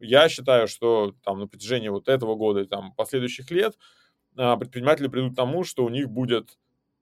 Я 0.00 0.28
считаю, 0.28 0.66
что 0.66 1.14
там 1.22 1.38
на 1.38 1.46
протяжении 1.46 1.88
вот 1.88 2.08
этого 2.08 2.34
года 2.34 2.62
и 2.62 2.66
там 2.66 2.92
последующих 2.94 3.48
лет 3.52 3.78
а, 4.36 4.56
предприниматели 4.56 5.06
придут 5.06 5.34
к 5.34 5.36
тому, 5.36 5.62
что 5.62 5.84
у 5.84 5.88
них 5.88 6.10
будет 6.10 6.58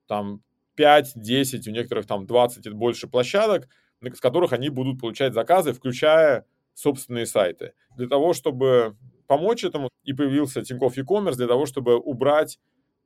там 0.06 0.42
5, 0.74 1.12
10, 1.14 1.66
у 1.66 1.70
некоторых 1.70 2.06
там 2.06 2.26
20 2.26 2.66
и 2.66 2.70
больше 2.72 3.08
площадок, 3.08 3.66
с 4.02 4.20
которых 4.20 4.52
они 4.52 4.68
будут 4.68 5.00
получать 5.00 5.32
заказы, 5.32 5.72
включая 5.72 6.44
собственные 6.74 7.24
сайты. 7.24 7.72
Для 7.96 8.08
того, 8.08 8.34
чтобы 8.34 8.94
помочь 9.26 9.64
этому, 9.64 9.88
и 10.04 10.12
появился 10.12 10.60
Тинькофф 10.60 10.94
e-commerce 10.98 11.36
для 11.36 11.46
того, 11.46 11.64
чтобы 11.64 11.96
убрать 11.96 12.58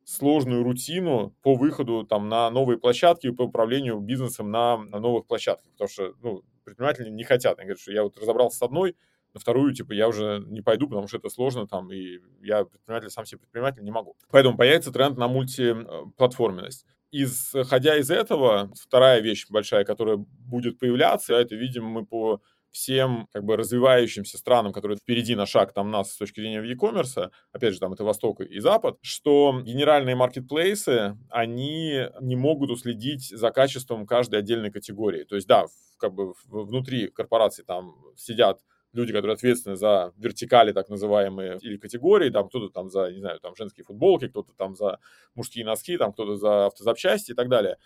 сложную 0.04 0.62
рутину 0.62 1.34
по 1.42 1.54
выходу 1.54 2.04
там, 2.04 2.28
на 2.28 2.50
новые 2.50 2.78
площадки 2.78 3.28
и 3.28 3.32
по 3.32 3.42
управлению 3.42 4.00
бизнесом 4.00 4.50
на, 4.50 4.78
на 4.78 5.00
новых 5.00 5.26
площадках. 5.26 5.70
Потому 5.72 5.88
что 5.88 6.14
ну, 6.22 6.42
предприниматели 6.64 7.10
не 7.10 7.24
хотят. 7.24 7.58
Они 7.58 7.66
говорят, 7.66 7.80
что 7.80 7.92
я 7.92 8.02
вот 8.02 8.18
разобрался 8.18 8.58
с 8.58 8.62
одной, 8.62 8.96
на 9.32 9.40
вторую, 9.40 9.72
типа, 9.72 9.92
я 9.92 10.08
уже 10.08 10.42
не 10.48 10.60
пойду, 10.60 10.88
потому 10.88 11.06
что 11.06 11.18
это 11.18 11.28
сложно 11.28 11.66
там, 11.66 11.92
и 11.92 12.18
я 12.42 12.64
предприниматель, 12.64 13.10
сам 13.10 13.24
себе 13.24 13.38
предприниматель 13.38 13.84
не 13.84 13.90
могу. 13.90 14.16
Поэтому 14.30 14.56
появится 14.56 14.92
тренд 14.92 15.16
на 15.18 15.28
мультиплатформенность. 15.28 16.84
Исходя 17.12 17.96
из 17.96 18.10
этого, 18.10 18.72
вторая 18.80 19.20
вещь 19.20 19.46
большая, 19.48 19.84
которая 19.84 20.16
будет 20.16 20.78
появляться, 20.78 21.34
это 21.34 21.54
видим 21.54 21.84
мы 21.84 22.06
по 22.06 22.40
всем 22.70 23.28
как 23.32 23.44
бы 23.44 23.56
развивающимся 23.56 24.38
странам, 24.38 24.72
которые 24.72 24.96
впереди 24.96 25.34
на 25.34 25.46
шаг 25.46 25.72
там 25.72 25.90
нас 25.90 26.12
с 26.12 26.16
точки 26.16 26.40
зрения 26.40 26.62
e-commerce, 26.62 27.30
опять 27.52 27.74
же, 27.74 27.80
там 27.80 27.92
это 27.92 28.04
Восток 28.04 28.40
и 28.40 28.58
Запад, 28.60 28.98
что 29.02 29.60
генеральные 29.62 30.16
маркетплейсы, 30.16 31.16
они 31.30 32.08
не 32.20 32.36
могут 32.36 32.70
уследить 32.70 33.28
за 33.28 33.50
качеством 33.50 34.06
каждой 34.06 34.40
отдельной 34.40 34.70
категории. 34.70 35.24
То 35.24 35.36
есть, 35.36 35.46
да, 35.48 35.66
как 35.98 36.14
бы 36.14 36.34
внутри 36.46 37.08
корпорации 37.08 37.62
там 37.62 37.94
сидят 38.16 38.60
люди, 38.92 39.12
которые 39.12 39.34
ответственны 39.34 39.76
за 39.76 40.12
вертикали, 40.16 40.72
так 40.72 40.88
называемые, 40.88 41.58
или 41.60 41.76
категории, 41.76 42.30
там 42.30 42.48
кто-то 42.48 42.70
там 42.70 42.90
за, 42.90 43.10
не 43.12 43.20
знаю, 43.20 43.38
там 43.40 43.54
женские 43.54 43.84
футболки, 43.84 44.28
кто-то 44.28 44.52
там 44.54 44.74
за 44.74 44.98
мужские 45.34 45.64
носки, 45.64 45.96
там 45.96 46.12
кто-то 46.12 46.36
за 46.36 46.66
автозапчасти 46.66 47.32
и 47.32 47.34
так 47.34 47.48
далее. 47.48 47.76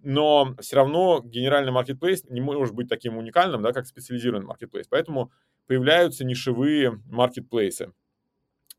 Но 0.00 0.54
все 0.60 0.76
равно 0.76 1.20
генеральный 1.24 1.72
маркетплейс 1.72 2.24
не 2.24 2.40
может 2.40 2.74
быть 2.74 2.88
таким 2.88 3.16
уникальным, 3.16 3.62
да, 3.62 3.72
как 3.72 3.86
специализированный 3.86 4.46
маркетплейс. 4.46 4.86
Поэтому 4.86 5.32
появляются 5.66 6.24
нишевые 6.24 7.02
маркетплейсы. 7.06 7.92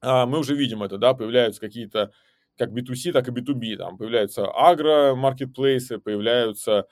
А 0.01 0.25
мы 0.25 0.39
уже 0.39 0.55
видим 0.55 0.82
это, 0.82 0.97
да, 0.97 1.13
появляются 1.13 1.60
какие-то 1.60 2.12
как 2.58 2.71
B2C, 2.71 3.12
так 3.12 3.27
и 3.27 3.32
B2B. 3.32 3.77
Там 3.77 3.97
появляются 3.97 4.45
агро-маркетплейсы, 4.45 5.97
появляются 5.97 6.86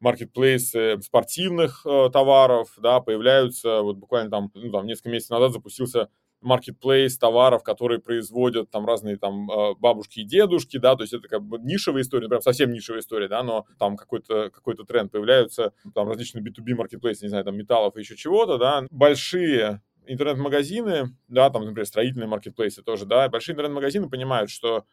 маркетплейсы 0.00 1.00
спортивных 1.00 1.86
э, 1.86 2.10
товаров, 2.12 2.74
да, 2.78 3.00
появляются, 3.00 3.82
вот 3.82 3.96
буквально 3.96 4.30
там, 4.30 4.50
ну, 4.54 4.72
там 4.72 4.86
несколько 4.86 5.10
месяцев 5.10 5.30
назад 5.30 5.52
запустился 5.52 6.08
маркетплейс 6.42 7.16
товаров, 7.16 7.62
которые 7.62 8.00
производят 8.00 8.70
там 8.70 8.84
разные 8.86 9.16
там 9.16 9.50
э, 9.50 9.74
бабушки 9.78 10.20
и 10.20 10.24
дедушки, 10.24 10.76
да, 10.76 10.96
то 10.96 11.02
есть 11.02 11.14
это 11.14 11.28
как 11.28 11.42
бы 11.42 11.58
нишевая 11.58 12.02
история, 12.02 12.28
прям 12.28 12.42
совсем 12.42 12.72
нишевая 12.72 13.00
история, 13.00 13.28
да, 13.28 13.42
но 13.42 13.66
там 13.78 13.96
какой-то 13.96 14.50
какой 14.50 14.76
тренд 14.76 15.10
появляются, 15.10 15.72
там 15.94 16.08
различные 16.08 16.44
B2B 16.44 16.74
маркетплейсы, 16.74 17.24
не 17.24 17.28
знаю, 17.28 17.44
там 17.44 17.56
металлов 17.56 17.96
и 17.96 18.00
еще 18.00 18.16
чего-то, 18.16 18.58
да, 18.58 18.86
большие 18.90 19.82
интернет-магазины, 20.06 21.16
да, 21.28 21.50
там, 21.50 21.64
например, 21.64 21.86
строительные 21.86 22.26
маркетплейсы 22.26 22.82
тоже, 22.82 23.06
да, 23.06 23.28
большие 23.28 23.54
интернет-магазины 23.54 24.08
понимают, 24.10 24.50
что, 24.50 24.84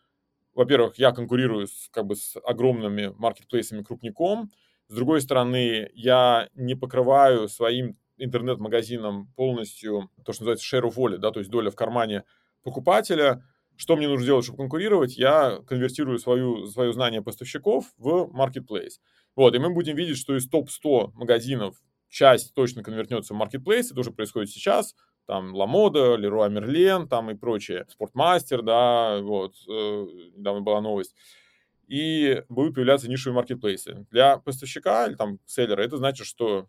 во-первых, 0.53 0.97
я 0.97 1.12
конкурирую 1.12 1.67
с, 1.67 1.89
как 1.91 2.05
бы 2.05 2.15
с 2.15 2.35
огромными 2.45 3.13
маркетплейсами 3.17 3.83
крупником, 3.83 4.51
с 4.88 4.95
другой 4.95 5.21
стороны, 5.21 5.89
я 5.93 6.49
не 6.55 6.75
покрываю 6.75 7.47
своим 7.47 7.95
интернет-магазином 8.19 9.27
полностью 9.36 10.10
то, 10.25 10.34
что 10.34 10.43
называется 10.43 10.77
share 10.77 10.88
of 10.88 10.95
wallet, 10.95 11.17
да, 11.17 11.32
то 11.32 11.39
есть 11.39 11.49
доля 11.49 11.71
в 11.71 11.75
кармане 11.75 12.23
покупателя. 12.63 13.43
Что 13.75 13.95
мне 13.95 14.08
нужно 14.10 14.23
сделать, 14.23 14.43
чтобы 14.43 14.58
конкурировать? 14.58 15.17
Я 15.17 15.60
конвертирую 15.65 16.19
свою, 16.19 16.67
свое 16.67 16.91
знание 16.91 17.21
поставщиков 17.21 17.86
в 17.97 18.29
marketplace. 18.34 18.99
Вот, 19.36 19.55
и 19.55 19.60
мы 19.60 19.73
будем 19.73 19.95
видеть, 19.95 20.17
что 20.17 20.36
из 20.36 20.49
топ-100 20.49 21.12
магазинов 21.13 21.77
часть 22.10 22.53
точно 22.53 22.84
конвертнется 22.84 23.34
в 23.34 23.41
marketplace, 23.41 23.88
это 23.91 23.99
уже 24.01 24.12
происходит 24.12 24.49
сейчас, 24.49 24.95
там 25.27 25.55
Ламода, 25.55 26.15
Леруа 26.15 26.49
Мерлен, 26.49 27.08
там 27.08 27.29
и 27.32 27.36
прочее, 27.36 27.86
Спортмастер, 27.88 28.63
да, 28.63 29.19
вот, 29.21 29.53
э, 29.69 30.05
недавно 30.36 30.62
была 30.62 30.82
новость 30.82 31.15
и 31.89 32.43
будут 32.49 32.75
появляться 32.75 33.10
нишевые 33.10 33.36
маркетплейсы. 33.38 34.05
Для 34.12 34.38
поставщика 34.38 35.08
или 35.08 35.15
там 35.15 35.39
селлера 35.45 35.82
это 35.82 35.97
значит, 35.97 36.27
что 36.27 36.67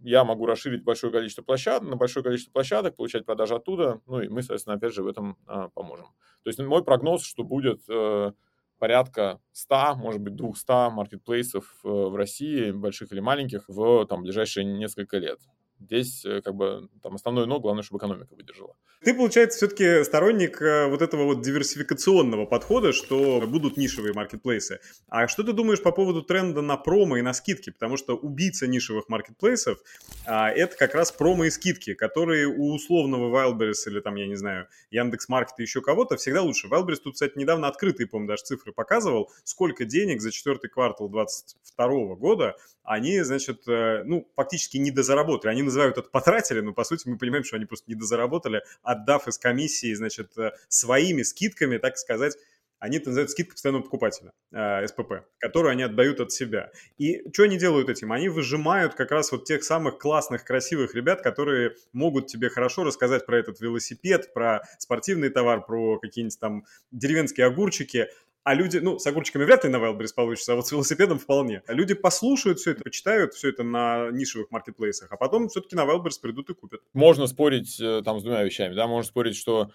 я 0.00 0.24
могу 0.24 0.46
расширить 0.46 0.82
большое 0.82 1.12
количество 1.12 1.42
площадок, 1.42 1.88
на 1.88 1.96
большое 1.96 2.24
количество 2.24 2.52
площадок, 2.52 2.96
получать 2.96 3.24
продажи 3.24 3.54
оттуда, 3.54 4.00
ну 4.06 4.20
и 4.20 4.28
мы, 4.28 4.42
соответственно, 4.42 4.76
опять 4.76 4.94
же 4.94 5.02
в 5.02 5.06
этом 5.06 5.36
а, 5.46 5.68
поможем. 5.68 6.06
То 6.42 6.48
есть 6.48 6.58
мой 6.58 6.82
прогноз, 6.82 7.22
что 7.22 7.44
будет 7.44 7.82
э, 7.88 8.32
порядка 8.78 9.40
100, 9.52 9.96
может 9.96 10.20
быть, 10.20 10.36
200 10.36 10.90
маркетплейсов 10.90 11.64
э, 11.84 11.88
в 11.88 12.16
России, 12.16 12.70
больших 12.70 13.12
или 13.12 13.20
маленьких, 13.20 13.68
в 13.68 14.06
там, 14.06 14.22
ближайшие 14.22 14.64
несколько 14.64 15.18
лет. 15.18 15.38
Здесь 15.80 16.24
э, 16.26 16.42
как 16.42 16.54
бы 16.54 16.88
там 17.02 17.14
основное 17.14 17.46
но, 17.46 17.58
главное, 17.58 17.82
чтобы 17.82 17.98
экономика 17.98 18.34
выдержала. 18.34 18.76
Ты, 19.02 19.14
получается, 19.14 19.56
все-таки 19.56 20.04
сторонник 20.04 20.60
э, 20.60 20.86
вот 20.88 21.00
этого 21.00 21.24
вот 21.24 21.40
диверсификационного 21.40 22.44
подхода, 22.44 22.92
что 22.92 23.40
будут 23.46 23.78
нишевые 23.78 24.12
маркетплейсы. 24.12 24.80
А 25.08 25.26
что 25.26 25.42
ты 25.42 25.54
думаешь 25.54 25.82
по 25.82 25.90
поводу 25.90 26.22
тренда 26.22 26.60
на 26.60 26.76
промо 26.76 27.16
и 27.16 27.22
на 27.22 27.32
скидки? 27.32 27.70
Потому 27.70 27.96
что 27.96 28.14
убийца 28.14 28.66
нишевых 28.66 29.08
маркетплейсов 29.08 29.78
а, 30.26 30.50
это 30.50 30.76
как 30.76 30.94
раз 30.94 31.12
промо 31.12 31.44
и 31.44 31.50
скидки, 31.50 31.94
которые 31.94 32.46
у 32.46 32.74
условного 32.74 33.34
Wildberries 33.34 33.86
или 33.86 34.00
там, 34.00 34.16
я 34.16 34.26
не 34.26 34.36
знаю, 34.36 34.68
Яндекс.Маркет 34.90 35.58
и 35.58 35.62
еще 35.62 35.80
кого-то 35.80 36.16
всегда 36.18 36.42
лучше. 36.42 36.68
Wildberries 36.68 37.00
тут, 37.02 37.14
кстати, 37.14 37.32
недавно 37.36 37.68
открытые, 37.68 38.06
по-моему, 38.06 38.28
даже 38.28 38.42
цифры 38.42 38.72
показывал, 38.72 39.30
сколько 39.44 39.86
денег 39.86 40.20
за 40.20 40.30
четвертый 40.30 40.68
квартал 40.68 41.08
2022 41.08 42.16
года 42.16 42.56
они, 42.82 43.20
значит, 43.20 43.68
э, 43.68 44.02
ну, 44.04 44.28
фактически 44.34 44.76
недозаработали. 44.76 45.52
Они 45.52 45.62
называют 45.70 45.98
это 45.98 46.08
потратили, 46.08 46.60
но, 46.60 46.72
по 46.72 46.84
сути, 46.84 47.08
мы 47.08 47.16
понимаем, 47.16 47.44
что 47.44 47.56
они 47.56 47.64
просто 47.64 47.90
недозаработали, 47.90 48.62
отдав 48.82 49.26
из 49.28 49.38
комиссии, 49.38 49.94
значит, 49.94 50.36
э, 50.36 50.52
своими 50.68 51.22
скидками, 51.22 51.78
так 51.78 51.96
сказать, 51.96 52.36
они 52.80 52.96
это 52.96 53.10
называют 53.10 53.30
скидка 53.30 53.52
постоянного 53.52 53.82
покупателя, 53.82 54.32
э, 54.52 54.86
СПП, 54.86 55.26
которую 55.38 55.70
они 55.70 55.82
отдают 55.82 56.18
от 56.20 56.32
себя. 56.32 56.70
И 56.96 57.22
что 57.32 57.42
они 57.42 57.58
делают 57.58 57.90
этим? 57.90 58.10
Они 58.10 58.30
выжимают 58.30 58.94
как 58.94 59.10
раз 59.10 59.30
вот 59.32 59.44
тех 59.44 59.62
самых 59.62 59.98
классных, 59.98 60.44
красивых 60.44 60.94
ребят, 60.94 61.20
которые 61.20 61.76
могут 61.92 62.28
тебе 62.28 62.48
хорошо 62.48 62.82
рассказать 62.82 63.26
про 63.26 63.38
этот 63.38 63.60
велосипед, 63.60 64.32
про 64.32 64.62
спортивный 64.78 65.28
товар, 65.28 65.64
про 65.64 65.98
какие-нибудь 65.98 66.40
там 66.40 66.64
деревенские 66.90 67.46
огурчики, 67.46 68.08
а 68.42 68.54
люди, 68.54 68.78
ну, 68.78 68.98
с 68.98 69.06
огурчиками 69.06 69.44
вряд 69.44 69.64
ли 69.64 69.70
на 69.70 69.76
Wildberries 69.76 70.14
получится, 70.14 70.52
а 70.52 70.56
вот 70.56 70.66
с 70.66 70.72
велосипедом 70.72 71.18
вполне. 71.18 71.62
А 71.66 71.72
люди 71.72 71.94
послушают 71.94 72.58
все 72.58 72.72
это, 72.72 72.82
почитают 72.82 73.34
все 73.34 73.50
это 73.50 73.62
на 73.62 74.10
нишевых 74.10 74.50
маркетплейсах, 74.50 75.12
а 75.12 75.16
потом 75.16 75.48
все-таки 75.48 75.76
на 75.76 75.84
Wildberries 75.84 76.20
придут 76.20 76.50
и 76.50 76.54
купят. 76.54 76.80
Можно 76.94 77.26
спорить 77.26 77.78
э, 77.80 78.02
там 78.04 78.18
с 78.18 78.22
двумя 78.22 78.42
вещами, 78.42 78.74
да, 78.74 78.86
можно 78.86 79.06
спорить, 79.06 79.36
что 79.36 79.70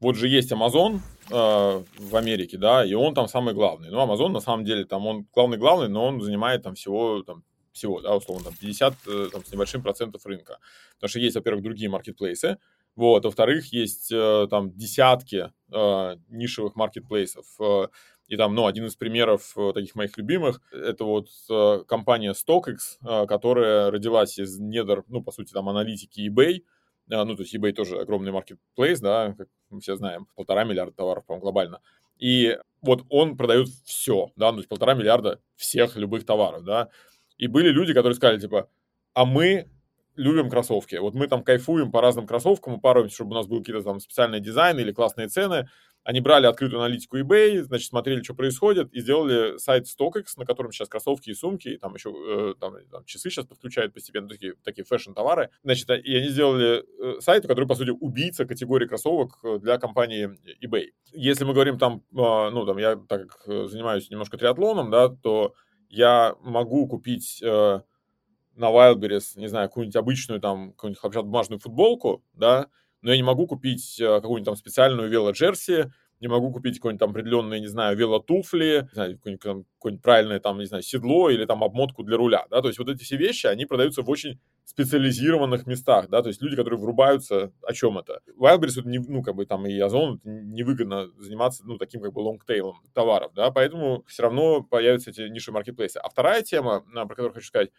вот 0.00 0.16
же 0.16 0.28
есть 0.28 0.50
Amazon 0.50 0.96
э, 1.30 1.84
в 1.98 2.16
Америке, 2.16 2.58
да, 2.58 2.84
и 2.84 2.94
он 2.94 3.14
там 3.14 3.28
самый 3.28 3.54
главный. 3.54 3.90
Ну, 3.90 3.98
Amazon 3.98 4.28
на 4.28 4.40
самом 4.40 4.64
деле 4.64 4.84
там 4.84 5.06
он 5.06 5.26
главный-главный, 5.32 5.88
но 5.88 6.06
он 6.06 6.20
занимает 6.20 6.62
там 6.62 6.74
всего 6.74 7.22
там 7.22 7.44
всего, 7.72 8.00
да, 8.00 8.16
условно, 8.16 8.44
там 8.44 8.54
50 8.54 8.94
э, 9.06 9.28
там, 9.32 9.44
с 9.44 9.52
небольшим 9.52 9.82
процентов 9.82 10.26
рынка. 10.26 10.58
Потому 10.96 11.08
что 11.08 11.20
есть, 11.20 11.36
во-первых, 11.36 11.62
другие 11.62 11.88
маркетплейсы, 11.88 12.58
вот, 12.96 13.24
во-вторых, 13.24 13.72
есть 13.72 14.12
э, 14.12 14.46
там 14.50 14.76
десятки 14.76 15.52
э, 15.72 16.16
нишевых 16.28 16.76
маркетплейсов. 16.76 17.46
Э, 17.60 17.88
и 18.26 18.36
там, 18.36 18.54
ну, 18.54 18.66
один 18.66 18.86
из 18.86 18.94
примеров 18.94 19.56
таких 19.74 19.96
моих 19.96 20.16
любимых, 20.16 20.60
это 20.70 21.02
вот 21.02 21.30
компания 21.88 22.32
StockX, 22.32 23.26
которая 23.26 23.90
родилась 23.90 24.38
из 24.38 24.60
недр, 24.60 25.02
ну, 25.08 25.20
по 25.20 25.32
сути, 25.32 25.52
там, 25.52 25.68
аналитики 25.68 26.28
eBay. 26.28 26.62
Ну, 27.08 27.34
то 27.34 27.42
есть 27.42 27.52
eBay 27.56 27.72
тоже 27.72 27.98
огромный 27.98 28.30
маркетплейс, 28.30 29.00
да, 29.00 29.34
как 29.36 29.48
мы 29.68 29.80
все 29.80 29.96
знаем, 29.96 30.28
полтора 30.36 30.62
миллиарда 30.62 30.92
товаров, 30.92 31.26
по-моему, 31.26 31.42
глобально. 31.42 31.80
И 32.18 32.56
вот 32.82 33.04
он 33.08 33.36
продает 33.36 33.66
все, 33.84 34.30
да, 34.36 34.52
ну, 34.52 34.58
то 34.58 34.60
есть 34.60 34.68
полтора 34.68 34.94
миллиарда 34.94 35.40
всех 35.56 35.96
любых 35.96 36.24
товаров, 36.24 36.62
да. 36.62 36.88
И 37.36 37.48
были 37.48 37.70
люди, 37.70 37.94
которые 37.94 38.14
сказали, 38.14 38.38
типа, 38.38 38.68
а 39.12 39.24
мы 39.24 39.68
любим 40.16 40.50
кроссовки. 40.50 40.96
Вот 40.96 41.14
мы 41.14 41.26
там 41.26 41.42
кайфуем 41.42 41.90
по 41.90 42.00
разным 42.00 42.26
кроссовкам, 42.26 42.74
упарываемся, 42.74 43.16
чтобы 43.16 43.32
у 43.32 43.34
нас 43.34 43.46
был 43.46 43.58
какие-то 43.58 43.82
там 43.82 44.00
специальные 44.00 44.40
дизайны 44.40 44.80
или 44.80 44.92
классные 44.92 45.28
цены. 45.28 45.68
Они 46.02 46.20
брали 46.20 46.46
открытую 46.46 46.80
аналитику 46.80 47.18
eBay, 47.18 47.62
значит, 47.62 47.88
смотрели, 47.88 48.22
что 48.22 48.34
происходит, 48.34 48.90
и 48.92 49.00
сделали 49.00 49.58
сайт 49.58 49.84
StockX, 49.84 50.24
на 50.38 50.46
котором 50.46 50.72
сейчас 50.72 50.88
кроссовки 50.88 51.28
и 51.28 51.34
сумки, 51.34 51.68
и 51.68 51.76
там 51.76 51.94
еще 51.94 52.10
э, 52.10 52.54
там, 52.58 52.74
там, 52.90 53.04
часы 53.04 53.28
сейчас 53.28 53.44
подключают 53.44 53.92
постепенно, 53.92 54.26
такие, 54.26 54.54
такие 54.64 54.84
фэшн-товары. 54.84 55.50
Значит, 55.62 55.90
и 55.90 56.16
они 56.16 56.28
сделали 56.28 56.82
э, 56.82 57.20
сайт, 57.20 57.46
который, 57.46 57.66
по 57.66 57.74
сути, 57.74 57.90
убийца 57.90 58.46
категории 58.46 58.86
кроссовок 58.86 59.38
э, 59.44 59.58
для 59.58 59.76
компании 59.76 60.30
eBay. 60.64 60.86
Если 61.12 61.44
мы 61.44 61.52
говорим 61.52 61.78
там, 61.78 62.02
э, 62.12 62.50
ну, 62.50 62.64
там, 62.64 62.78
я 62.78 62.96
так 62.96 63.28
как 63.28 63.42
э, 63.46 63.66
занимаюсь 63.66 64.08
немножко 64.08 64.38
триатлоном, 64.38 64.90
да, 64.90 65.10
то 65.10 65.54
я 65.90 66.34
могу 66.40 66.86
купить 66.88 67.42
э, 67.42 67.80
на 68.60 68.70
Wildberries, 68.70 69.32
не 69.36 69.48
знаю, 69.48 69.68
какую-нибудь 69.68 69.96
обычную 69.96 70.40
там, 70.40 70.72
какую-нибудь 70.72 71.24
бумажную 71.24 71.58
футболку, 71.58 72.22
да, 72.34 72.68
но 73.02 73.10
я 73.10 73.16
не 73.16 73.22
могу 73.22 73.46
купить 73.46 73.98
э, 74.00 74.04
какую-нибудь 74.04 74.44
там 74.44 74.56
специальную 74.56 75.08
велоджерси 75.08 75.90
не 76.20 76.28
могу 76.28 76.52
купить 76.52 76.76
какой-нибудь 76.76 77.00
там 77.00 77.10
определенные, 77.10 77.60
не 77.60 77.66
знаю, 77.66 77.96
велотуфли, 77.96 78.88
не 78.90 78.94
знаю, 78.94 79.16
какое-нибудь, 79.16 79.66
какое-нибудь 79.78 80.02
правильное 80.02 80.38
там, 80.38 80.58
не 80.58 80.66
знаю, 80.66 80.82
седло 80.82 81.30
или 81.30 81.46
там 81.46 81.64
обмотку 81.64 82.02
для 82.02 82.16
руля, 82.16 82.46
да, 82.50 82.60
то 82.60 82.68
есть 82.68 82.78
вот 82.78 82.88
эти 82.90 83.02
все 83.02 83.16
вещи, 83.16 83.46
они 83.46 83.64
продаются 83.64 84.02
в 84.02 84.10
очень 84.10 84.38
специализированных 84.64 85.66
местах, 85.66 86.08
да, 86.10 86.22
то 86.22 86.28
есть 86.28 86.42
люди, 86.42 86.56
которые 86.56 86.78
врубаются, 86.78 87.52
о 87.62 87.72
чем 87.72 87.98
это. 87.98 88.20
Wildberries, 88.38 88.82
не, 88.84 88.98
ну, 88.98 89.22
как 89.22 89.34
бы 89.34 89.46
там 89.46 89.66
и 89.66 89.78
Озон, 89.78 90.20
невыгодно 90.24 91.08
заниматься, 91.18 91.64
ну, 91.66 91.78
таким 91.78 92.02
как 92.02 92.12
бы 92.12 92.20
лонгтейлом 92.20 92.76
товаров, 92.92 93.32
да, 93.34 93.50
поэтому 93.50 94.04
все 94.06 94.24
равно 94.24 94.62
появятся 94.62 95.10
эти 95.10 95.22
ниши 95.22 95.50
маркетплейсы. 95.52 95.96
А 95.96 96.08
вторая 96.08 96.42
тема, 96.42 96.84
про 96.92 97.08
которую 97.08 97.32
хочу 97.32 97.46
сказать, 97.46 97.70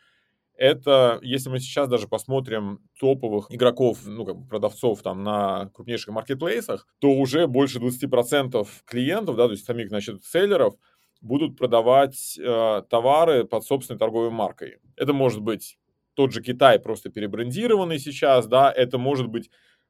это, 0.56 1.20
если 1.22 1.50
мы 1.50 1.60
сейчас 1.60 1.88
даже 1.90 2.08
посмотрим 2.08 2.80
топовых 3.00 3.48
игроков, 3.50 4.00
ну, 4.06 4.26
как 4.26 4.38
бы 4.38 4.48
продавцов 4.48 5.02
там 5.02 5.24
на 5.24 5.70
крупнейших 5.74 6.14
маркетплейсах, 6.14 6.88
то 7.00 7.12
уже 7.12 7.48
больше 7.48 7.80
20% 7.80 8.68
клиентов, 8.86 9.36
да, 9.36 9.46
то 9.48 9.52
есть 9.52 9.66
самих, 9.66 9.90
значит, 9.90 10.24
селлеров, 10.24 10.76
будут 11.22 11.58
продавать 11.58 12.38
э, 12.38 12.82
товары 12.90 13.46
под 13.46 13.64
собственной 13.64 14.00
торговой 14.00 14.32
маркой. 14.32 14.78
Это 14.96 15.14
может 15.14 15.42
быть 15.42 15.78
тот 16.14 16.32
же 16.32 16.42
Китай, 16.42 16.80
просто 16.80 17.10
перебрендированный 17.10 18.00
сейчас, 18.00 18.48
да, 18.48 18.72
это 18.72 18.98
может 18.98 19.28
быть 19.28 19.50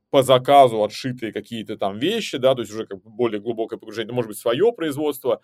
по 0.10 0.24
заказу 0.24 0.84
отшитые 0.84 1.32
какие-то 1.32 1.78
там 1.78 1.98
вещи, 1.98 2.38
да, 2.38 2.54
то 2.54 2.62
есть 2.62 2.72
уже 2.72 2.86
как 2.86 3.02
более 3.02 3.40
глубокое 3.40 3.80
погружение, 3.80 4.08
это 4.08 4.14
может 4.14 4.30
быть 4.30 4.38
свое 4.38 4.72
производство, 4.74 5.42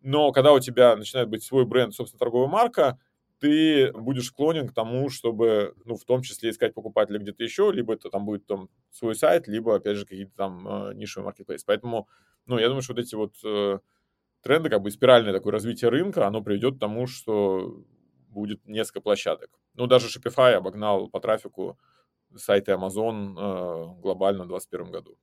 но 0.00 0.32
когда 0.32 0.52
у 0.52 0.60
тебя 0.60 0.96
начинает 0.96 1.28
быть 1.28 1.44
свой 1.44 1.66
бренд, 1.66 1.94
собственно, 1.94 2.18
торговая 2.18 2.48
марка, 2.48 2.98
ты 3.38 3.92
будешь 3.92 4.26
склонен 4.26 4.68
к 4.68 4.72
тому, 4.72 5.10
чтобы, 5.10 5.74
ну, 5.84 5.96
в 5.96 6.04
том 6.04 6.22
числе 6.22 6.50
искать 6.50 6.74
покупателя 6.74 7.18
где-то 7.18 7.42
еще, 7.44 7.70
либо 7.72 7.94
это 7.94 8.10
там 8.10 8.24
будет 8.24 8.46
там 8.46 8.68
свой 8.90 9.14
сайт, 9.14 9.46
либо, 9.48 9.76
опять 9.76 9.96
же, 9.96 10.06
какие-то 10.06 10.32
там 10.36 10.66
э, 10.66 10.94
нишевые 10.94 11.26
маркетплейсы. 11.26 11.64
Поэтому, 11.66 12.08
ну, 12.46 12.58
я 12.58 12.68
думаю, 12.68 12.82
что 12.82 12.94
вот 12.94 13.00
эти 13.02 13.14
вот 13.14 13.34
э, 13.44 13.78
тренды, 14.42 14.70
как 14.70 14.82
бы 14.82 14.90
спиральное 14.90 15.32
такое 15.32 15.52
развитие 15.52 15.90
рынка, 15.90 16.26
оно 16.26 16.42
приведет 16.42 16.76
к 16.76 16.80
тому, 16.80 17.06
что 17.06 17.84
будет 18.28 18.66
несколько 18.66 19.00
площадок. 19.00 19.50
Ну, 19.74 19.86
даже 19.86 20.08
Shopify 20.08 20.52
обогнал 20.54 21.08
по 21.08 21.20
трафику 21.20 21.78
сайты 22.34 22.72
Amazon 22.72 23.34
э, 23.36 24.00
глобально 24.00 24.44
в 24.44 24.48
2021 24.48 24.90
году. 24.90 25.18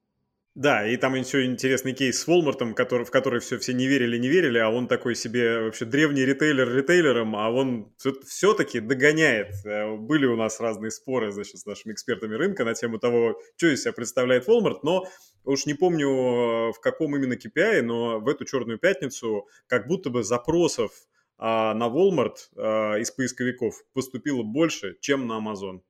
Да, 0.55 0.87
и 0.87 0.97
там 0.97 1.15
еще 1.15 1.45
интересный 1.45 1.93
кейс 1.93 2.21
с 2.21 2.27
Walmart, 2.27 2.75
который, 2.75 3.05
в 3.05 3.09
который 3.09 3.39
все, 3.39 3.57
все 3.57 3.73
не 3.73 3.87
верили, 3.87 4.19
не 4.19 4.27
верили, 4.27 4.59
а 4.59 4.69
он 4.69 4.87
такой 4.87 5.15
себе 5.15 5.61
вообще 5.61 5.85
древний 5.85 6.25
ритейлер 6.25 6.71
ритейлером, 6.71 7.35
а 7.35 7.49
он 7.49 7.91
все-таки 7.97 8.79
догоняет. 8.79 9.55
Э, 9.65 9.95
были 9.95 10.27
у 10.27 10.35
нас 10.35 10.59
разные 10.59 10.91
споры, 10.91 11.31
значит, 11.31 11.57
с 11.57 11.65
нашими 11.65 11.93
экспертами 11.93 12.35
рынка 12.35 12.65
на 12.65 12.75
тему 12.75 12.99
того, 12.99 13.39
что 13.57 13.67
из 13.67 13.81
себя 13.81 13.93
представляет 13.93 14.47
Walmart, 14.47 14.81
но 14.83 15.07
уж 15.43 15.65
не 15.65 15.73
помню 15.73 16.07
э, 16.07 16.71
в 16.73 16.79
каком 16.81 17.15
именно 17.15 17.33
KPI, 17.33 17.81
но 17.81 18.19
в 18.19 18.27
эту 18.27 18.45
черную 18.45 18.77
пятницу 18.77 19.47
как 19.65 19.87
будто 19.87 20.11
бы 20.11 20.23
запросов 20.23 20.91
а, 21.39 21.73
на 21.73 21.87
Walmart 21.87 22.35
а, 22.55 22.97
из 22.97 23.09
поисковиков 23.09 23.73
поступило 23.93 24.43
больше, 24.43 24.97
чем 25.01 25.25
на 25.25 25.39
Amazon. 25.39 25.81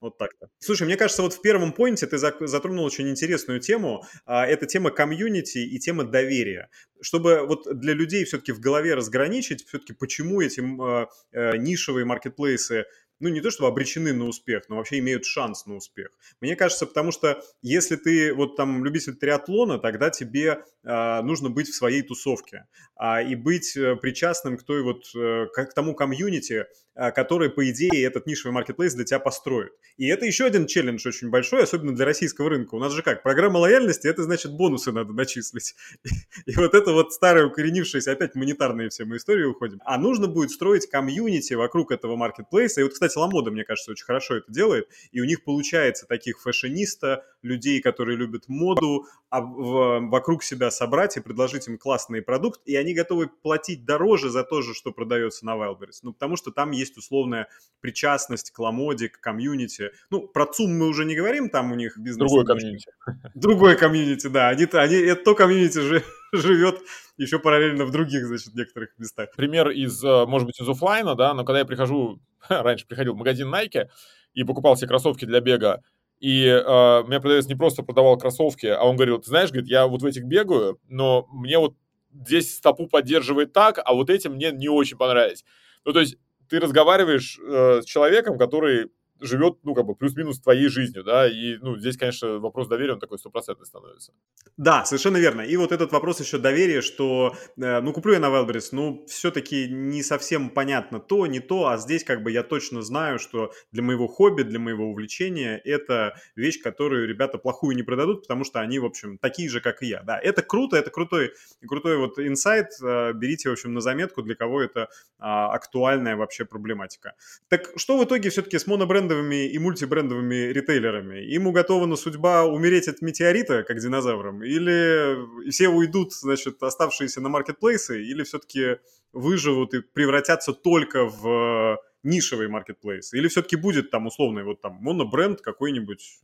Вот 0.00 0.16
так-то. 0.16 0.48
Слушай, 0.60 0.84
мне 0.84 0.96
кажется, 0.96 1.22
вот 1.22 1.32
в 1.32 1.40
первом 1.40 1.72
поинте 1.72 2.06
ты 2.06 2.18
затронул 2.18 2.84
очень 2.84 3.08
интересную 3.08 3.58
тему. 3.58 4.04
А, 4.26 4.46
это 4.46 4.66
тема 4.66 4.90
комьюнити 4.90 5.58
и 5.58 5.78
тема 5.80 6.04
доверия. 6.04 6.70
Чтобы 7.00 7.44
вот 7.46 7.66
для 7.78 7.94
людей 7.94 8.24
все-таки 8.24 8.52
в 8.52 8.60
голове 8.60 8.94
разграничить, 8.94 9.66
все-таки 9.66 9.92
почему 9.94 10.40
эти 10.40 10.60
э, 10.60 11.56
нишевые 11.56 12.04
маркетплейсы 12.04 12.86
ну, 13.20 13.28
не 13.28 13.40
то 13.40 13.50
чтобы 13.50 13.68
обречены 13.68 14.12
на 14.12 14.26
успех, 14.26 14.64
но 14.68 14.76
вообще 14.76 14.98
имеют 14.98 15.24
шанс 15.24 15.66
на 15.66 15.76
успех. 15.76 16.08
Мне 16.40 16.56
кажется, 16.56 16.86
потому 16.86 17.12
что 17.12 17.42
если 17.62 17.96
ты 17.96 18.34
вот 18.34 18.56
там 18.56 18.84
любитель 18.84 19.14
триатлона, 19.16 19.78
тогда 19.78 20.10
тебе 20.10 20.64
э, 20.84 21.22
нужно 21.22 21.50
быть 21.50 21.68
в 21.68 21.74
своей 21.74 22.02
тусовке 22.02 22.66
а, 22.98 23.22
и 23.22 23.36
быть 23.36 23.76
э, 23.76 23.94
причастным 23.94 24.56
к 24.56 24.64
той 24.64 24.82
вот, 24.82 25.04
э, 25.14 25.46
к 25.54 25.72
тому 25.72 25.94
комьюнити, 25.94 26.66
э, 26.96 27.12
который, 27.12 27.48
по 27.48 27.70
идее, 27.70 28.04
этот 28.04 28.26
нишевый 28.26 28.52
маркетплейс 28.52 28.94
для 28.94 29.04
тебя 29.04 29.20
построит. 29.20 29.72
И 29.96 30.08
это 30.08 30.26
еще 30.26 30.46
один 30.46 30.66
челлендж 30.66 31.06
очень 31.06 31.30
большой, 31.30 31.62
особенно 31.62 31.94
для 31.94 32.04
российского 32.04 32.50
рынка. 32.50 32.74
У 32.74 32.80
нас 32.80 32.92
же 32.92 33.02
как, 33.02 33.22
программа 33.22 33.58
лояльности, 33.58 34.08
это 34.08 34.24
значит 34.24 34.52
бонусы 34.52 34.90
надо 34.90 35.12
начислить. 35.12 35.76
И 36.46 36.56
вот 36.56 36.74
это 36.74 36.92
вот 36.92 37.12
старое 37.12 37.46
укоренившееся, 37.46 38.10
опять 38.10 38.34
монетарные 38.34 38.88
все 38.88 39.04
мы 39.04 39.18
истории 39.18 39.44
уходим. 39.44 39.80
А 39.84 39.96
нужно 39.96 40.26
будет 40.26 40.50
строить 40.50 40.90
комьюнити 40.90 41.54
вокруг 41.54 41.92
этого 41.92 42.16
маркетплейса. 42.16 42.80
И 42.80 42.82
вот, 42.82 42.94
кстати, 42.94 43.07
Ламода, 43.16 43.50
мне 43.50 43.64
кажется, 43.64 43.90
очень 43.92 44.04
хорошо 44.04 44.36
это 44.36 44.50
делает. 44.52 44.88
И 45.12 45.20
у 45.20 45.24
них 45.24 45.44
получается 45.44 46.06
таких 46.06 46.40
фэшениста, 46.40 47.24
людей, 47.42 47.80
которые 47.80 48.16
любят 48.16 48.48
моду, 48.48 49.06
а 49.30 49.40
в, 49.40 50.00
вокруг 50.08 50.42
себя 50.42 50.70
собрать 50.70 51.16
и 51.16 51.20
предложить 51.20 51.68
им 51.68 51.78
классный 51.78 52.22
продукт. 52.22 52.60
И 52.64 52.74
они 52.76 52.94
готовы 52.94 53.28
платить 53.28 53.84
дороже 53.84 54.30
за 54.30 54.44
то 54.44 54.62
же, 54.62 54.74
что 54.74 54.92
продается 54.92 55.46
на 55.46 55.56
Wildberries. 55.56 56.00
Ну, 56.02 56.12
потому 56.12 56.36
что 56.36 56.50
там 56.50 56.70
есть 56.70 56.96
условная 56.96 57.48
причастность 57.80 58.50
к 58.50 58.58
Ламоде, 58.58 59.08
к 59.08 59.20
комьюнити. 59.20 59.90
Ну, 60.10 60.26
про 60.26 60.46
ЦУМ 60.46 60.78
мы 60.78 60.88
уже 60.88 61.04
не 61.04 61.14
говорим, 61.14 61.50
там 61.50 61.72
у 61.72 61.74
них 61.74 61.96
бизнес... 61.98 62.18
Другой 62.18 62.44
комьюнити. 62.44 62.90
Другой 63.34 63.76
комьюнити, 63.76 64.26
да. 64.26 64.48
Они, 64.48 64.66
они, 64.72 64.96
это 64.96 65.22
то 65.24 65.34
комьюнити 65.34 65.78
же 65.78 66.02
живет 66.32 66.80
еще 67.16 67.38
параллельно 67.38 67.84
в 67.84 67.90
других, 67.90 68.26
значит, 68.26 68.54
некоторых 68.54 68.90
местах. 68.98 69.30
Пример 69.36 69.70
из, 69.70 70.02
э, 70.02 70.26
может 70.26 70.46
быть, 70.46 70.60
из 70.60 70.68
офлайна, 70.68 71.14
да, 71.14 71.34
но 71.34 71.44
когда 71.44 71.60
я 71.60 71.64
прихожу, 71.64 72.20
раньше 72.48 72.86
приходил 72.86 73.14
в 73.14 73.18
магазин 73.18 73.52
Nike 73.52 73.88
и 74.34 74.44
покупал 74.44 74.76
себе 74.76 74.88
кроссовки 74.88 75.24
для 75.24 75.40
бега, 75.40 75.82
и 76.20 76.46
э, 76.46 77.02
мне 77.06 77.20
продавец 77.20 77.46
не 77.46 77.54
просто 77.54 77.82
продавал 77.82 78.18
кроссовки, 78.18 78.66
а 78.66 78.82
он 78.84 78.96
говорил, 78.96 79.18
ты 79.18 79.28
знаешь, 79.28 79.50
говорит, 79.50 79.68
я 79.68 79.86
вот 79.86 80.02
в 80.02 80.06
этих 80.06 80.24
бегаю, 80.24 80.80
но 80.88 81.26
мне 81.30 81.58
вот 81.58 81.74
здесь 82.12 82.56
стопу 82.56 82.86
поддерживает 82.86 83.52
так, 83.52 83.80
а 83.84 83.94
вот 83.94 84.10
эти 84.10 84.28
мне 84.28 84.50
не 84.50 84.68
очень 84.68 84.96
понравились. 84.96 85.44
Ну, 85.84 85.92
то 85.92 86.00
есть 86.00 86.16
ты 86.48 86.58
разговариваешь 86.60 87.38
э, 87.38 87.82
с 87.82 87.84
человеком, 87.84 88.38
который 88.38 88.90
живет, 89.20 89.58
ну, 89.64 89.74
как 89.74 89.86
бы, 89.86 89.94
плюс-минус 89.94 90.40
твоей 90.40 90.68
жизнью, 90.68 91.04
да, 91.04 91.28
и, 91.28 91.56
ну, 91.58 91.76
здесь, 91.76 91.96
конечно, 91.96 92.38
вопрос 92.38 92.68
доверия, 92.68 92.94
он 92.94 93.00
такой 93.00 93.18
стопроцентный 93.18 93.66
становится. 93.66 94.12
Да, 94.56 94.84
совершенно 94.84 95.16
верно. 95.16 95.42
И 95.42 95.56
вот 95.56 95.72
этот 95.72 95.92
вопрос 95.92 96.20
еще 96.20 96.38
доверия, 96.38 96.80
что, 96.80 97.34
э, 97.56 97.80
ну, 97.80 97.92
куплю 97.92 98.14
я 98.14 98.20
на 98.20 98.26
Wildberries, 98.26 98.68
ну, 98.72 99.04
все-таки 99.08 99.68
не 99.68 100.02
совсем 100.02 100.50
понятно 100.50 101.00
то, 101.00 101.26
не 101.26 101.40
то, 101.40 101.68
а 101.68 101.78
здесь, 101.78 102.04
как 102.04 102.22
бы, 102.22 102.30
я 102.30 102.42
точно 102.42 102.82
знаю, 102.82 103.18
что 103.18 103.52
для 103.72 103.82
моего 103.82 104.06
хобби, 104.06 104.42
для 104.42 104.58
моего 104.58 104.90
увлечения 104.90 105.60
это 105.64 106.14
вещь, 106.36 106.60
которую 106.62 107.08
ребята 107.08 107.38
плохую 107.38 107.76
не 107.76 107.82
продадут, 107.82 108.22
потому 108.22 108.44
что 108.44 108.60
они, 108.60 108.78
в 108.78 108.84
общем, 108.84 109.18
такие 109.18 109.48
же, 109.48 109.60
как 109.60 109.82
и 109.82 109.86
я. 109.86 110.02
Да, 110.02 110.18
это 110.18 110.42
круто, 110.42 110.76
это 110.76 110.90
крутой, 110.90 111.32
крутой 111.66 111.96
вот 111.98 112.18
инсайт, 112.18 112.68
э, 112.82 113.12
берите, 113.12 113.48
в 113.48 113.52
общем, 113.52 113.74
на 113.74 113.80
заметку, 113.80 114.22
для 114.22 114.34
кого 114.34 114.62
это 114.62 114.88
а, 115.18 115.52
актуальная 115.52 116.16
вообще 116.16 116.44
проблематика. 116.44 117.14
Так 117.48 117.72
что 117.76 117.98
в 117.98 118.04
итоге 118.04 118.30
все-таки 118.30 118.58
с 118.58 118.66
монобрендом 118.66 119.07
брендовыми 119.08 119.46
и 119.46 119.58
мультибрендовыми 119.58 120.52
ритейлерами. 120.52 121.24
Им 121.34 121.46
уготована 121.46 121.96
судьба 121.96 122.44
умереть 122.44 122.88
от 122.88 123.02
метеорита, 123.02 123.62
как 123.62 123.78
динозаврам, 123.78 124.42
или 124.42 125.50
все 125.50 125.68
уйдут, 125.68 126.12
значит, 126.12 126.62
оставшиеся 126.62 127.20
на 127.20 127.28
маркетплейсы, 127.28 128.02
или 128.04 128.22
все-таки 128.22 128.76
выживут 129.12 129.74
и 129.74 129.80
превратятся 129.80 130.52
только 130.52 131.04
в 131.04 131.78
нишевый 132.02 132.48
маркетплейс? 132.48 133.14
Или 133.14 133.28
все-таки 133.28 133.56
будет 133.56 133.90
там 133.90 134.06
условный 134.06 134.44
вот 134.44 134.60
там 134.60 134.78
монобренд 134.80 135.40
какой-нибудь 135.40 136.20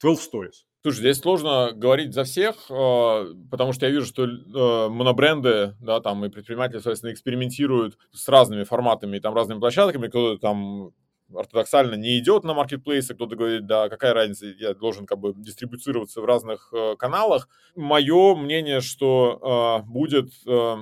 12 0.00 0.24
э, 0.24 0.36
Stories? 0.36 0.52
Слушай, 0.82 0.98
здесь 0.98 1.18
сложно 1.18 1.72
говорить 1.72 2.12
за 2.12 2.24
всех, 2.24 2.56
э, 2.68 3.34
потому 3.50 3.72
что 3.72 3.86
я 3.86 3.92
вижу, 3.92 4.06
что 4.06 4.24
э, 4.24 4.88
монобренды, 4.88 5.76
да, 5.80 6.00
там 6.00 6.24
и 6.24 6.28
предприниматели, 6.28 6.78
соответственно, 6.78 7.12
экспериментируют 7.12 7.96
с 8.12 8.28
разными 8.28 8.64
форматами, 8.64 9.18
там 9.18 9.34
разными 9.34 9.60
площадками, 9.60 10.08
кто-то 10.08 10.40
там 10.40 10.92
ортодоксально 11.36 11.94
не 11.94 12.18
идет 12.18 12.44
на 12.44 12.54
маркетплейсы, 12.54 13.14
кто-то 13.14 13.36
говорит, 13.36 13.66
да, 13.66 13.88
какая 13.88 14.14
разница, 14.14 14.46
я 14.46 14.74
должен 14.74 15.06
как 15.06 15.18
бы 15.18 15.32
дистрибуцироваться 15.34 16.20
в 16.20 16.24
разных 16.24 16.72
э, 16.72 16.96
каналах. 16.96 17.48
Мое 17.74 18.34
мнение, 18.34 18.80
что 18.80 19.82
э, 19.84 19.90
будет 19.90 20.30
э, 20.46 20.76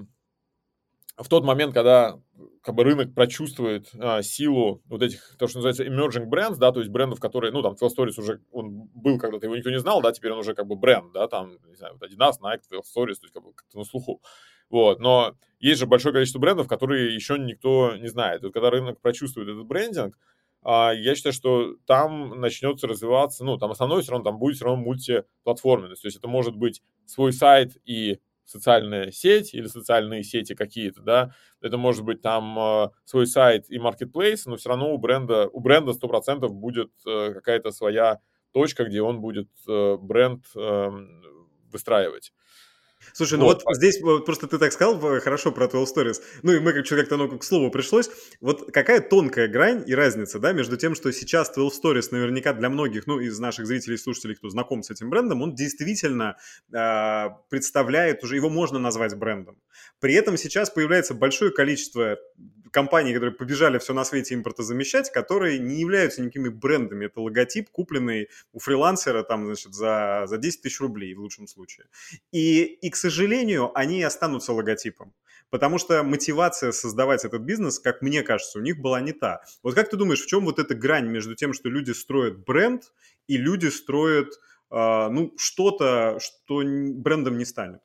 в 1.22 1.28
тот 1.28 1.44
момент, 1.44 1.74
когда 1.74 2.18
как 2.62 2.74
бы 2.74 2.84
рынок 2.84 3.14
прочувствует 3.14 3.90
а, 3.98 4.22
силу 4.22 4.82
вот 4.86 5.02
этих, 5.02 5.36
то, 5.38 5.46
что 5.46 5.58
называется 5.58 5.84
emerging 5.84 6.28
brands, 6.28 6.56
да, 6.56 6.72
то 6.72 6.80
есть 6.80 6.90
брендов, 6.90 7.20
которые, 7.20 7.52
ну, 7.52 7.62
там, 7.62 7.74
Twelve 7.74 7.90
Stories 7.96 8.18
уже, 8.18 8.40
он 8.52 8.88
был 8.94 9.18
когда-то, 9.18 9.46
его 9.46 9.56
никто 9.56 9.70
не 9.70 9.80
знал, 9.80 10.00
да, 10.02 10.12
теперь 10.12 10.32
он 10.32 10.38
уже 10.38 10.54
как 10.54 10.66
бы 10.66 10.76
бренд, 10.76 11.12
да, 11.12 11.26
там, 11.28 11.58
не 11.66 11.76
знаю, 11.76 11.94
вот 11.98 12.10
Adidas, 12.10 12.40
Nike, 12.40 12.62
Twelve 12.70 12.84
Stories, 12.84 13.14
то 13.14 13.24
есть 13.24 13.32
как 13.32 13.42
бы 13.42 13.52
как-то 13.52 13.78
на 13.78 13.84
слуху. 13.84 14.22
Вот, 14.68 15.00
но 15.00 15.34
есть 15.58 15.80
же 15.80 15.86
большое 15.86 16.12
количество 16.12 16.38
брендов, 16.38 16.68
которые 16.68 17.14
еще 17.14 17.38
никто 17.38 17.96
не 17.96 18.08
знает. 18.08 18.42
Вот 18.42 18.52
когда 18.52 18.70
рынок 18.70 19.00
прочувствует 19.00 19.48
этот 19.48 19.66
брендинг, 19.66 20.16
я 20.64 21.14
считаю, 21.14 21.32
что 21.32 21.76
там 21.86 22.40
начнется 22.40 22.86
развиваться, 22.86 23.44
ну, 23.44 23.56
там 23.58 23.70
основной 23.70 24.02
все 24.02 24.12
равно, 24.12 24.30
там 24.30 24.38
будет 24.38 24.56
все 24.56 24.66
равно 24.66 24.82
мультиплатформенность, 24.82 26.02
то 26.02 26.06
есть 26.08 26.18
это 26.18 26.28
может 26.28 26.56
быть 26.56 26.82
свой 27.06 27.32
сайт 27.32 27.76
и 27.84 28.20
социальная 28.50 29.10
сеть 29.12 29.54
или 29.54 29.66
социальные 29.66 30.24
сети 30.24 30.54
какие-то, 30.54 31.02
да, 31.02 31.34
это 31.60 31.78
может 31.78 32.04
быть 32.04 32.20
там 32.20 32.58
э, 32.58 32.90
свой 33.04 33.26
сайт 33.26 33.70
и 33.70 33.78
marketplace, 33.78 34.42
но 34.46 34.56
все 34.56 34.70
равно 34.70 34.92
у 34.92 34.98
бренда, 34.98 35.48
у 35.48 35.60
бренда 35.60 35.92
100% 35.92 36.48
будет 36.48 36.90
э, 37.06 37.32
какая-то 37.32 37.70
своя 37.70 38.18
точка, 38.52 38.84
где 38.84 39.02
он 39.02 39.20
будет 39.20 39.48
э, 39.68 39.96
бренд 39.96 40.44
э, 40.56 40.90
выстраивать. 41.70 42.32
Слушай, 43.12 43.38
ну 43.38 43.44
вот, 43.44 43.62
вот 43.64 43.76
здесь 43.76 44.00
вот, 44.00 44.26
просто 44.26 44.46
ты 44.46 44.58
так 44.58 44.72
сказал 44.72 44.98
хорошо 45.20 45.52
про 45.52 45.68
12 45.68 45.96
Stories. 45.96 46.22
Ну 46.42 46.52
и 46.52 46.60
мы 46.60 46.72
как-то 46.72 46.96
как 46.96 47.12
оно 47.12 47.28
к 47.38 47.44
слову 47.44 47.70
пришлось. 47.70 48.10
Вот 48.40 48.72
какая 48.72 49.00
тонкая 49.00 49.48
грань 49.48 49.84
и 49.86 49.94
разница, 49.94 50.38
да, 50.38 50.52
между 50.52 50.76
тем, 50.76 50.94
что 50.94 51.12
сейчас 51.12 51.52
12 51.52 51.84
Stories 51.84 52.08
наверняка 52.10 52.52
для 52.52 52.68
многих, 52.68 53.06
ну, 53.06 53.18
из 53.18 53.38
наших 53.38 53.66
зрителей 53.66 53.94
и 53.94 53.98
слушателей, 53.98 54.36
кто 54.36 54.48
знаком 54.48 54.82
с 54.82 54.90
этим 54.90 55.10
брендом, 55.10 55.42
он 55.42 55.54
действительно 55.54 56.36
э, 56.72 57.26
представляет 57.48 58.22
уже, 58.22 58.36
его 58.36 58.48
можно 58.48 58.78
назвать 58.78 59.14
брендом. 59.16 59.56
При 59.98 60.14
этом 60.14 60.36
сейчас 60.36 60.70
появляется 60.70 61.14
большое 61.14 61.50
количество 61.50 62.18
компаний, 62.70 63.12
которые 63.12 63.34
побежали 63.34 63.78
все 63.78 63.94
на 63.94 64.04
свете 64.04 64.34
импортозамещать, 64.34 65.10
которые 65.10 65.58
не 65.58 65.80
являются 65.80 66.22
никакими 66.22 66.48
брендами. 66.48 67.06
Это 67.06 67.20
логотип, 67.20 67.70
купленный 67.70 68.28
у 68.52 68.58
фрилансера 68.58 69.22
там, 69.22 69.46
значит, 69.46 69.74
за, 69.74 70.24
за 70.26 70.38
10 70.38 70.62
тысяч 70.62 70.80
рублей 70.80 71.14
в 71.14 71.20
лучшем 71.20 71.46
случае. 71.46 71.86
И, 72.32 72.62
и, 72.62 72.90
к 72.90 72.96
сожалению, 72.96 73.70
они 73.74 74.02
останутся 74.02 74.52
логотипом. 74.52 75.12
Потому 75.50 75.78
что 75.78 76.02
мотивация 76.04 76.70
создавать 76.70 77.24
этот 77.24 77.42
бизнес, 77.42 77.80
как 77.80 78.02
мне 78.02 78.22
кажется, 78.22 78.58
у 78.58 78.62
них 78.62 78.78
была 78.78 79.00
не 79.00 79.12
та. 79.12 79.42
Вот 79.62 79.74
как 79.74 79.90
ты 79.90 79.96
думаешь, 79.96 80.22
в 80.22 80.26
чем 80.26 80.44
вот 80.44 80.58
эта 80.58 80.74
грань 80.74 81.08
между 81.08 81.34
тем, 81.34 81.52
что 81.52 81.68
люди 81.68 81.90
строят 81.90 82.44
бренд 82.44 82.92
и 83.26 83.36
люди 83.36 83.66
строят 83.66 84.28
э, 84.70 85.08
ну, 85.10 85.34
что-то, 85.36 86.18
что 86.20 86.62
брендом 86.64 87.36
не 87.36 87.44
станет? 87.44 87.80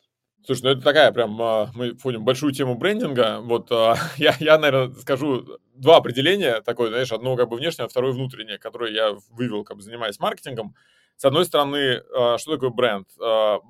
Слушай, 0.46 0.62
ну 0.64 0.70
это 0.70 0.82
такая 0.82 1.12
прям, 1.12 1.42
а, 1.42 1.72
мы 1.74 1.96
входим 1.96 2.22
в 2.22 2.24
большую 2.24 2.54
тему 2.54 2.76
брендинга. 2.76 3.40
Вот 3.42 3.72
а, 3.72 3.96
я, 4.18 4.36
я, 4.40 4.60
наверное, 4.60 4.94
скажу 4.96 5.58
два 5.74 5.98
определения, 5.98 6.62
такое, 6.62 6.90
знаешь, 6.90 7.12
одно 7.12 7.36
как 7.36 7.50
бы 7.50 7.58
внешнее, 7.58 7.86
а 7.86 7.88
второе 7.88 8.12
внутреннее, 8.12 8.60
которое 8.60 8.94
я 8.94 9.18
вывел, 9.32 9.64
как 9.64 9.78
бы 9.78 9.84
занимаясь 9.84 10.20
маркетингом. 10.20 10.76
С 11.16 11.26
одной 11.26 11.46
стороны, 11.46 12.04
а, 12.16 12.38
что 12.38 12.54
такое 12.54 12.70
бренд? 12.70 13.08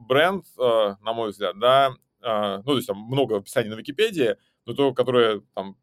Бренд, 0.08 0.46
на 0.58 1.14
мой 1.14 1.30
взгляд, 1.30 1.58
да, 1.60 1.92
ну, 2.22 2.64
то 2.64 2.76
есть 2.76 2.88
там 2.88 2.98
много 2.98 3.38
описаний 3.38 3.70
на 3.70 3.76
Википедии, 3.76 4.36
но 4.66 4.74
то, 4.74 4.94
которое 4.94 5.42
там 5.54 5.78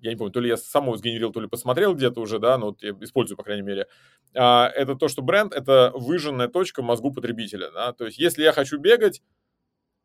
я 0.00 0.10
не 0.10 0.16
помню, 0.16 0.32
то 0.32 0.40
ли 0.40 0.48
я 0.48 0.56
самого 0.58 0.98
сгенерил, 0.98 1.32
то 1.32 1.40
ли 1.40 1.48
посмотрел 1.48 1.94
где-то 1.94 2.20
уже, 2.20 2.38
да, 2.38 2.58
но 2.58 2.66
вот 2.66 2.82
я 2.82 2.90
использую, 3.00 3.38
по 3.38 3.44
крайней 3.44 3.62
мере, 3.62 3.86
это 4.34 4.96
то, 4.96 5.08
что 5.08 5.22
бренд— 5.22 5.52
это 5.54 5.92
выжженная 5.94 6.48
точка 6.48 6.82
в 6.82 6.84
мозгу 6.84 7.12
потребителя, 7.12 7.70
да, 7.70 7.92
то 7.92 8.04
есть 8.04 8.18
если 8.18 8.42
я 8.42 8.52
хочу 8.52 8.78
бегать, 8.78 9.22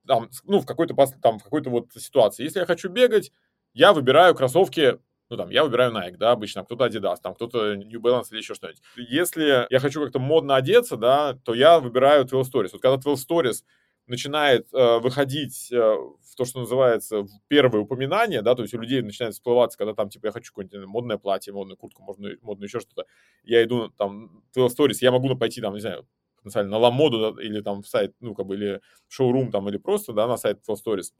там, 0.10 0.28
ну, 0.46 0.60
в 0.60 0.66
какой-то, 0.66 0.96
там, 1.22 1.38
в 1.38 1.44
какой-то 1.44 1.70
вот 1.70 1.92
ситуации. 1.94 2.44
Если 2.44 2.60
я 2.60 2.66
хочу 2.66 2.90
бегать, 2.90 3.32
я 3.76 3.94
выбираю 3.94 4.34
кроссовки, 4.34 4.98
ну, 5.30 5.38
там, 5.38 5.52
я 5.52 5.64
выбираю 5.64 5.94
Nike, 5.94 6.18
да, 6.18 6.32
обычно, 6.32 6.66
кто-то 6.66 6.88
Adidas, 6.88 7.18
там, 7.22 7.36
кто-то 7.36 7.76
New 7.76 8.02
Balance 8.02 8.32
или 8.32 8.40
еще 8.40 8.56
что-нибудь. 8.56 8.82
Если 8.96 9.68
я 9.70 9.80
хочу 9.80 10.02
как-то 10.02 10.18
модно 10.18 10.56
одеться, 10.56 10.98
да, 10.98 11.36
то 11.46 11.54
я 11.54 11.80
выбираю 11.80 12.26
12 12.26 12.52
Stories. 12.52 12.70
Вот 12.74 12.82
когда 12.82 12.98
12 12.98 13.30
Stories 13.30 13.64
начинает 14.08 14.74
э, 14.74 14.98
выходить 14.98 15.72
э, 15.72 15.78
в 15.78 16.36
то, 16.36 16.44
что 16.44 16.62
называется 16.62 17.28
первое 17.48 17.82
упоминание, 17.82 18.42
да, 18.42 18.56
то 18.56 18.64
есть 18.64 18.74
у 18.74 18.80
людей 18.80 19.04
начинает 19.04 19.36
всплываться, 19.36 19.78
когда 19.78 19.94
там, 19.94 20.10
типа, 20.10 20.26
я 20.26 20.32
хочу 20.32 20.52
какое-нибудь 20.52 20.88
модное 20.88 21.20
платье, 21.20 21.54
модную 21.54 21.78
куртку, 21.78 22.02
модную, 22.02 22.40
модную 22.42 22.68
еще 22.68 22.80
что-то, 22.80 23.06
я 23.44 23.64
иду, 23.64 23.90
там, 23.90 24.42
12 24.56 24.80
Stories, 24.80 24.98
я 25.02 25.12
могу 25.12 25.36
пойти, 25.36 25.62
там, 25.62 25.76
не 25.76 25.82
знаю, 25.82 26.08
потенциально 26.40 26.72
на 26.72 26.78
Ламоду 26.78 27.38
или 27.40 27.62
там 27.62 27.82
в 27.84 27.88
сайт, 27.88 28.14
ну, 28.20 28.36
как 28.36 28.46
бы, 28.48 28.56
или 28.56 28.82
шоурум 29.08 29.52
там, 29.52 29.70
или 29.70 29.78
просто, 29.78 30.14
да, 30.14 30.28
на 30.28 30.38
сайт 30.38 30.60
Full 30.68 30.78
Stories, 30.84 31.14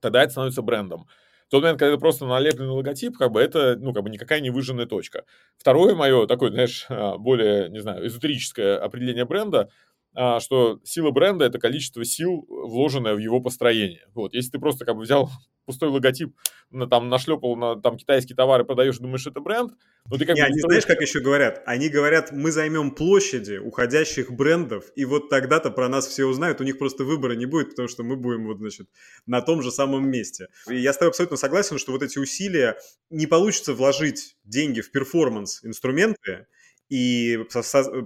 тогда 0.00 0.22
это 0.22 0.32
становится 0.32 0.62
брендом. 0.62 1.06
В 1.48 1.50
тот 1.50 1.62
момент, 1.62 1.78
когда 1.78 1.92
это 1.92 2.00
просто 2.00 2.26
налепленный 2.26 2.72
логотип, 2.72 3.16
как 3.16 3.32
бы 3.32 3.40
это, 3.40 3.76
ну, 3.78 3.94
как 3.94 4.02
бы 4.02 4.10
никакая 4.10 4.40
не 4.40 4.50
выжженная 4.50 4.84
точка. 4.86 5.24
Второе 5.56 5.94
мое, 5.94 6.26
такое, 6.26 6.50
знаешь, 6.50 6.86
более, 7.18 7.70
не 7.70 7.80
знаю, 7.80 8.06
эзотерическое 8.06 8.78
определение 8.78 9.24
бренда, 9.24 9.70
что 10.14 10.80
сила 10.84 11.10
бренда— 11.10 11.44
это 11.46 11.58
количество 11.58 12.04
сил, 12.04 12.44
вложенное 12.48 13.14
в 13.14 13.18
его 13.18 13.40
построение. 13.40 14.06
Вот, 14.14 14.34
если 14.34 14.52
ты 14.52 14.58
просто 14.58 14.84
как 14.84 14.96
бы 14.96 15.02
взял 15.02 15.30
пустой 15.66 15.90
логотип, 15.90 16.34
на, 16.70 16.86
там, 16.86 17.08
нашлепал 17.08 17.56
на 17.56 17.80
там, 17.80 17.96
китайские 17.96 18.36
товары, 18.36 18.64
продаешь, 18.64 18.98
думаешь, 18.98 19.26
это 19.26 19.40
бренд, 19.40 19.72
но 20.06 20.16
ты 20.16 20.26
как 20.26 20.36
Не, 20.36 20.42
бы... 20.42 20.46
они, 20.46 20.60
знаешь, 20.60 20.86
как 20.86 21.00
еще 21.00 21.20
говорят? 21.20 21.62
Они 21.66 21.88
говорят, 21.88 22.32
мы 22.32 22.52
займем 22.52 22.90
площади 22.90 23.56
уходящих 23.56 24.32
брендов, 24.32 24.90
и 24.96 25.04
вот 25.04 25.28
тогда-то 25.28 25.70
про 25.70 25.88
нас 25.88 26.06
все 26.06 26.24
узнают, 26.24 26.60
у 26.60 26.64
них 26.64 26.78
просто 26.78 27.04
выбора 27.04 27.34
не 27.34 27.46
будет, 27.46 27.70
потому 27.70 27.88
что 27.88 28.02
мы 28.02 28.16
будем, 28.16 28.46
вот, 28.46 28.58
значит, 28.58 28.88
на 29.26 29.40
том 29.40 29.62
же 29.62 29.70
самом 29.70 30.10
месте. 30.10 30.48
И 30.68 30.76
я 30.76 30.92
с 30.92 30.98
тобой 30.98 31.10
абсолютно 31.10 31.36
согласен, 31.36 31.78
что 31.78 31.92
вот 31.92 32.02
эти 32.02 32.18
усилия, 32.18 32.78
не 33.10 33.26
получится 33.26 33.72
вложить 33.72 34.36
деньги 34.44 34.80
в 34.80 34.90
перформанс-инструменты, 34.90 36.46
и 36.88 37.44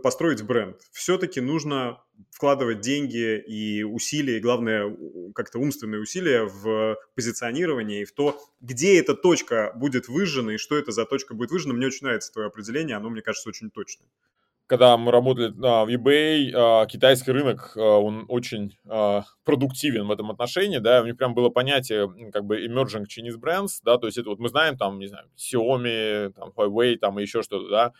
построить 0.03 0.43
бренд. 0.43 0.77
Все-таки 0.91 1.41
нужно 1.41 2.01
вкладывать 2.31 2.81
деньги 2.81 3.39
и 3.39 3.83
усилия, 3.85 4.39
и 4.39 4.41
главное, 4.41 4.95
как-то 5.35 5.59
умственные 5.59 6.01
усилия 6.01 6.45
в 6.45 6.97
позиционирование 7.15 8.03
и 8.03 8.05
в 8.05 8.13
то, 8.13 8.41
где 8.61 8.99
эта 8.99 9.15
точка 9.15 9.73
будет 9.77 10.09
выжжена 10.09 10.55
и 10.55 10.57
что 10.57 10.77
это 10.77 10.93
за 10.93 11.05
точка 11.05 11.35
будет 11.35 11.51
выжжена. 11.51 11.75
Мне 11.75 11.87
очень 11.87 12.07
нравится 12.07 12.33
твое 12.33 12.49
определение, 12.49 12.97
оно, 12.97 13.11
мне 13.11 13.23
кажется, 13.23 13.49
очень 13.49 13.71
точное. 13.71 14.09
Когда 14.67 14.97
мы 14.97 15.13
работали 15.13 15.53
а, 15.63 15.85
в 15.85 15.89
eBay, 15.89 16.51
а, 16.55 16.87
китайский 16.87 17.31
рынок, 17.31 17.73
а, 17.77 17.99
он 17.99 18.25
очень 18.29 18.79
а, 18.89 19.25
продуктивен 19.45 20.07
в 20.07 20.11
этом 20.11 20.31
отношении, 20.31 20.79
да, 20.79 21.03
у 21.03 21.05
них 21.05 21.17
прям 21.17 21.35
было 21.35 21.51
понятие, 21.51 22.11
как 22.33 22.45
бы, 22.45 22.65
emerging 22.65 23.05
Chinese 23.05 23.39
brands, 23.39 23.81
да, 23.85 23.99
то 23.99 24.07
есть 24.07 24.19
это 24.19 24.31
вот 24.31 24.39
мы 24.39 24.49
знаем, 24.49 24.79
там, 24.79 24.99
не 24.99 25.09
знаю, 25.09 25.29
Xiaomi, 25.37 26.33
там, 26.33 26.53
Huawei, 26.57 26.97
там, 26.97 27.19
и 27.19 27.23
еще 27.23 27.43
что-то, 27.43 27.69
да, 27.69 27.93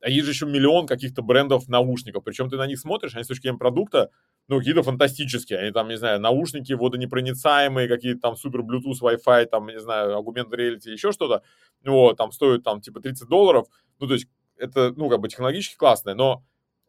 а 0.00 0.08
есть 0.08 0.24
же 0.24 0.32
еще 0.32 0.46
миллион 0.46 0.86
каких-то 0.86 1.22
брендов 1.22 1.68
наушников. 1.68 2.24
Причем 2.24 2.48
ты 2.48 2.56
на 2.56 2.66
них 2.66 2.78
смотришь, 2.78 3.14
они 3.14 3.24
с 3.24 3.28
точки 3.28 3.42
зрения 3.42 3.58
продукта, 3.58 4.10
ну, 4.46 4.58
какие-то 4.58 4.82
фантастические. 4.82 5.58
Они 5.58 5.72
там, 5.72 5.88
не 5.88 5.96
знаю, 5.96 6.20
наушники 6.20 6.72
водонепроницаемые, 6.72 7.88
какие-то 7.88 8.20
там 8.20 8.36
супер 8.36 8.60
Bluetooth, 8.60 9.00
Wi-Fi, 9.02 9.46
там, 9.46 9.66
не 9.66 9.80
знаю, 9.80 10.18
Augmented 10.18 10.52
Reality, 10.52 10.90
еще 10.90 11.12
что-то. 11.12 11.42
Вот, 11.84 12.16
там 12.16 12.32
стоят 12.32 12.62
там 12.62 12.80
типа 12.80 13.00
30 13.00 13.28
долларов. 13.28 13.66
Ну, 13.98 14.06
то 14.06 14.14
есть 14.14 14.28
это, 14.56 14.92
ну, 14.96 15.08
как 15.08 15.20
бы 15.20 15.28
технологически 15.28 15.76
классное, 15.76 16.14
но 16.14 16.44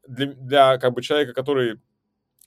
для, 0.07 0.28
для 0.28 0.78
как 0.78 0.93
бы 0.93 1.01
человека, 1.01 1.34
который 1.34 1.80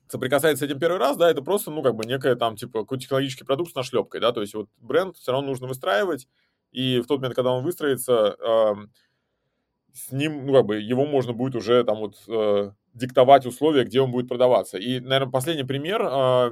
соприкасается 0.08 0.64
с 0.64 0.68
этим 0.68 0.78
первый 0.78 0.98
раз, 0.98 1.16
да, 1.16 1.30
это 1.30 1.42
просто, 1.42 1.70
ну, 1.70 1.82
как 1.82 1.94
бы 1.94 2.04
некая 2.04 2.36
там, 2.36 2.56
типа, 2.56 2.80
какой-то 2.80 3.02
технологический 3.02 3.44
продукт 3.44 3.72
с 3.72 3.74
нашлепкой, 3.74 4.20
да, 4.20 4.32
то 4.32 4.42
есть 4.42 4.54
вот 4.54 4.68
бренд 4.78 5.16
все 5.16 5.32
равно 5.32 5.48
нужно 5.48 5.66
выстраивать, 5.66 6.28
и 6.70 7.00
в 7.00 7.06
тот 7.06 7.20
момент, 7.20 7.34
когда 7.34 7.52
он 7.52 7.64
выстроится, 7.64 8.36
э, 8.38 8.74
с 9.93 10.12
ним, 10.12 10.47
ну, 10.47 10.55
как 10.55 10.66
бы, 10.66 10.80
его 10.80 11.07
можно 11.07 11.32
будет 11.32 11.55
уже 11.55 11.84
там 11.84 11.99
вот 11.99 12.16
э, 12.28 12.72
диктовать 12.95 13.47
условия, 13.47 13.84
где 13.84 14.01
он 14.01 14.11
будет 14.11 14.28
продаваться. 14.28 14.78
И, 14.78 15.01
наверное, 15.01 15.30
последний 15.30 15.64
пример 15.64 16.03
э, 16.03 16.07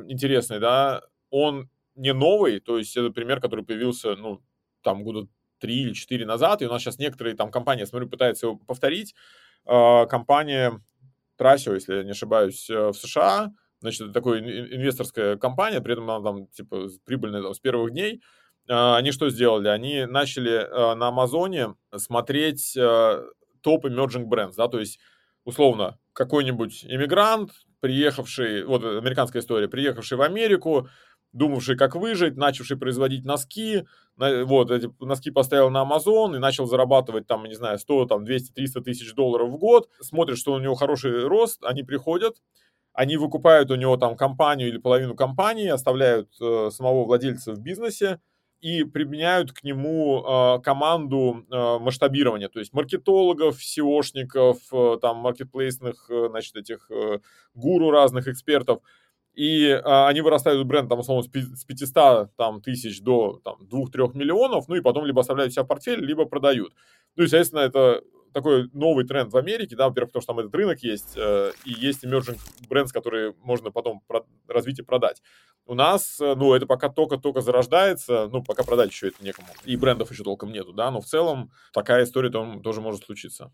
интересный, 0.08 0.60
да, 0.60 1.02
он 1.30 1.70
не 1.94 2.12
новый, 2.12 2.60
то 2.60 2.78
есть 2.78 2.96
это 2.96 3.10
пример, 3.10 3.40
который 3.40 3.64
появился, 3.64 4.16
ну, 4.16 4.42
там, 4.82 5.02
года 5.02 5.28
три 5.58 5.82
или 5.82 5.92
четыре 5.92 6.26
назад, 6.26 6.62
и 6.62 6.66
у 6.66 6.70
нас 6.70 6.82
сейчас 6.82 6.98
некоторые 6.98 7.36
там 7.36 7.50
компании, 7.50 7.80
я 7.80 7.86
смотрю, 7.86 8.08
пытаются 8.08 8.46
его 8.46 8.56
повторить. 8.56 9.14
Э, 9.66 10.06
компания 10.06 10.80
Trasio, 11.38 11.74
если 11.74 11.96
я 11.96 12.04
не 12.04 12.10
ошибаюсь, 12.10 12.68
э, 12.70 12.88
в 12.88 12.94
США, 12.94 13.52
значит, 13.80 14.02
это 14.02 14.12
такая 14.12 14.40
инвесторская 14.40 15.36
компания, 15.36 15.80
при 15.80 15.92
этом 15.94 16.10
она 16.10 16.22
там, 16.22 16.46
типа, 16.48 16.88
прибыльная 17.04 17.42
там, 17.42 17.54
с 17.54 17.60
первых 17.60 17.92
дней, 17.92 18.22
они 18.70 19.10
что 19.12 19.30
сделали? 19.30 19.68
Они 19.68 20.04
начали 20.06 20.66
а, 20.70 20.94
на 20.94 21.08
Амазоне 21.08 21.74
смотреть 21.96 22.76
а, 22.78 23.24
топ 23.62 23.84
emerging 23.86 24.28
brands, 24.28 24.54
да, 24.56 24.68
то 24.68 24.78
есть, 24.78 24.98
условно, 25.44 25.98
какой-нибудь 26.12 26.84
иммигрант, 26.84 27.50
приехавший, 27.80 28.64
вот 28.64 28.84
американская 28.84 29.42
история, 29.42 29.68
приехавший 29.68 30.18
в 30.18 30.22
Америку, 30.22 30.88
думавший, 31.32 31.76
как 31.76 31.96
выжить, 31.96 32.36
начавший 32.36 32.76
производить 32.76 33.24
носки, 33.24 33.86
вот, 34.16 34.70
эти 34.70 34.90
носки 35.00 35.30
поставил 35.30 35.70
на 35.70 35.82
Amazon 35.84 36.36
и 36.36 36.38
начал 36.38 36.66
зарабатывать 36.66 37.26
там, 37.26 37.44
не 37.44 37.54
знаю, 37.54 37.78
100, 37.78 38.06
там, 38.06 38.24
200, 38.24 38.52
300 38.52 38.80
тысяч 38.82 39.14
долларов 39.14 39.50
в 39.50 39.56
год, 39.56 39.88
смотрят, 40.00 40.38
что 40.38 40.52
у 40.52 40.58
него 40.58 40.74
хороший 40.74 41.26
рост, 41.26 41.64
они 41.64 41.82
приходят, 41.82 42.36
они 42.92 43.16
выкупают 43.16 43.70
у 43.70 43.76
него 43.76 43.96
там 43.96 44.16
компанию 44.16 44.68
или 44.68 44.78
половину 44.78 45.14
компании, 45.14 45.68
оставляют 45.68 46.28
э, 46.40 46.70
самого 46.70 47.04
владельца 47.04 47.52
в 47.52 47.60
бизнесе, 47.60 48.20
и 48.60 48.84
применяют 48.84 49.52
к 49.52 49.62
нему 49.64 50.22
э, 50.22 50.60
команду 50.62 51.46
э, 51.50 51.78
масштабирования, 51.78 52.48
то 52.48 52.58
есть 52.58 52.72
маркетологов, 52.72 53.58
SEOшников, 53.58 54.58
э, 54.72 54.98
там, 55.00 55.18
маркетплейсных, 55.18 56.10
э, 56.10 56.28
значит, 56.28 56.56
этих 56.56 56.90
э, 56.90 57.20
гуру 57.54 57.90
разных 57.90 58.28
экспертов, 58.28 58.80
и 59.34 59.64
э, 59.66 59.80
они 59.82 60.20
вырастают 60.20 60.66
бренд, 60.66 60.88
там, 60.88 60.98
условно, 60.98 61.22
с 61.22 61.64
500 61.64 62.36
там, 62.36 62.60
тысяч 62.60 63.00
до 63.00 63.40
там, 63.44 63.56
2-3 63.62 64.14
миллионов, 64.14 64.68
ну 64.68 64.74
и 64.74 64.80
потом 64.82 65.06
либо 65.06 65.20
оставляют 65.20 65.52
себя 65.52 65.64
в 65.64 65.68
портфель, 65.68 66.04
либо 66.04 66.26
продают. 66.26 66.74
Ну, 67.16 67.24
естественно, 67.24 67.60
это 67.60 68.02
такой 68.32 68.70
новый 68.72 69.06
тренд 69.06 69.32
в 69.32 69.36
Америке, 69.36 69.76
да, 69.76 69.88
во-первых, 69.88 70.10
потому 70.10 70.22
что 70.22 70.32
там 70.32 70.38
этот 70.40 70.54
рынок 70.54 70.80
есть, 70.82 71.14
э, 71.16 71.52
и 71.64 71.72
есть 71.72 72.04
emerging 72.04 72.38
brands, 72.68 72.88
которые 72.92 73.34
можно 73.42 73.70
потом 73.70 74.00
про- 74.06 74.26
развить 74.48 74.78
и 74.78 74.82
продать. 74.82 75.22
У 75.66 75.74
нас, 75.74 76.20
э, 76.20 76.34
ну, 76.34 76.54
это 76.54 76.66
пока 76.66 76.88
только-только 76.88 77.40
зарождается, 77.40 78.28
ну, 78.32 78.42
пока 78.42 78.64
продать 78.64 78.90
еще 78.90 79.08
это 79.08 79.22
некому, 79.24 79.48
и 79.64 79.76
брендов 79.76 80.10
еще 80.10 80.24
толком 80.24 80.52
нету, 80.52 80.72
да, 80.72 80.90
но 80.90 81.00
в 81.00 81.06
целом 81.06 81.50
такая 81.72 82.04
история 82.04 82.30
там 82.30 82.62
тоже 82.62 82.80
может 82.80 83.04
случиться. 83.04 83.52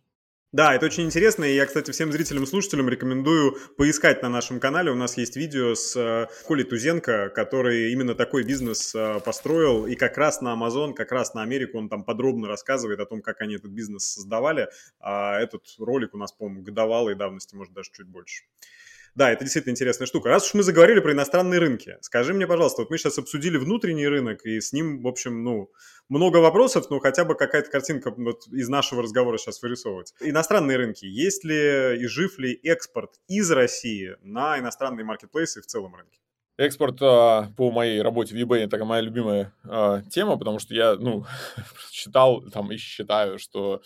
Да, 0.56 0.74
это 0.74 0.86
очень 0.86 1.04
интересно, 1.04 1.44
и 1.44 1.54
я, 1.54 1.66
кстати, 1.66 1.90
всем 1.90 2.10
зрителям 2.10 2.44
и 2.44 2.46
слушателям 2.46 2.88
рекомендую 2.88 3.58
поискать 3.76 4.22
на 4.22 4.30
нашем 4.30 4.58
канале. 4.58 4.90
У 4.90 4.94
нас 4.94 5.18
есть 5.18 5.36
видео 5.36 5.74
с 5.74 5.94
э, 5.94 6.28
Колей 6.48 6.64
Тузенко, 6.64 7.28
который 7.28 7.92
именно 7.92 8.14
такой 8.14 8.42
бизнес 8.42 8.94
э, 8.94 9.20
построил, 9.22 9.86
и 9.86 9.96
как 9.96 10.16
раз 10.16 10.40
на 10.40 10.54
Amazon, 10.54 10.94
как 10.94 11.12
раз 11.12 11.34
на 11.34 11.42
Америку 11.42 11.76
он 11.76 11.90
там 11.90 12.04
подробно 12.04 12.48
рассказывает 12.48 13.00
о 13.00 13.04
том, 13.04 13.20
как 13.20 13.42
они 13.42 13.56
этот 13.56 13.70
бизнес 13.70 14.06
создавали. 14.06 14.68
А 14.98 15.38
этот 15.38 15.66
ролик 15.78 16.14
у 16.14 16.16
нас, 16.16 16.32
по-моему, 16.32 16.62
годовалой 16.62 17.16
давности, 17.16 17.54
может, 17.54 17.74
даже 17.74 17.90
чуть 17.92 18.06
больше. 18.06 18.44
Да, 19.16 19.30
это 19.30 19.44
действительно 19.44 19.72
интересная 19.72 20.06
штука. 20.06 20.28
Раз 20.28 20.46
уж 20.46 20.54
мы 20.54 20.62
заговорили 20.62 21.00
про 21.00 21.12
иностранные 21.12 21.58
рынки, 21.58 21.96
скажи 22.02 22.34
мне, 22.34 22.46
пожалуйста, 22.46 22.82
вот 22.82 22.90
мы 22.90 22.98
сейчас 22.98 23.16
обсудили 23.16 23.56
внутренний 23.56 24.06
рынок, 24.06 24.44
и 24.44 24.60
с 24.60 24.74
ним, 24.74 25.02
в 25.02 25.08
общем, 25.08 25.42
ну, 25.42 25.70
много 26.10 26.36
вопросов, 26.36 26.90
но 26.90 27.00
хотя 27.00 27.24
бы 27.24 27.34
какая-то 27.34 27.70
картинка 27.70 28.12
вот 28.14 28.46
из 28.48 28.68
нашего 28.68 29.02
разговора 29.02 29.38
сейчас 29.38 29.62
вырисовывается. 29.62 30.14
Иностранные 30.20 30.76
рынки. 30.76 31.06
Есть 31.06 31.44
ли 31.44 31.98
и 31.98 32.06
жив 32.06 32.38
ли 32.38 32.60
экспорт 32.62 33.12
из 33.26 33.50
России 33.50 34.16
на 34.20 34.58
иностранные 34.58 35.06
маркетплейсы 35.06 35.60
и 35.60 35.62
в 35.62 35.66
целом 35.66 35.94
рынке? 35.94 36.18
Экспорт 36.58 36.98
а, 37.00 37.50
по 37.56 37.70
моей 37.70 38.02
работе 38.02 38.34
в 38.34 38.38
eBay 38.38 38.64
это 38.64 38.84
моя 38.84 39.00
любимая 39.00 39.54
а, 39.64 40.02
тема, 40.10 40.36
потому 40.36 40.58
что 40.58 40.74
я, 40.74 40.94
ну, 40.94 41.24
считал 41.90 42.42
там 42.50 42.70
и 42.70 42.76
считаю, 42.76 43.38
что 43.38 43.80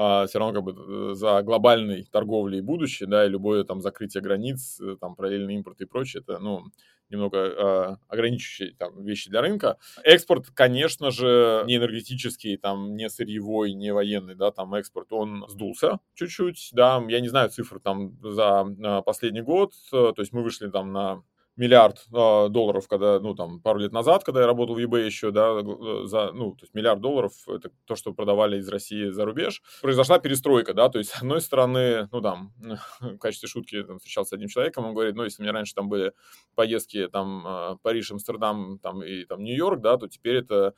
а, 0.00 0.26
все 0.28 0.38
равно 0.38 0.54
как 0.54 0.62
бы 0.62 1.10
э, 1.10 1.14
за 1.14 1.42
глобальной 1.42 2.04
торговлей 2.04 2.60
будущее, 2.60 3.08
да, 3.08 3.26
и 3.26 3.28
любое 3.28 3.64
там 3.64 3.80
закрытие 3.80 4.22
границ, 4.22 4.80
э, 4.80 4.96
там 5.00 5.16
параллельный 5.16 5.56
импорт 5.56 5.80
и 5.80 5.86
прочее, 5.86 6.22
это, 6.22 6.38
ну, 6.38 6.66
немного 7.10 7.38
э, 7.38 7.96
ограничивающие 8.06 8.76
там, 8.78 9.02
вещи 9.02 9.28
для 9.28 9.40
рынка. 9.40 9.76
Экспорт, 10.04 10.50
конечно 10.54 11.10
же, 11.10 11.64
не 11.66 11.76
энергетический, 11.78 12.56
там, 12.56 12.94
не 12.94 13.10
сырьевой, 13.10 13.72
не 13.72 13.92
военный, 13.92 14.36
да, 14.36 14.52
там 14.52 14.72
экспорт, 14.76 15.12
он 15.12 15.44
сдулся 15.48 15.98
чуть-чуть, 16.14 16.68
да, 16.74 17.02
я 17.08 17.18
не 17.18 17.26
знаю 17.26 17.50
цифр 17.50 17.80
там 17.80 18.16
за 18.22 18.72
э, 18.78 19.02
последний 19.04 19.42
год, 19.42 19.72
то 19.90 20.14
есть 20.16 20.32
мы 20.32 20.44
вышли 20.44 20.70
там 20.70 20.92
на 20.92 21.24
миллиард 21.58 22.06
э, 22.14 22.48
долларов, 22.48 22.86
когда, 22.86 23.18
ну, 23.18 23.34
там, 23.34 23.60
пару 23.60 23.80
лет 23.80 23.92
назад, 23.92 24.22
когда 24.22 24.40
я 24.40 24.46
работал 24.46 24.76
в 24.76 24.78
eBay 24.78 25.04
еще, 25.04 25.32
да, 25.32 25.60
э, 25.60 26.04
за, 26.04 26.30
ну, 26.32 26.52
то 26.52 26.62
есть 26.62 26.72
миллиард 26.72 27.00
долларов, 27.00 27.32
это 27.48 27.70
то, 27.84 27.96
что 27.96 28.14
продавали 28.14 28.58
из 28.58 28.68
России 28.68 29.10
за 29.10 29.24
рубеж, 29.24 29.60
произошла 29.82 30.20
перестройка, 30.20 30.72
да, 30.72 30.88
то 30.88 30.98
есть, 30.98 31.10
с 31.10 31.16
одной 31.16 31.40
стороны, 31.40 32.08
ну, 32.12 32.20
там, 32.20 32.52
в 33.00 33.18
качестве 33.18 33.48
шутки 33.48 33.82
там, 33.82 33.98
встречался 33.98 34.30
с 34.30 34.32
одним 34.34 34.48
человеком, 34.48 34.86
он 34.86 34.94
говорит, 34.94 35.16
ну, 35.16 35.24
если 35.24 35.42
у 35.42 35.44
меня 35.44 35.52
раньше 35.52 35.74
там 35.74 35.88
были 35.88 36.12
поездки, 36.54 37.08
там, 37.08 37.44
э, 37.44 37.76
Париж, 37.82 38.12
Амстердам, 38.12 38.78
там, 38.78 39.02
и 39.02 39.24
там 39.24 39.42
Нью-Йорк, 39.42 39.80
да, 39.80 39.96
то 39.96 40.06
теперь 40.06 40.36
это 40.36 40.74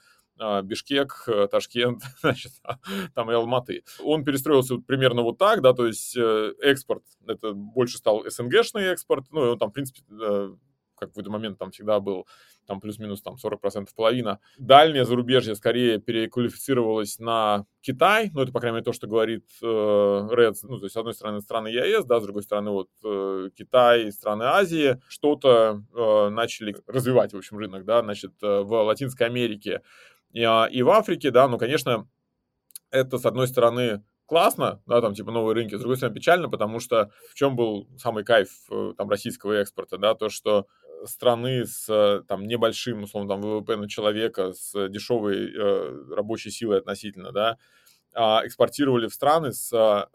Бишкек, 0.62 1.28
Ташкент, 1.50 2.02
значит, 2.22 2.52
там 3.14 3.30
и 3.30 3.34
Алматы. 3.34 3.84
Он 4.02 4.24
перестроился 4.24 4.78
примерно 4.78 5.20
вот 5.20 5.36
так, 5.36 5.60
да, 5.60 5.74
то 5.74 5.86
есть 5.86 6.16
экспорт, 6.16 7.02
это 7.26 7.52
больше 7.52 7.98
стал 7.98 8.24
СНГшный 8.26 8.84
экспорт, 8.84 9.26
ну, 9.30 9.44
и 9.44 9.48
он 9.50 9.58
там, 9.58 9.68
в 9.68 9.74
принципе, 9.74 10.00
как 11.00 11.08
в 11.08 11.12
какой-то 11.12 11.30
момент 11.30 11.58
там 11.58 11.70
всегда 11.70 11.98
был 11.98 12.26
там 12.66 12.80
плюс-минус 12.80 13.22
там 13.22 13.36
40% 13.42 13.88
половина. 13.96 14.38
Дальнее 14.58 15.04
зарубежье 15.04 15.54
скорее 15.54 15.98
переквалифицировалось 15.98 17.18
на 17.18 17.66
Китай, 17.80 18.30
ну 18.32 18.42
это, 18.42 18.52
по 18.52 18.60
крайней 18.60 18.76
мере, 18.76 18.84
то, 18.84 18.92
что 18.92 19.08
говорит 19.08 19.46
э, 19.62 19.66
Red, 19.66 20.54
ну 20.62 20.78
то 20.78 20.84
есть 20.84 20.94
с 20.94 20.96
одной 20.96 21.14
стороны 21.14 21.40
страны 21.40 21.68
ЕАЭС, 21.68 22.04
да, 22.04 22.20
с 22.20 22.22
другой 22.22 22.42
стороны 22.42 22.70
вот 22.70 22.88
э, 23.04 23.48
Китай, 23.56 24.12
страны 24.12 24.44
Азии, 24.44 25.00
что-то 25.08 25.82
э, 25.94 26.28
начали 26.28 26.76
развивать, 26.86 27.32
в 27.32 27.36
общем, 27.38 27.58
рынок, 27.58 27.84
да, 27.84 28.02
значит, 28.02 28.32
э, 28.42 28.60
в 28.60 28.84
Латинской 28.84 29.26
Америке 29.26 29.82
и, 30.32 30.42
э, 30.42 30.70
и 30.70 30.82
в 30.82 30.90
Африке, 30.90 31.30
да, 31.30 31.48
ну, 31.48 31.58
конечно, 31.58 32.08
это, 32.90 33.18
с 33.18 33.26
одной 33.26 33.48
стороны, 33.48 34.04
классно, 34.26 34.80
да, 34.86 35.00
там 35.00 35.14
типа 35.14 35.32
новые 35.32 35.54
рынки, 35.54 35.74
с 35.74 35.80
другой 35.80 35.96
стороны 35.96 36.14
печально, 36.14 36.48
потому 36.48 36.80
что 36.80 37.10
в 37.30 37.34
чем 37.34 37.56
был 37.56 37.88
самый 37.98 38.24
кайф 38.24 38.48
э, 38.70 38.92
там 38.96 39.08
российского 39.08 39.54
экспорта, 39.54 39.98
да, 39.98 40.14
то, 40.14 40.28
что 40.28 40.66
страны 41.04 41.66
с 41.66 42.24
там 42.28 42.46
небольшим, 42.46 43.02
условно, 43.02 43.30
там 43.30 43.40
ВВП 43.40 43.76
на 43.76 43.88
человека, 43.88 44.52
с 44.52 44.88
дешевой 44.88 45.52
э, 45.52 46.14
рабочей 46.14 46.50
силой 46.50 46.78
относительно, 46.78 47.32
да, 47.32 47.58
э, 48.14 48.20
экспортировали 48.46 49.08
в 49.08 49.14
страны 49.14 49.52
с 49.52 49.72
э, 49.72 50.06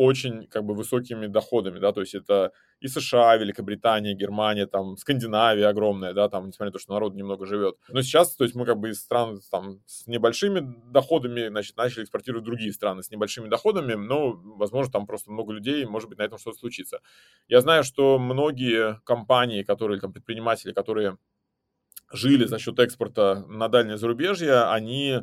очень 0.00 0.46
как 0.46 0.64
бы 0.64 0.74
высокими 0.74 1.26
доходами, 1.26 1.78
да, 1.78 1.92
то 1.92 2.00
есть 2.00 2.14
это 2.14 2.52
и 2.80 2.88
США, 2.88 3.36
Великобритания, 3.36 4.14
Германия, 4.14 4.66
там, 4.66 4.96
Скандинавия 4.96 5.68
огромная, 5.68 6.14
да, 6.14 6.30
там, 6.30 6.46
несмотря 6.46 6.70
на 6.70 6.72
то, 6.72 6.78
что 6.78 6.94
народ 6.94 7.14
немного 7.14 7.44
живет. 7.44 7.76
Но 7.88 8.00
сейчас, 8.00 8.34
то 8.34 8.44
есть 8.44 8.56
мы 8.56 8.64
как 8.64 8.78
бы 8.78 8.88
из 8.88 9.00
стран 9.00 9.40
там 9.50 9.82
с 9.84 10.06
небольшими 10.06 10.74
доходами, 10.90 11.48
значит, 11.48 11.76
начали 11.76 12.04
экспортировать 12.04 12.44
другие 12.46 12.72
страны 12.72 13.02
с 13.02 13.10
небольшими 13.10 13.48
доходами, 13.48 13.92
но, 13.92 14.32
возможно, 14.32 14.90
там 14.90 15.06
просто 15.06 15.30
много 15.30 15.52
людей, 15.52 15.84
может 15.84 16.08
быть, 16.08 16.18
на 16.18 16.22
этом 16.22 16.38
что-то 16.38 16.56
случится. 16.56 17.00
Я 17.46 17.60
знаю, 17.60 17.84
что 17.84 18.18
многие 18.18 19.02
компании, 19.04 19.62
которые, 19.64 20.00
там, 20.00 20.14
предприниматели, 20.14 20.72
которые 20.72 21.18
жили 22.10 22.46
за 22.46 22.58
счет 22.58 22.78
экспорта 22.78 23.44
на 23.48 23.68
дальнее 23.68 23.98
зарубежье, 23.98 24.62
они 24.62 25.20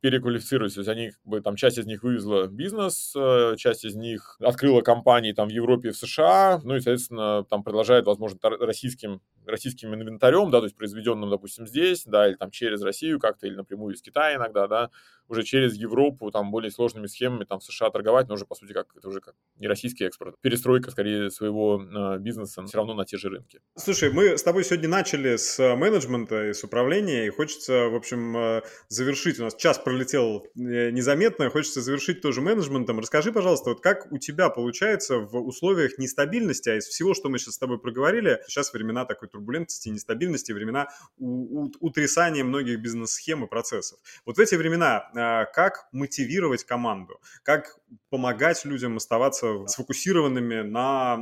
переквалифицировались. 0.00 0.74
То 0.74 0.80
есть 0.80 0.88
они, 0.88 1.10
как 1.10 1.24
бы, 1.24 1.40
там, 1.40 1.56
часть 1.56 1.78
из 1.78 1.86
них 1.86 2.02
вывезла 2.02 2.46
бизнес, 2.46 3.12
э, 3.16 3.54
часть 3.56 3.84
из 3.84 3.94
них 3.94 4.36
открыла 4.40 4.80
компании 4.80 5.32
там 5.32 5.48
в 5.48 5.52
Европе 5.52 5.88
и 5.88 5.92
в 5.92 5.96
США, 5.96 6.60
ну 6.64 6.76
и, 6.76 6.80
соответственно, 6.80 7.44
там 7.44 7.62
продолжает, 7.62 8.06
возможно, 8.06 8.38
российским, 8.60 9.20
российским 9.50 9.94
инвентарем, 9.94 10.50
да, 10.50 10.58
то 10.58 10.64
есть 10.64 10.76
произведенным, 10.76 11.30
допустим, 11.30 11.66
здесь, 11.66 12.04
да, 12.04 12.28
или 12.28 12.34
там 12.34 12.50
через 12.50 12.82
Россию 12.82 13.18
как-то, 13.18 13.46
или 13.46 13.54
напрямую 13.54 13.94
из 13.94 14.02
Китая 14.02 14.36
иногда, 14.36 14.66
да, 14.66 14.90
уже 15.30 15.44
через 15.44 15.76
Европу, 15.76 16.30
там, 16.30 16.50
более 16.50 16.70
сложными 16.70 17.06
схемами, 17.06 17.44
там, 17.44 17.60
в 17.60 17.64
США 17.64 17.90
торговать, 17.90 18.28
но 18.28 18.34
уже, 18.34 18.46
по 18.46 18.54
сути, 18.54 18.72
как, 18.72 18.88
это 18.96 19.08
уже 19.08 19.20
как 19.20 19.34
не 19.56 19.68
российский 19.68 20.04
экспорт. 20.04 20.34
Перестройка, 20.40 20.90
скорее, 20.90 21.30
своего 21.30 21.80
э, 21.80 22.18
бизнеса 22.18 22.64
все 22.64 22.76
равно 22.76 22.94
на 22.94 23.04
те 23.04 23.16
же 23.16 23.28
рынки. 23.28 23.60
Слушай, 23.76 24.10
мы 24.10 24.36
с 24.36 24.42
тобой 24.42 24.64
сегодня 24.64 24.88
начали 24.88 25.36
с 25.36 25.76
менеджмента 25.76 26.48
и 26.48 26.52
с 26.52 26.64
управления, 26.64 27.26
и 27.26 27.30
хочется, 27.30 27.88
в 27.88 27.94
общем, 27.94 28.36
э, 28.36 28.62
завершить. 28.88 29.38
У 29.38 29.44
нас 29.44 29.54
час 29.54 29.78
пролетел 29.78 30.46
э, 30.56 30.90
незаметно, 30.90 31.48
хочется 31.48 31.80
завершить 31.80 32.20
тоже 32.20 32.40
менеджментом. 32.40 32.98
Расскажи, 32.98 33.32
пожалуйста, 33.32 33.70
вот 33.70 33.80
как 33.80 34.10
у 34.10 34.18
тебя 34.18 34.50
получается 34.50 35.18
в 35.18 35.36
условиях 35.36 35.98
нестабильности, 35.98 36.70
а 36.70 36.76
из 36.76 36.86
всего, 36.86 37.14
что 37.14 37.28
мы 37.28 37.38
сейчас 37.38 37.54
с 37.54 37.58
тобой 37.58 37.78
проговорили, 37.78 38.40
сейчас 38.48 38.72
времена 38.72 39.04
такой 39.04 39.28
турбулентности, 39.40 39.88
нестабильности, 39.88 40.52
времена 40.52 40.88
утрясания 41.18 42.44
многих 42.44 42.80
бизнес-схем 42.80 43.44
и 43.44 43.48
процессов. 43.48 43.98
Вот 44.24 44.36
в 44.36 44.40
эти 44.40 44.54
времена 44.54 45.00
Э, 45.14 45.46
как 45.52 45.88
мотивировать 45.92 46.64
команду, 46.64 47.20
как 47.42 47.78
помогать 48.10 48.64
людям 48.64 48.96
оставаться 48.96 49.66
сфокусированными 49.66 50.62
на 50.62 51.18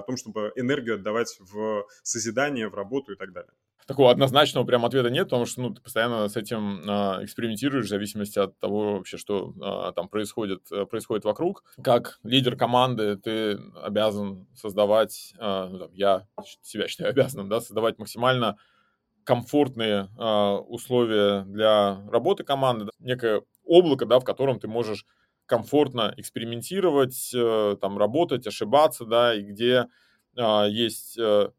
э, 0.00 0.02
том, 0.06 0.16
чтобы 0.16 0.52
энергию 0.56 0.96
отдавать 0.96 1.36
в 1.40 1.86
созидание, 2.02 2.68
в 2.68 2.74
работу 2.74 3.12
и 3.12 3.16
так 3.16 3.32
далее 3.32 3.52
такого 3.86 4.10
однозначного 4.10 4.64
прям 4.64 4.84
ответа 4.84 5.10
нет, 5.10 5.24
потому 5.24 5.46
что 5.46 5.60
ну, 5.60 5.74
ты 5.74 5.80
постоянно 5.80 6.28
с 6.28 6.36
этим 6.36 6.82
а, 6.88 7.20
экспериментируешь 7.22 7.86
в 7.86 7.88
зависимости 7.88 8.38
от 8.38 8.58
того 8.58 8.94
вообще, 8.94 9.16
что 9.16 9.54
а, 9.60 9.92
там 9.92 10.08
происходит, 10.08 10.62
а, 10.72 10.86
происходит 10.86 11.24
вокруг. 11.24 11.64
Как 11.82 12.18
лидер 12.24 12.56
команды 12.56 13.16
ты 13.16 13.58
обязан 13.82 14.46
создавать, 14.54 15.34
а, 15.38 15.68
ну, 15.68 15.78
там, 15.78 15.92
я 15.92 16.26
себя 16.62 16.88
считаю 16.88 17.10
обязанным, 17.10 17.48
да, 17.48 17.60
создавать 17.60 17.98
максимально 17.98 18.56
комфортные 19.24 20.08
э, 20.16 20.24
условия 20.68 21.42
для 21.46 22.00
работы 22.10 22.44
команды, 22.44 22.88
некое 23.00 23.42
облако, 23.64 24.06
да, 24.06 24.20
в 24.20 24.24
котором 24.24 24.60
ты 24.60 24.68
можешь 24.68 25.04
комфортно 25.46 26.14
экспериментировать, 26.16 27.32
э, 27.34 27.76
там 27.80 27.98
работать, 27.98 28.46
ошибаться, 28.46 29.04
да, 29.04 29.34
и 29.34 29.42
где 29.42 29.86
э, 30.36 30.66
есть 30.70 31.18
э, 31.18 31.50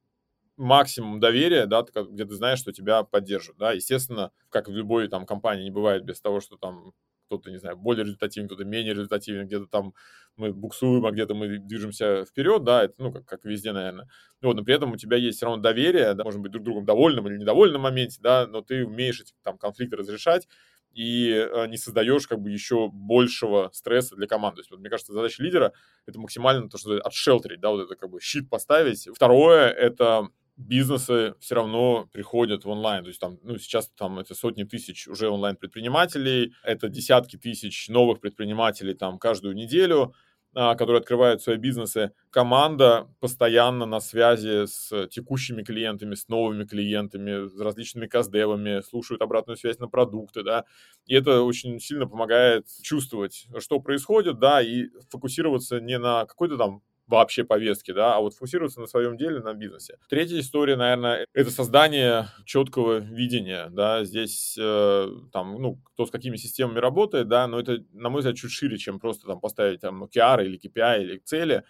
максимум 0.58 1.20
доверия, 1.20 1.66
да, 1.66 1.84
где 1.84 2.26
ты 2.26 2.34
знаешь, 2.36 2.60
что 2.60 2.72
тебя 2.72 3.04
поддержат, 3.04 3.58
да, 3.58 3.72
естественно, 3.74 4.32
как 4.50 4.68
в 4.68 4.72
любой 4.72 5.08
там 5.08 5.26
компании 5.26 5.64
не 5.64 5.72
бывает 5.72 6.04
без 6.04 6.20
того, 6.20 6.40
что 6.40 6.58
там 6.58 6.94
кто-то, 7.28 7.52
не 7.52 7.58
знаю, 7.58 7.78
более 7.78 8.06
результативен, 8.06 8.48
кто-то 8.48 8.64
менее 8.64 8.94
результативен, 8.94 9.46
где-то 9.46 9.68
там 9.68 9.94
мы 10.38 10.54
буксуем, 10.54 11.06
а 11.06 11.12
где-то 11.12 11.36
мы 11.36 11.58
движемся 11.58 12.26
вперед, 12.26 12.64
да, 12.64 12.86
это, 12.86 12.94
ну, 12.98 13.12
как, 13.12 13.26
как 13.26 13.44
везде, 13.44 13.74
наверное. 13.74 14.08
Вот, 14.42 14.56
но 14.56 14.64
при 14.64 14.76
этом 14.76 14.94
у 14.94 14.98
тебя 14.98 15.18
есть 15.18 15.38
все 15.38 15.46
равно 15.46 15.62
доверие, 15.62 16.14
да, 16.14 16.24
может 16.24 16.40
быть, 16.40 16.52
друг 16.52 16.64
другом 16.64 16.86
довольным 16.86 17.28
или 17.28 17.38
недовольным 17.38 17.82
моменте, 17.82 18.20
да, 18.22 18.48
но 18.48 18.62
ты 18.62 18.86
умеешь 18.86 19.20
эти 19.20 19.34
там 19.44 19.58
конфликты 19.58 19.98
разрешать, 19.98 20.48
и 20.94 21.30
э, 21.30 21.68
не 21.68 21.78
создаешь 21.78 22.28
как 22.28 22.40
бы 22.40 22.50
еще 22.50 22.90
большего 22.92 23.70
стресса 23.74 24.16
для 24.16 24.26
команды. 24.26 24.58
То 24.58 24.62
есть, 24.62 24.72
вот, 24.72 24.80
мне 24.80 24.90
кажется, 24.90 25.14
задача 25.14 25.44
лидера— 25.44 25.74
это 26.08 26.20
максимально 26.20 26.70
то, 26.70 26.78
что 26.78 26.98
отшелтерить, 27.00 27.60
да, 27.60 27.70
вот 27.70 27.82
это 27.82 27.96
как 27.96 28.10
бы 28.10 28.20
щит 28.20 28.50
поставить. 28.50 29.08
Второе— 29.14 29.68
это 29.70 30.30
бизнесы 30.58 31.36
все 31.40 31.56
равно 31.56 32.10
приходят 32.12 32.66
в 32.66 32.70
онлайн. 32.70 33.04
То 33.04 33.10
есть 33.10 33.20
там, 33.20 33.40
ну, 33.44 33.58
сейчас 33.58 33.90
там 33.96 34.20
это 34.20 34.36
сотни 34.36 34.64
тысяч 34.64 35.08
уже 35.08 35.30
онлайн-предпринимателей, 35.30 36.54
это 36.64 36.90
десятки 36.90 37.38
тысяч 37.38 37.88
новых 37.90 38.20
предпринимателей 38.20 38.94
там 38.94 39.20
каждую 39.20 39.56
неделю. 39.56 40.14
а, 40.56 40.76
которые 40.76 41.00
открывают 41.02 41.42
свои 41.42 41.58
бизнесы, 41.58 42.14
команда 42.32 43.08
постоянно 43.20 43.86
на 43.86 44.00
связи 44.00 44.66
с 44.66 45.08
текущими 45.10 45.62
клиентами, 45.62 46.16
с 46.16 46.28
новыми 46.30 46.64
клиентами, 46.64 47.48
с 47.48 47.60
различными 47.60 48.08
каздевами, 48.08 48.82
слушают 48.82 49.22
обратную 49.22 49.58
связь 49.58 49.78
на 49.78 49.88
продукты, 49.88 50.44
да, 50.44 50.64
и 51.06 51.14
это 51.16 51.42
очень 51.44 51.80
сильно 51.80 52.08
помогает 52.08 52.66
чувствовать, 52.82 53.46
что 53.60 53.80
происходит, 53.80 54.40
да, 54.40 54.62
и 54.62 54.88
фокусироваться 55.12 55.80
не 55.80 56.00
на 56.00 56.26
какой-то 56.26 56.58
там 56.58 56.82
вообще 57.08 57.44
повестки, 57.44 57.92
да, 57.92 58.16
а 58.16 58.20
вот 58.20 58.34
фокусироваться 58.34 58.82
на 58.82 58.88
своем 58.88 59.18
деле, 59.18 59.40
на 59.40 59.54
бизнесе. 59.54 59.98
Третья 60.10 60.40
история, 60.40 60.76
наверное, 60.76 61.26
это 61.34 61.52
создание 61.52 62.28
четкого 62.46 62.98
видения, 62.98 63.70
да, 63.70 64.04
здесь 64.04 64.58
э, 64.60 65.08
там, 65.32 65.62
ну, 65.62 65.82
кто 65.94 66.06
с 66.06 66.12
какими 66.12 66.36
системами 66.36 66.80
работает, 66.80 67.28
да, 67.28 67.48
но 67.48 67.60
это, 67.60 67.84
на 67.94 68.10
мой 68.10 68.20
взгляд, 68.20 68.36
чуть 68.36 68.52
шире, 68.52 68.78
чем 68.78 69.00
просто 69.00 69.26
там 69.28 69.40
поставить 69.40 69.82
там 69.82 70.04
OKR 70.04 70.46
или 70.46 70.60
KPI 70.60 71.02
или 71.02 71.18
цели, 71.20 71.64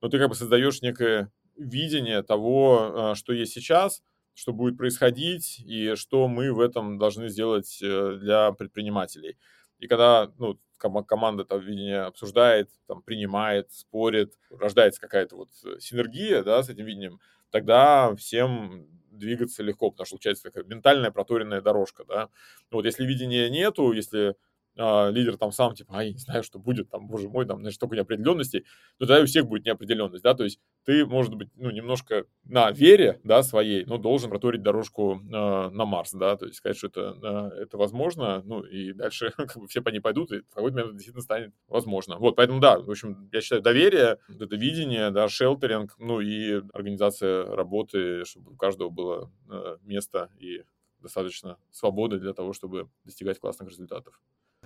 но 0.00 0.08
ты 0.08 0.18
как 0.18 0.28
бы 0.28 0.34
создаешь 0.34 0.82
некое 0.82 1.30
видение 1.56 2.22
того, 2.22 3.12
э, 3.12 3.14
что 3.14 3.32
есть 3.32 3.52
сейчас, 3.52 4.02
что 4.34 4.52
будет 4.52 4.76
происходить 4.76 5.60
и 5.60 5.94
что 5.94 6.26
мы 6.26 6.52
в 6.52 6.60
этом 6.60 6.98
должны 6.98 7.28
сделать 7.28 7.78
э, 7.82 8.18
для 8.20 8.52
предпринимателей. 8.52 9.36
И 9.78 9.86
когда 9.86 10.32
ну, 10.38 10.58
команда 11.06 11.42
это 11.44 11.56
видение 11.56 12.00
обсуждает, 12.02 12.70
там, 12.86 13.02
принимает, 13.02 13.72
спорит, 13.72 14.34
рождается 14.50 15.00
какая-то 15.00 15.36
вот 15.36 15.48
э, 15.64 15.78
синергия, 15.80 16.42
да, 16.42 16.62
с 16.62 16.68
этим 16.68 16.84
видением, 16.84 17.20
тогда 17.50 18.14
всем 18.16 18.86
двигаться 19.10 19.62
легко, 19.62 19.90
потому 19.90 20.06
что 20.06 20.16
получается 20.16 20.44
такая 20.44 20.64
ментальная 20.64 21.10
проторенная 21.10 21.60
дорожка, 21.60 22.04
да. 22.04 22.28
Вот 22.70 22.84
если 22.84 23.04
видения 23.04 23.48
нету, 23.50 23.92
если 23.92 24.34
а, 24.76 25.10
лидер 25.10 25.36
там 25.36 25.52
сам, 25.52 25.74
типа, 25.74 25.98
а 25.98 26.04
я 26.04 26.12
не 26.12 26.18
знаю, 26.18 26.42
что 26.42 26.58
будет, 26.58 26.90
там, 26.90 27.06
боже 27.06 27.28
мой, 27.28 27.46
там, 27.46 27.60
знаешь, 27.60 27.74
столько 27.74 27.96
неопределенностей, 27.96 28.60
то 28.98 29.06
тогда 29.06 29.22
у 29.22 29.26
всех 29.26 29.46
будет 29.46 29.64
неопределенность, 29.66 30.22
да, 30.22 30.34
то 30.34 30.44
есть 30.44 30.60
ты, 30.84 31.04
может 31.04 31.34
быть, 31.34 31.48
ну, 31.56 31.70
немножко 31.70 32.24
на 32.44 32.70
вере, 32.70 33.20
да, 33.24 33.42
своей, 33.42 33.84
но 33.84 33.98
должен 33.98 34.30
проторить 34.30 34.62
дорожку 34.62 35.16
э, 35.16 35.28
на 35.28 35.84
Марс, 35.84 36.12
да, 36.12 36.36
то 36.36 36.46
есть 36.46 36.58
сказать, 36.58 36.76
что 36.78 36.86
это, 36.86 37.50
э, 37.56 37.62
это 37.62 37.78
возможно, 37.78 38.42
ну, 38.44 38.62
и 38.62 38.92
дальше 38.92 39.30
как 39.36 39.56
бы 39.58 39.66
все 39.66 39.82
по 39.82 39.88
ней 39.90 40.00
пойдут, 40.00 40.32
и 40.32 40.40
в 40.40 40.54
какой-то 40.54 40.76
момент 40.76 40.94
действительно 40.94 41.22
станет 41.22 41.52
возможно. 41.68 42.16
Вот, 42.18 42.36
поэтому, 42.36 42.60
да, 42.60 42.78
в 42.78 42.90
общем, 42.90 43.28
я 43.32 43.40
считаю, 43.40 43.62
доверие, 43.62 44.18
вот 44.28 44.40
это 44.40 44.56
видение, 44.56 45.10
да, 45.10 45.28
шелтеринг, 45.28 45.94
ну, 45.98 46.20
и 46.20 46.62
организация 46.72 47.44
работы, 47.44 48.24
чтобы 48.24 48.52
у 48.52 48.56
каждого 48.56 48.88
было 48.90 49.30
э, 49.50 49.76
место 49.82 50.30
и 50.38 50.62
достаточно 51.00 51.56
свободы 51.70 52.18
для 52.18 52.34
того, 52.34 52.52
чтобы 52.52 52.88
достигать 53.04 53.38
классных 53.38 53.70
результатов. 53.70 54.20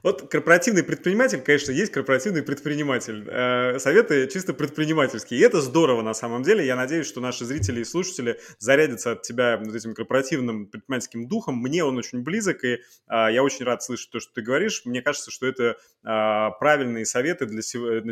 Вот 0.04 0.28
корпоративный 0.28 0.84
предприниматель, 0.84 1.40
конечно, 1.40 1.72
есть 1.72 1.90
корпоративный 1.90 2.42
предприниматель. 2.42 3.26
Э, 3.26 3.78
советы 3.78 4.28
чисто 4.30 4.52
предпринимательские. 4.52 5.40
И 5.40 5.42
это 5.42 5.62
здорово 5.62 6.02
на 6.02 6.12
самом 6.12 6.42
деле. 6.42 6.66
Я 6.66 6.76
надеюсь, 6.76 7.06
что 7.06 7.22
наши 7.22 7.46
зрители 7.46 7.80
и 7.80 7.84
слушатели 7.84 8.38
зарядятся 8.58 9.12
от 9.12 9.22
тебя 9.22 9.56
вот 9.56 9.74
этим 9.74 9.94
корпоративным 9.94 10.66
предпринимательским 10.66 11.26
духом. 11.26 11.56
Мне 11.56 11.84
он 11.84 11.96
очень 11.96 12.22
близок, 12.22 12.64
и 12.64 12.80
а, 13.06 13.30
я 13.30 13.42
очень 13.42 13.64
рад 13.64 13.82
слышать 13.82 14.10
то, 14.10 14.20
что 14.20 14.30
ты 14.34 14.42
говоришь. 14.42 14.82
Мне 14.84 15.00
кажется, 15.00 15.30
что 15.30 15.46
это 15.46 15.78
а, 16.02 16.50
правильные 16.50 17.06
советы 17.06 17.46
для, 17.46 17.56
на 17.56 17.62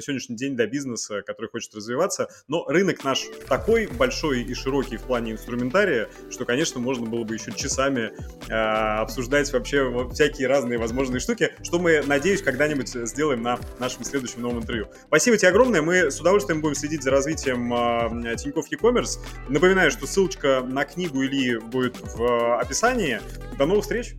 сегодняшний 0.00 0.36
день 0.36 0.56
для 0.56 0.66
бизнеса, 0.66 1.20
который 1.20 1.50
хочет 1.50 1.74
развиваться. 1.74 2.30
Но 2.48 2.64
рынок 2.68 3.04
наш 3.04 3.26
такой 3.46 3.86
большой 3.86 4.44
и 4.44 4.54
широкий 4.54 4.96
в 4.96 5.02
плане 5.02 5.32
инструментария, 5.32 6.08
что, 6.30 6.46
конечно, 6.46 6.80
можно 6.80 7.04
было 7.04 7.24
бы 7.24 7.34
еще 7.34 7.52
часами 7.52 8.12
обсуждать 8.50 9.52
вообще 9.52 10.08
всякие 10.14 10.48
разные 10.48 10.78
возможные 10.78 11.20
штуки, 11.20 11.54
что 11.62 11.81
мы, 11.82 12.02
надеюсь, 12.06 12.40
когда-нибудь 12.42 12.88
сделаем 12.88 13.42
на 13.42 13.58
нашем 13.78 14.04
следующем 14.04 14.40
новом 14.40 14.60
интервью. 14.60 14.86
Спасибо 15.06 15.36
тебе 15.36 15.48
огромное. 15.48 15.82
Мы 15.82 16.10
с 16.10 16.20
удовольствием 16.20 16.60
будем 16.60 16.74
следить 16.74 17.02
за 17.02 17.10
развитием 17.10 17.72
э, 17.72 18.36
Тинькофф 18.36 18.66
e-commerce. 18.70 19.18
Напоминаю, 19.48 19.90
что 19.90 20.06
ссылочка 20.06 20.62
на 20.62 20.84
книгу 20.84 21.22
Ильи 21.22 21.58
будет 21.58 21.96
в 22.00 22.58
описании. 22.58 23.20
До 23.58 23.66
новых 23.66 23.82
встреч! 23.82 24.14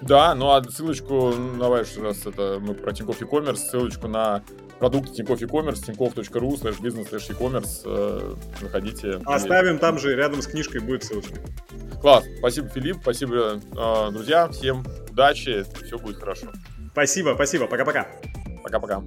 Да, 0.00 0.34
ну 0.34 0.50
а 0.50 0.62
ссылочку, 0.62 1.32
ну, 1.32 1.58
давай, 1.58 1.84
раз 2.00 2.24
это 2.24 2.58
мы 2.60 2.74
про 2.74 2.92
Тинькофф 2.92 3.20
e-commerce, 3.20 3.56
ссылочку 3.56 4.06
на 4.06 4.44
продукты 4.78 5.12
Тинькофф 5.12 5.42
e-commerce, 5.42 5.84
tinkoff.ru, 5.86 6.60
slash 6.60 6.80
business, 6.80 7.10
slash 7.10 7.30
e-commerce, 7.30 7.82
э, 7.84 8.34
заходите. 8.60 9.20
Оставим 9.24 9.78
там 9.78 9.98
же, 9.98 10.14
рядом 10.14 10.42
с 10.42 10.46
книжкой 10.46 10.80
будет 10.80 11.04
ссылочка. 11.04 11.40
Класс, 12.00 12.24
спасибо, 12.38 12.68
Филипп, 12.68 12.98
спасибо, 13.02 13.60
э, 13.76 14.10
друзья, 14.12 14.48
всем 14.48 14.84
удачи, 15.10 15.64
все 15.84 15.98
будет 15.98 16.18
хорошо. 16.18 16.48
Спасибо, 16.92 17.32
спасибо, 17.34 17.66
пока-пока. 17.66 18.06
Пока-пока. 18.62 19.02